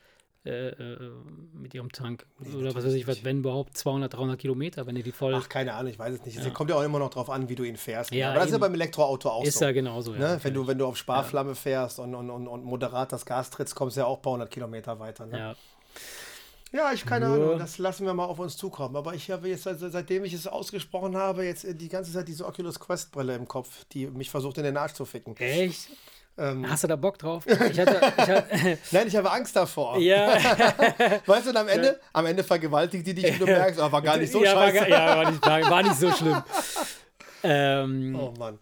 [0.44, 1.12] äh, äh,
[1.54, 2.26] mit ihrem Tank.
[2.40, 5.36] Nee, Oder was weiß ich, was, wenn überhaupt 200, 300 Kilometer, wenn ihr die voll.
[5.36, 6.36] Ach, keine Ahnung, ich weiß es nicht.
[6.36, 6.50] Es ja.
[6.50, 8.12] kommt ja auch immer noch drauf an, wie du ihn fährst.
[8.12, 8.48] Ja, Aber das eben.
[8.48, 9.58] ist ja beim Elektroauto auch ist so.
[9.60, 10.40] Ist ja genauso, ne?
[10.42, 13.76] wenn, du, wenn du auf Sparflamme fährst und, und, und, und moderat das Gas trittst,
[13.76, 15.28] kommst du ja auch ein paar hundert Kilometer weiter.
[15.28, 15.38] Ne?
[15.38, 15.56] Ja.
[16.74, 17.34] Ja, ich keine ja.
[17.34, 17.60] Ahnung.
[17.60, 18.96] Das lassen wir mal auf uns zukommen.
[18.96, 22.46] Aber ich habe jetzt, also seitdem ich es ausgesprochen habe, jetzt die ganze Zeit diese
[22.46, 25.36] Oculus Quest Brille im Kopf, die mich versucht in den Arsch zu ficken.
[25.38, 25.90] Echt?
[26.42, 27.46] Ähm, Hast du da Bock drauf?
[27.46, 30.00] Ich hatte, ich hatte Nein, ich habe Angst davor.
[30.00, 30.34] Ja.
[31.26, 31.94] weißt du, und am Ende, ja.
[32.14, 34.82] am Ende vergewaltigt die dich und du merkst, oh, war gar nicht so ja, scheiße.
[34.82, 36.44] War, ja, war nicht, war, war nicht so schlimm.
[37.44, 38.58] Ähm, oh Mann.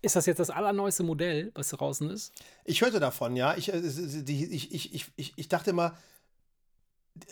[0.00, 2.32] Ist das jetzt das allerneueste Modell, was draußen ist?
[2.64, 3.54] Ich hörte davon, ja.
[3.56, 5.92] Ich, äh, ich, ich, ich, ich, dachte mal,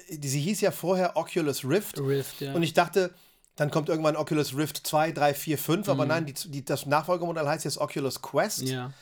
[0.08, 1.98] sie hieß ja vorher Oculus Rift.
[2.00, 2.52] Rift, ja.
[2.52, 3.14] Und ich dachte,
[3.56, 5.90] dann kommt irgendwann Oculus Rift 2, 3, 4, 5, mhm.
[5.90, 8.62] aber nein, die, die, das Nachfolgemodell heißt jetzt Oculus Quest.
[8.62, 8.92] Ja.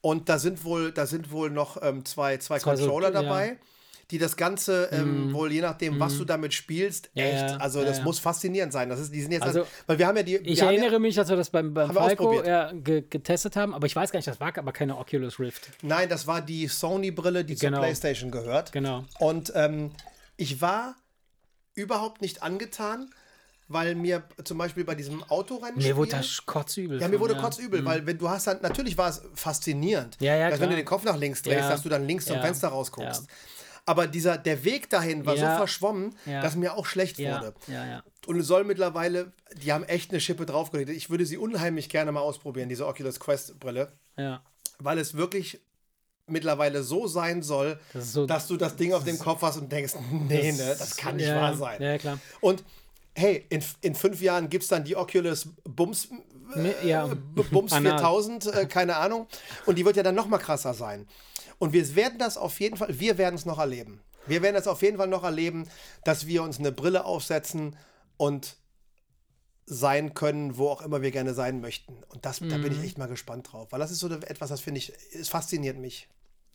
[0.00, 3.46] Und da sind wohl, da sind wohl noch ähm, zwei, zwei, zwei Controller so, dabei.
[3.48, 3.54] Ja
[4.10, 5.34] die das Ganze ähm, mm.
[5.34, 6.00] wohl je nachdem, mm.
[6.00, 6.28] was du mhm.
[6.28, 8.04] damit spielst, echt, ja, also das ja.
[8.04, 8.88] muss faszinierend sein.
[8.88, 10.36] Das ist, die sind jetzt, also, weil wir haben ja die.
[10.36, 12.42] Ich erinnere ja, mich, dass wir das beim, beim Falco
[12.72, 15.70] ge getestet haben, aber ich weiß gar nicht, das war aber keine Oculus Rift.
[15.82, 17.76] Nein, das war die Sony-Brille, die genau.
[17.76, 18.72] zur PlayStation gehört.
[18.72, 19.04] Genau.
[19.18, 19.92] Und ähm,
[20.38, 20.96] ich war
[21.74, 23.10] überhaupt nicht angetan
[23.68, 25.76] weil mir zum Beispiel bei diesem Autorennen.
[25.76, 27.00] Mir wurde das kotzübel.
[27.00, 27.40] Ja, mir wurde ja.
[27.40, 27.84] kotzübel, mhm.
[27.84, 30.84] weil wenn du hast dann, natürlich war es faszinierend, ja, ja, dass wenn du den
[30.84, 31.68] Kopf nach links drehst, ja.
[31.68, 33.26] dass du dann links zum Fenster rausguckst.
[33.84, 37.54] Aber dieser, der Weg dahin war so verschwommen, dass mir auch schlecht wurde.
[37.68, 40.90] Ja, Und es soll mittlerweile, die haben echt eine Schippe draufgelegt.
[40.90, 43.92] Ich würde sie unheimlich gerne mal ausprobieren, diese Oculus Quest Brille.
[44.18, 44.42] Ja.
[44.78, 45.60] Weil es wirklich
[46.26, 49.72] mittlerweile so sein soll, das so, dass du das Ding auf dem Kopf hast und
[49.72, 51.80] denkst, nee, das, ne, das kann nicht wahr sein.
[51.82, 52.18] Ja, klar.
[52.40, 52.62] Und
[53.18, 56.08] hey, in, in fünf Jahren gibt es dann die Oculus Bums,
[56.56, 57.06] äh, ja.
[57.50, 59.26] Bums 4000, äh, keine Ahnung.
[59.66, 61.06] Und die wird ja dann noch mal krasser sein.
[61.58, 64.00] Und wir werden das auf jeden Fall, wir werden es noch erleben.
[64.26, 65.66] Wir werden es auf jeden Fall noch erleben,
[66.04, 67.76] dass wir uns eine Brille aufsetzen
[68.16, 68.56] und
[69.66, 72.02] sein können, wo auch immer wir gerne sein möchten.
[72.08, 72.50] Und das, mhm.
[72.50, 72.84] da bin ich mhm.
[72.84, 73.68] echt mal gespannt drauf.
[73.70, 76.08] Weil das ist so etwas, das finde ich, es fasziniert mich.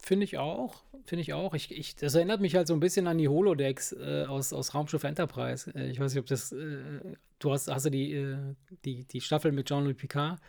[0.06, 0.84] Finde ich auch.
[1.06, 1.54] Finde ich auch.
[1.54, 4.74] Ich, ich, das erinnert mich halt so ein bisschen an die Holodecks äh, aus, aus
[4.74, 5.72] Raumschiff Enterprise.
[5.74, 6.52] Äh, ich weiß nicht, ob das.
[6.52, 7.00] Äh,
[7.40, 8.38] du hast, hast du die, äh,
[8.84, 10.42] die, die Staffel mit Jean-Louis Picard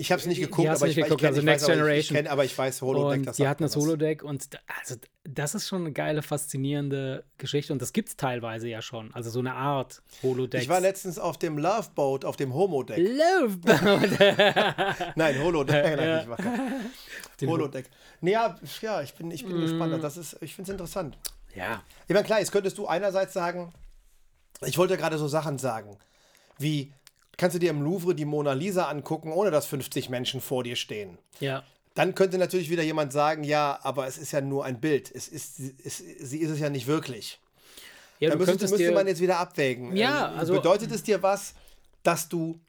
[0.00, 2.16] ich habe es nicht geguckt, aber nicht ich, geguckt, ich, also Next weiß, Generation.
[2.16, 3.18] Ich kenn, aber ich weiß Holodeck.
[3.18, 4.48] Und das die hatten das Holodeck und
[4.78, 9.12] also das ist schon eine geile, faszinierende Geschichte und das gibt es teilweise ja schon.
[9.12, 10.62] Also so eine Art Holodeck.
[10.62, 12.96] Ich war letztens auf dem Love Boat, auf dem Homodeck.
[12.96, 15.16] Love Boat.
[15.16, 15.96] Nein, Holodeck.
[15.96, 16.38] Nein,
[17.38, 17.90] ich Holodeck.
[18.22, 19.60] Nee, ja, ja, ich bin, ich bin mm.
[19.60, 20.02] gespannt.
[20.02, 21.18] Das ist, ich finde es interessant.
[21.54, 21.82] Ja.
[22.08, 23.74] Ich meine, klar, jetzt könntest du einerseits sagen,
[24.64, 25.98] ich wollte gerade so Sachen sagen,
[26.58, 26.92] wie
[27.40, 30.76] kannst du dir im Louvre die Mona Lisa angucken, ohne dass 50 Menschen vor dir
[30.76, 31.16] stehen.
[31.40, 31.64] Ja.
[31.94, 35.10] Dann könnte natürlich wieder jemand sagen, ja, aber es ist ja nur ein Bild.
[35.12, 37.40] Es ist, es, sie ist es ja nicht wirklich.
[38.20, 39.96] Ja, Dann müsste, müsste man jetzt wieder abwägen.
[39.96, 40.52] Ja, ähm, also.
[40.52, 41.54] Bedeutet es dir was,
[42.02, 42.60] dass du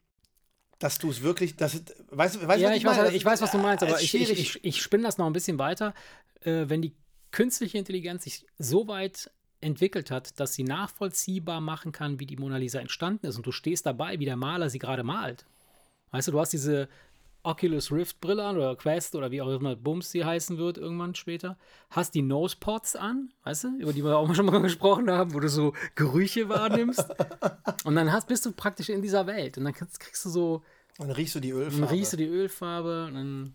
[0.78, 3.52] dass du es wirklich, das, weißt, weißt, ja, was ich, ich, weiß, ich weiß, was
[3.52, 5.94] du meinst, aber ich, ich, ich, ich spinne das noch ein bisschen weiter.
[6.40, 6.96] Äh, wenn die
[7.30, 9.30] künstliche Intelligenz sich so weit
[9.62, 13.36] entwickelt hat, dass sie nachvollziehbar machen kann, wie die Mona Lisa entstanden ist.
[13.36, 15.46] Und du stehst dabei, wie der Maler sie gerade malt.
[16.10, 16.88] Weißt du, du hast diese
[17.44, 21.14] Oculus Rift Brille an oder Quest oder wie auch immer Bums sie heißen wird irgendwann
[21.14, 21.58] später.
[21.90, 25.40] Hast die Nosepods an, weißt du, über die wir auch schon mal gesprochen haben, wo
[25.40, 27.04] du so Gerüche wahrnimmst.
[27.84, 29.58] und dann hast, bist du praktisch in dieser Welt.
[29.58, 30.62] Und dann kriegst, kriegst du so.
[30.98, 31.86] Und dann riechst du die Ölfarbe.
[31.86, 33.54] Dann riechst du die Ölfarbe und dann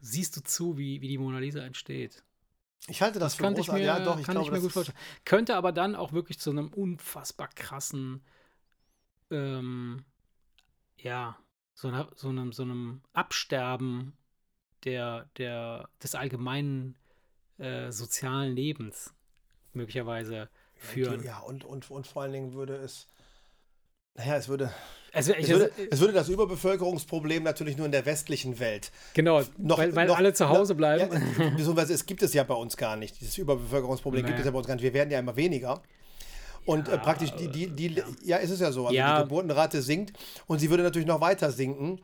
[0.00, 2.24] siehst du zu, wie, wie die Mona Lisa entsteht.
[2.88, 3.84] Ich halte das, das für großartig.
[3.84, 4.98] ja, doch, ich kann glaube, ich mir gut vorstellen.
[5.24, 8.22] Könnte aber dann auch wirklich zu einem unfassbar krassen,
[9.30, 10.04] ähm,
[10.96, 11.36] ja,
[11.74, 14.16] so, einer, so, einem, so einem Absterben
[14.84, 16.96] der, der, des allgemeinen
[17.58, 19.14] äh, sozialen Lebens
[19.72, 21.22] möglicherweise führen.
[21.22, 23.08] Ja, und, und, und vor allen Dingen würde es,
[24.16, 24.70] naja, es würde,
[25.12, 28.92] also, es, würde, es, würde, das Überbevölkerungsproblem natürlich nur in der westlichen Welt.
[29.14, 31.12] Genau, noch, weil, weil noch, alle zu Hause bleiben.
[31.38, 33.20] Ja, beziehungsweise es gibt es ja bei uns gar nicht.
[33.20, 34.34] Dieses Überbevölkerungsproblem naja.
[34.34, 34.84] gibt es ja bei uns gar nicht.
[34.84, 35.82] Wir werden ja immer weniger.
[36.64, 38.04] Und ja, äh, praktisch die, die, die, ja.
[38.24, 38.86] ja, ist es ja so.
[38.86, 39.16] Also ja.
[39.16, 42.00] die Geburtenrate sinkt und sie würde natürlich noch weiter sinken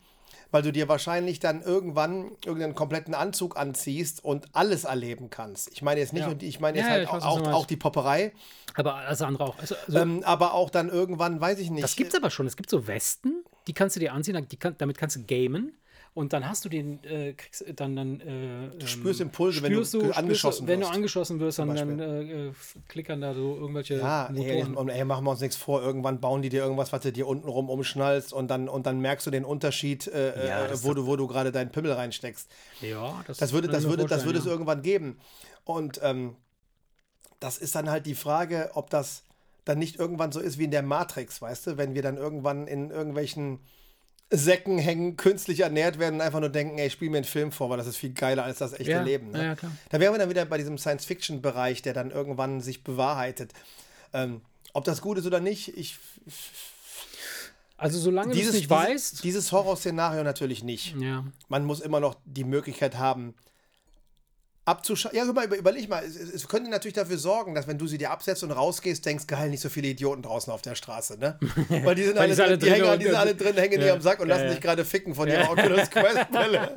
[0.50, 5.70] weil du dir wahrscheinlich dann irgendwann irgendeinen kompletten Anzug anziehst und alles erleben kannst.
[5.72, 6.28] Ich meine jetzt nicht, ja.
[6.28, 8.32] und ich meine jetzt ja, halt weiß, auch, auch, die Popperei.
[8.74, 9.58] Aber alles andere auch.
[9.58, 11.84] Also, also, ähm, aber auch dann irgendwann, weiß ich nicht.
[11.84, 12.46] Das gibt es aber schon.
[12.46, 15.76] Es gibt so Westen, die kannst du dir anziehen, kann, damit kannst du gamen.
[16.16, 19.82] Und dann hast du den, äh, kriegst, dann, dann äh, du spürst Impulse, wenn du,
[19.82, 20.66] du angeschossen wirst.
[20.66, 22.52] Wenn du angeschossen wirst, dann, dann äh,
[22.88, 24.48] klickern da so irgendwelche ja, Motoren.
[24.48, 25.82] Ey, und ey, machen wir uns nichts vor.
[25.82, 28.98] Irgendwann bauen die dir irgendwas, was du dir unten rum umschnallst und dann, und dann
[29.00, 32.50] merkst du den Unterschied, äh, ja, äh, wo, du, wo du gerade deinen Pimmel reinsteckst.
[32.80, 34.44] Ja, das, das würde, das würde, das würde ja.
[34.46, 35.18] es irgendwann geben.
[35.64, 36.36] Und ähm,
[37.40, 39.24] das ist dann halt die Frage, ob das
[39.66, 42.66] dann nicht irgendwann so ist wie in der Matrix, weißt du, wenn wir dann irgendwann
[42.66, 43.60] in irgendwelchen
[44.30, 47.70] Säcken hängen, künstlich ernährt werden und einfach nur denken, ey, spiel mir einen Film vor,
[47.70, 49.30] weil das ist viel geiler als das echte ja, Leben.
[49.30, 49.44] Ne?
[49.44, 49.70] Ja, klar.
[49.90, 53.52] Da wären wir dann wieder bei diesem Science-Fiction-Bereich, der dann irgendwann sich bewahrheitet.
[54.12, 54.40] Ähm,
[54.72, 55.98] ob das gut ist oder nicht, ich.
[57.76, 59.22] Also solange du es nicht dieses, weißt.
[59.22, 60.96] Dieses Horrorszenario natürlich nicht.
[60.98, 61.24] Ja.
[61.48, 63.34] Man muss immer noch die Möglichkeit haben,
[64.66, 65.18] abzuschalten.
[65.18, 67.98] Ja, über, über, überleg mal, es, es, könnte natürlich dafür sorgen, dass wenn du sie
[67.98, 71.38] dir absetzt und rausgehst, denkst, geil, nicht so viele Idioten draußen auf der Straße, ne?
[71.68, 74.00] Weil die sind, alle, die drin, die hängen, die sind alle drin, hängen ja, am
[74.00, 74.52] Sack und ja, lassen ja.
[74.52, 76.74] sich gerade ficken von ihrer Oculus Quest Brille.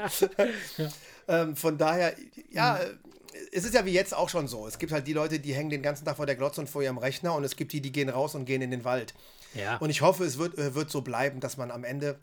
[1.27, 2.13] ähm, von daher,
[2.51, 2.99] ja, mhm.
[3.51, 4.67] es ist ja wie jetzt auch schon so.
[4.67, 6.83] Es gibt halt die Leute, die hängen den ganzen Tag vor der Glotze und vor
[6.83, 9.15] ihrem Rechner und es gibt die, die gehen raus und gehen in den Wald.
[9.55, 9.77] Ja.
[9.77, 12.19] Und ich hoffe, es wird, äh, wird so bleiben, dass man am Ende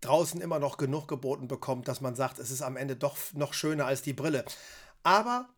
[0.00, 3.54] draußen immer noch genug geboten bekommt, dass man sagt, es ist am Ende doch noch
[3.54, 4.44] schöner als die Brille.
[5.02, 5.48] Aber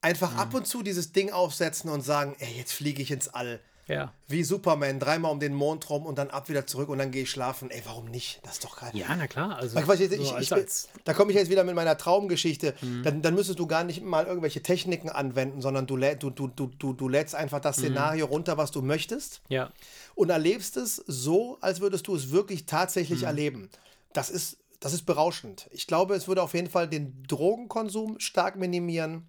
[0.00, 0.38] einfach mhm.
[0.38, 3.60] ab und zu dieses Ding aufsetzen und sagen, ey, jetzt fliege ich ins All.
[3.88, 4.12] Ja.
[4.26, 7.22] Wie Superman, dreimal um den Mond rum und dann ab wieder zurück und dann gehe
[7.22, 7.70] ich schlafen.
[7.70, 8.40] Ey, warum nicht?
[8.42, 8.90] Das ist doch geil.
[8.94, 9.56] Ja, na klar.
[9.56, 12.74] Also, ich, ich, ich, ich, da komme ich jetzt wieder mit meiner Traumgeschichte.
[12.80, 13.04] Mhm.
[13.04, 16.92] Dann, dann müsstest du gar nicht mal irgendwelche Techniken anwenden, sondern du, du, du, du,
[16.94, 17.82] du, lädst einfach das mhm.
[17.82, 19.40] Szenario runter, was du möchtest.
[19.48, 19.70] Ja.
[20.16, 23.26] Und erlebst es so, als würdest du es wirklich tatsächlich mhm.
[23.26, 23.70] erleben.
[24.16, 25.68] Das ist das ist berauschend.
[25.70, 29.26] Ich glaube, es würde auf jeden Fall den Drogenkonsum stark minimieren.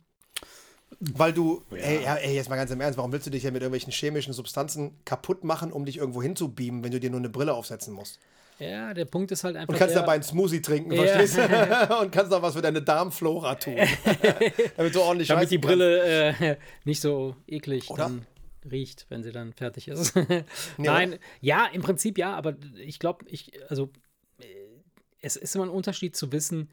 [1.00, 1.78] Weil du, ja.
[1.78, 4.34] ey, ey, jetzt mal ganz im Ernst, warum willst du dich ja mit irgendwelchen chemischen
[4.34, 8.20] Substanzen kaputt machen, um dich irgendwo hinzubeamen, wenn du dir nur eine Brille aufsetzen musst?
[8.60, 9.74] Ja, der Punkt ist halt einfach.
[9.74, 11.04] Und kannst dabei einen Smoothie trinken, ja.
[11.04, 11.98] verstehst du?
[12.02, 13.76] Und kannst auch was für deine Darmflora tun.
[14.78, 18.04] damit du ordentlich Damit die Brille äh, nicht so eklig Oder?
[18.04, 18.26] dann
[18.72, 20.14] riecht, wenn sie dann fertig ist.
[20.78, 23.90] Nein, ja, im Prinzip ja, aber ich glaube, ich, also
[25.22, 26.70] es ist immer ein Unterschied zu wissen,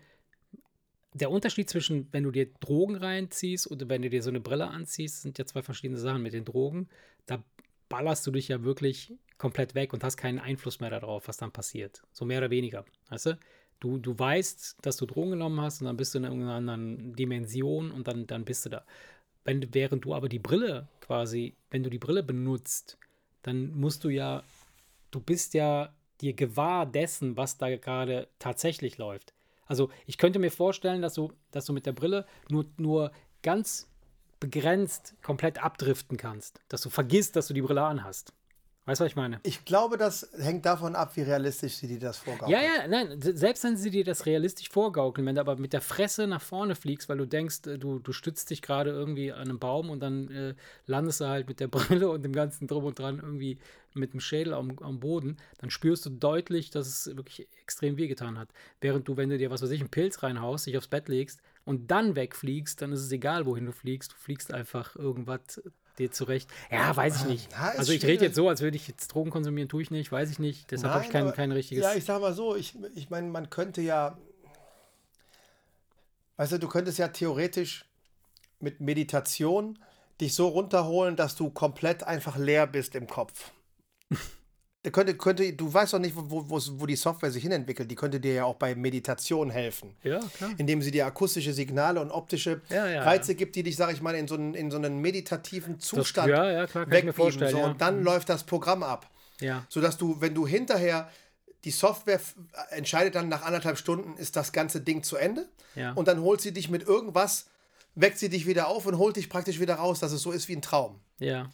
[1.15, 4.67] der Unterschied zwischen, wenn du dir Drogen reinziehst oder wenn du dir so eine Brille
[4.67, 6.23] anziehst, sind ja zwei verschiedene Sachen.
[6.23, 6.89] Mit den Drogen,
[7.27, 7.43] da
[7.89, 11.53] ballerst du dich ja wirklich komplett weg und hast keinen Einfluss mehr darauf, was dann
[11.53, 12.03] passiert.
[12.13, 12.85] So mehr oder weniger.
[13.11, 13.39] Weißt du?
[13.79, 17.15] Du, du weißt, dass du Drogen genommen hast und dann bist du in irgendeiner anderen
[17.15, 18.85] Dimension und dann, dann bist du da.
[19.45, 22.99] Wenn, während du aber die Brille quasi, wenn du die Brille benutzt,
[23.43, 24.43] dann musst du ja,
[25.11, 29.35] du bist ja dir gewahr dessen, was da gerade tatsächlich läuft.
[29.67, 33.13] Also ich könnte mir vorstellen, dass du, dass du mit der Brille nur, nur
[33.43, 33.89] ganz
[34.41, 36.61] begrenzt komplett abdriften kannst.
[36.69, 38.35] Dass du vergisst, dass du die Brille anhast.
[38.87, 39.41] Weißt du, was ich meine?
[39.45, 42.51] Ich glaube, das hängt davon ab, wie realistisch sie dir das vorgaukeln.
[42.51, 45.81] Ja, ja, nein, selbst wenn sie dir das realistisch vorgaukeln, wenn du aber mit der
[45.81, 49.49] Fresse nach vorne fliegst, weil du denkst, äh, du, du stützt dich gerade irgendwie an
[49.49, 50.55] einem Baum und dann äh,
[50.85, 53.59] landest du halt mit der Brille und dem ganzen Drum und Dran irgendwie
[53.95, 58.39] mit dem Schädel am, am Boden, dann spürst du deutlich, dass es wirklich extrem wehgetan
[58.39, 58.49] hat.
[58.81, 61.41] Während du, wenn du dir, was weiß ich, einen Pilz reinhaust, dich aufs Bett legst
[61.65, 64.13] und dann wegfliegst, dann ist es egal, wohin du fliegst.
[64.13, 65.63] Du fliegst einfach irgendwas
[65.99, 66.51] dir zurecht.
[66.71, 67.53] Ja, weiß ich nicht.
[67.53, 70.11] Ja, also ich rede jetzt so, als würde ich jetzt Drogen konsumieren, tue ich nicht,
[70.11, 70.71] weiß ich nicht.
[70.71, 71.85] Deshalb habe ich kein, kein richtiges.
[71.85, 74.19] Ja, ich sag mal so, ich, ich meine, man könnte ja.
[76.37, 77.85] Weißt du, du könntest ja theoretisch
[78.61, 79.79] mit Meditation
[80.21, 83.53] dich so runterholen, dass du komplett einfach leer bist im Kopf.
[84.91, 87.91] könnte, könnte, du weißt doch nicht, wo, wo, wo die Software sich hinentwickelt.
[87.91, 89.97] Die könnte dir ja auch bei Meditation helfen.
[90.03, 90.51] Ja, klar.
[90.59, 93.39] Indem sie dir akustische Signale und optische ja, ja, Reize ja.
[93.39, 96.37] gibt, die dich, sag ich mal, in so einen, in so einen meditativen Zustand das,
[96.37, 97.53] ja, ja, klar, kann ich mir vorstellen.
[97.53, 98.05] So, Und dann mhm.
[98.05, 99.11] läuft das Programm ab.
[99.41, 99.65] Ja.
[99.69, 101.11] Sodass du, wenn du hinterher
[101.65, 102.21] die Software
[102.71, 105.49] entscheidet dann nach anderthalb Stunden, ist das ganze Ding zu Ende.
[105.75, 105.93] Ja.
[105.93, 107.47] Und dann holt sie dich mit irgendwas,
[107.95, 110.49] weckt sie dich wieder auf und holt dich praktisch wieder raus, dass es so ist
[110.49, 111.01] wie ein Traum.
[111.19, 111.49] Ja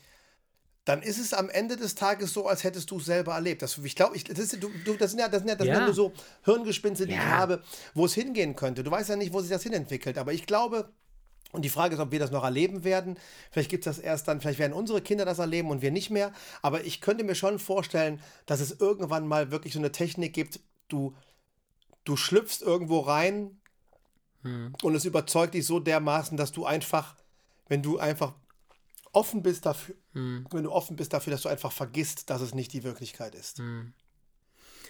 [0.91, 3.63] dann ist es am Ende des Tages so, als hättest du es selber erlebt.
[3.63, 4.59] Das, ich glaube, das, das,
[4.99, 5.77] das, sind ja, das sind ja, das ja.
[5.77, 6.13] sind nur so
[6.43, 7.21] Hirngespinste, die ja.
[7.21, 7.63] ich habe,
[7.95, 8.83] wo es hingehen könnte.
[8.83, 10.91] Du weißt ja nicht, wo sich das hinentwickelt, aber ich glaube,
[11.53, 13.17] und die Frage ist, ob wir das noch erleben werden.
[13.53, 16.11] Vielleicht gibt es das erst dann, vielleicht werden unsere Kinder das erleben und wir nicht
[16.11, 16.33] mehr.
[16.61, 20.59] Aber ich könnte mir schon vorstellen, dass es irgendwann mal wirklich so eine Technik gibt,
[20.89, 21.15] du,
[22.03, 23.61] du schlüpfst irgendwo rein
[24.43, 24.75] hm.
[24.83, 27.15] und es überzeugt dich so dermaßen, dass du einfach,
[27.69, 28.35] wenn du einfach
[29.13, 30.47] offen bist dafür, hm.
[30.51, 33.59] wenn du offen bist dafür, dass du einfach vergisst, dass es nicht die Wirklichkeit ist.
[33.59, 33.93] Hm.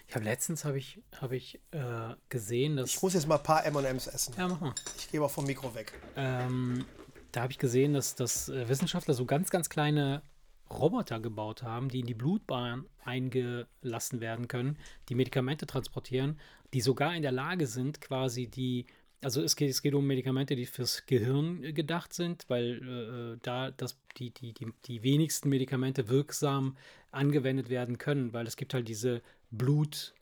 [0.09, 2.91] Ich habe letztens habe ich, hab ich äh, gesehen, dass.
[2.91, 4.35] Ich muss jetzt mal ein paar M&M's essen.
[4.37, 4.75] Ja, mach mal.
[4.99, 5.93] Ich gehe mal vom Mikro weg.
[6.17, 6.85] Ähm,
[7.31, 10.23] da habe ich gesehen, dass, dass äh, Wissenschaftler so ganz, ganz kleine
[10.69, 14.79] Roboter gebaut haben, die in die Blutbahn eingelassen werden können,
[15.09, 16.39] die Medikamente transportieren,
[16.73, 18.87] die sogar in der Lage sind, quasi die
[19.23, 23.39] also es geht, es geht um Medikamente, die fürs Gehirn äh, gedacht sind, weil äh,
[23.43, 26.77] da das, die, die, die, die wenigsten Medikamente wirksam
[27.11, 30.15] angewendet werden können, weil es gibt halt diese Blut,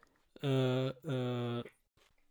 [0.43, 1.63] äh, äh,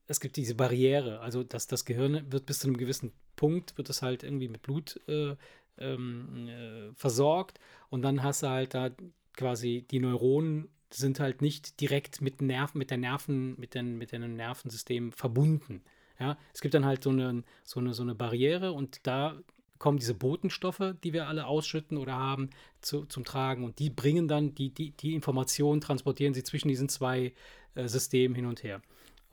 [0.07, 3.89] es gibt diese Barriere, also dass das Gehirn wird bis zu einem gewissen Punkt, wird
[3.89, 5.35] es halt irgendwie mit Blut äh,
[5.77, 8.89] ähm, äh, versorgt und dann hast du halt da
[9.33, 14.11] quasi die Neuronen sind halt nicht direkt mit Nerven, mit der Nerven, mit den, mit
[14.11, 15.83] dem Nervensystem verbunden.
[16.19, 19.37] Ja, es gibt dann halt so eine, so eine, so eine Barriere und da
[19.77, 22.49] kommen diese Botenstoffe, die wir alle ausschütten oder haben,
[22.81, 26.89] zu, zum Tragen und die bringen dann die, die, die Informationen, transportieren sie zwischen diesen
[26.89, 27.33] zwei
[27.75, 28.81] äh, Systemen hin und her.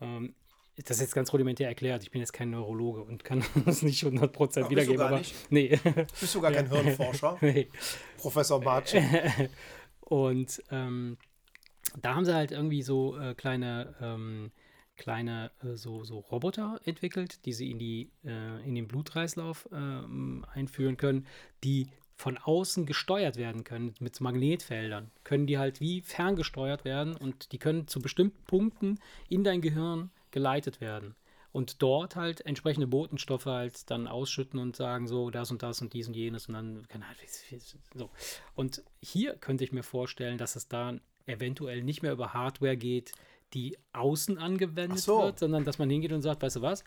[0.01, 0.35] Ähm,
[0.77, 2.03] das ist jetzt ganz rudimentär erklärt.
[2.03, 5.01] Ich bin jetzt kein Neurologe und kann das nicht 100% Ach, wiedergeben.
[5.01, 5.33] aber nicht?
[5.49, 5.79] Nee.
[6.19, 7.37] Bist du gar kein Hirnforscher?
[7.41, 7.67] nee.
[8.17, 8.95] Professor Bartsch.
[10.01, 11.17] und ähm,
[12.01, 14.51] da haben sie halt irgendwie so äh, kleine, ähm,
[14.97, 20.45] kleine äh, so, so Roboter entwickelt, die sie in, die, äh, in den Blutkreislauf ähm,
[20.53, 21.25] einführen können,
[21.63, 25.11] die von außen gesteuert werden können mit Magnetfeldern.
[25.23, 30.11] Können die halt wie ferngesteuert werden und die können zu bestimmten Punkten in dein Gehirn
[30.31, 31.15] geleitet werden.
[31.51, 35.93] Und dort halt entsprechende Botenstoffe halt dann ausschütten und sagen, so, das und das und
[35.93, 37.17] dies und jenes und dann kann halt
[37.93, 38.09] so.
[38.55, 40.95] Und hier könnte ich mir vorstellen, dass es da
[41.27, 43.13] eventuell nicht mehr über Hardware geht,
[43.53, 45.21] die außen angewendet so.
[45.21, 46.83] wird, sondern dass man hingeht und sagt, weißt du was,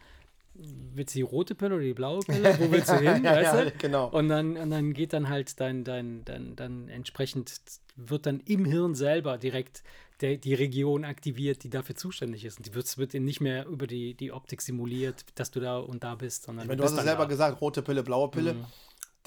[0.54, 2.58] willst du die rote Pille oder die blaue Pille?
[2.58, 3.22] Wo willst du hin?
[3.24, 3.64] weißt du?
[3.64, 4.08] ja, genau.
[4.08, 7.60] Und dann, und dann geht dann halt dein, dein, dein, dann entsprechend,
[7.96, 9.82] wird dann im Hirn selber direkt
[10.20, 12.58] der, die Region aktiviert, die dafür zuständig ist.
[12.58, 16.02] Und die wird, wird nicht mehr über die, die Optik simuliert, dass du da und
[16.02, 16.44] da bist.
[16.44, 17.28] Sondern ich meine, du hast es selber da.
[17.28, 18.54] gesagt, rote Pille, blaue Pille.
[18.54, 18.64] Mhm.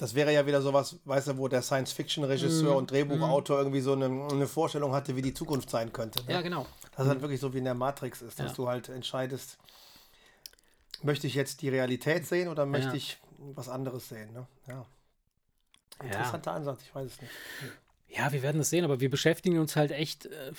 [0.02, 3.60] Das wäre ja wieder sowas, weißt du, wo der Science-Fiction-Regisseur mm, und Drehbuchautor mm.
[3.60, 6.24] irgendwie so eine, eine, Vorstellung hatte, wie die Zukunft sein könnte.
[6.24, 6.32] Ne?
[6.32, 6.66] Ja, genau.
[6.90, 8.56] Das ist halt wirklich so wie in der Matrix ist, dass ja.
[8.56, 9.58] du halt entscheidest,
[11.04, 12.94] möchte ich jetzt die Realität sehen oder möchte ja.
[12.94, 13.18] ich
[13.54, 14.32] was anderes sehen?
[14.32, 14.44] Ne?
[14.66, 14.84] Ja.
[16.02, 16.50] Interessanter.
[16.50, 17.32] Ansatz, ich weiß es nicht.
[18.08, 20.26] Ja, wir werden es sehen, aber wir beschäftigen uns halt echt.
[20.26, 20.52] Äh,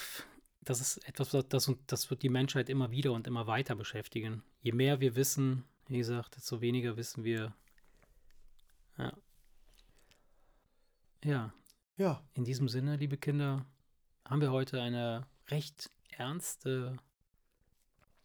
[0.62, 4.42] das ist etwas, das, das wird die Menschheit immer wieder und immer weiter beschäftigen.
[4.62, 7.54] Je mehr wir wissen, wie gesagt, desto weniger wissen wir.
[8.98, 9.12] Ja.
[11.24, 11.54] Ja.
[11.98, 12.22] Ja.
[12.34, 13.66] In diesem Sinne, liebe Kinder,
[14.26, 16.98] haben wir heute eine recht ernste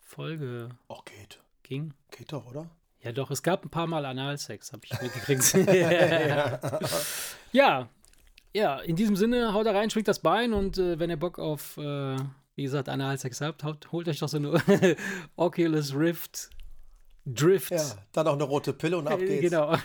[0.01, 0.71] Folge.
[0.89, 1.41] Auch geht.
[1.63, 1.95] Ging.
[2.11, 2.71] Geht doch, oder?
[3.01, 5.55] Ja, doch, es gab ein paar Mal Analsex, habe ich mitgekriegt.
[5.73, 6.59] ja.
[7.53, 7.89] ja.
[8.53, 11.39] ja, in diesem Sinne, haut da rein, schwingt das Bein und äh, wenn ihr Bock
[11.39, 12.17] auf, äh,
[12.57, 14.97] wie gesagt, Analsex habt, haut, holt euch doch so eine
[15.37, 16.51] Oculus Rift
[17.25, 17.71] Drift.
[17.71, 19.43] Ja, dann auch eine rote Pille und ab geht's.
[19.43, 19.77] Genau.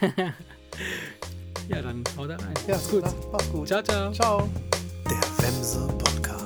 [1.69, 2.53] Ja, dann haut da rein.
[2.67, 3.03] Ja, ist gut.
[3.03, 3.67] Na, mach's gut.
[3.67, 4.11] Ciao, ciao.
[4.11, 4.49] Ciao.
[5.09, 6.42] Der Wemse Podcast.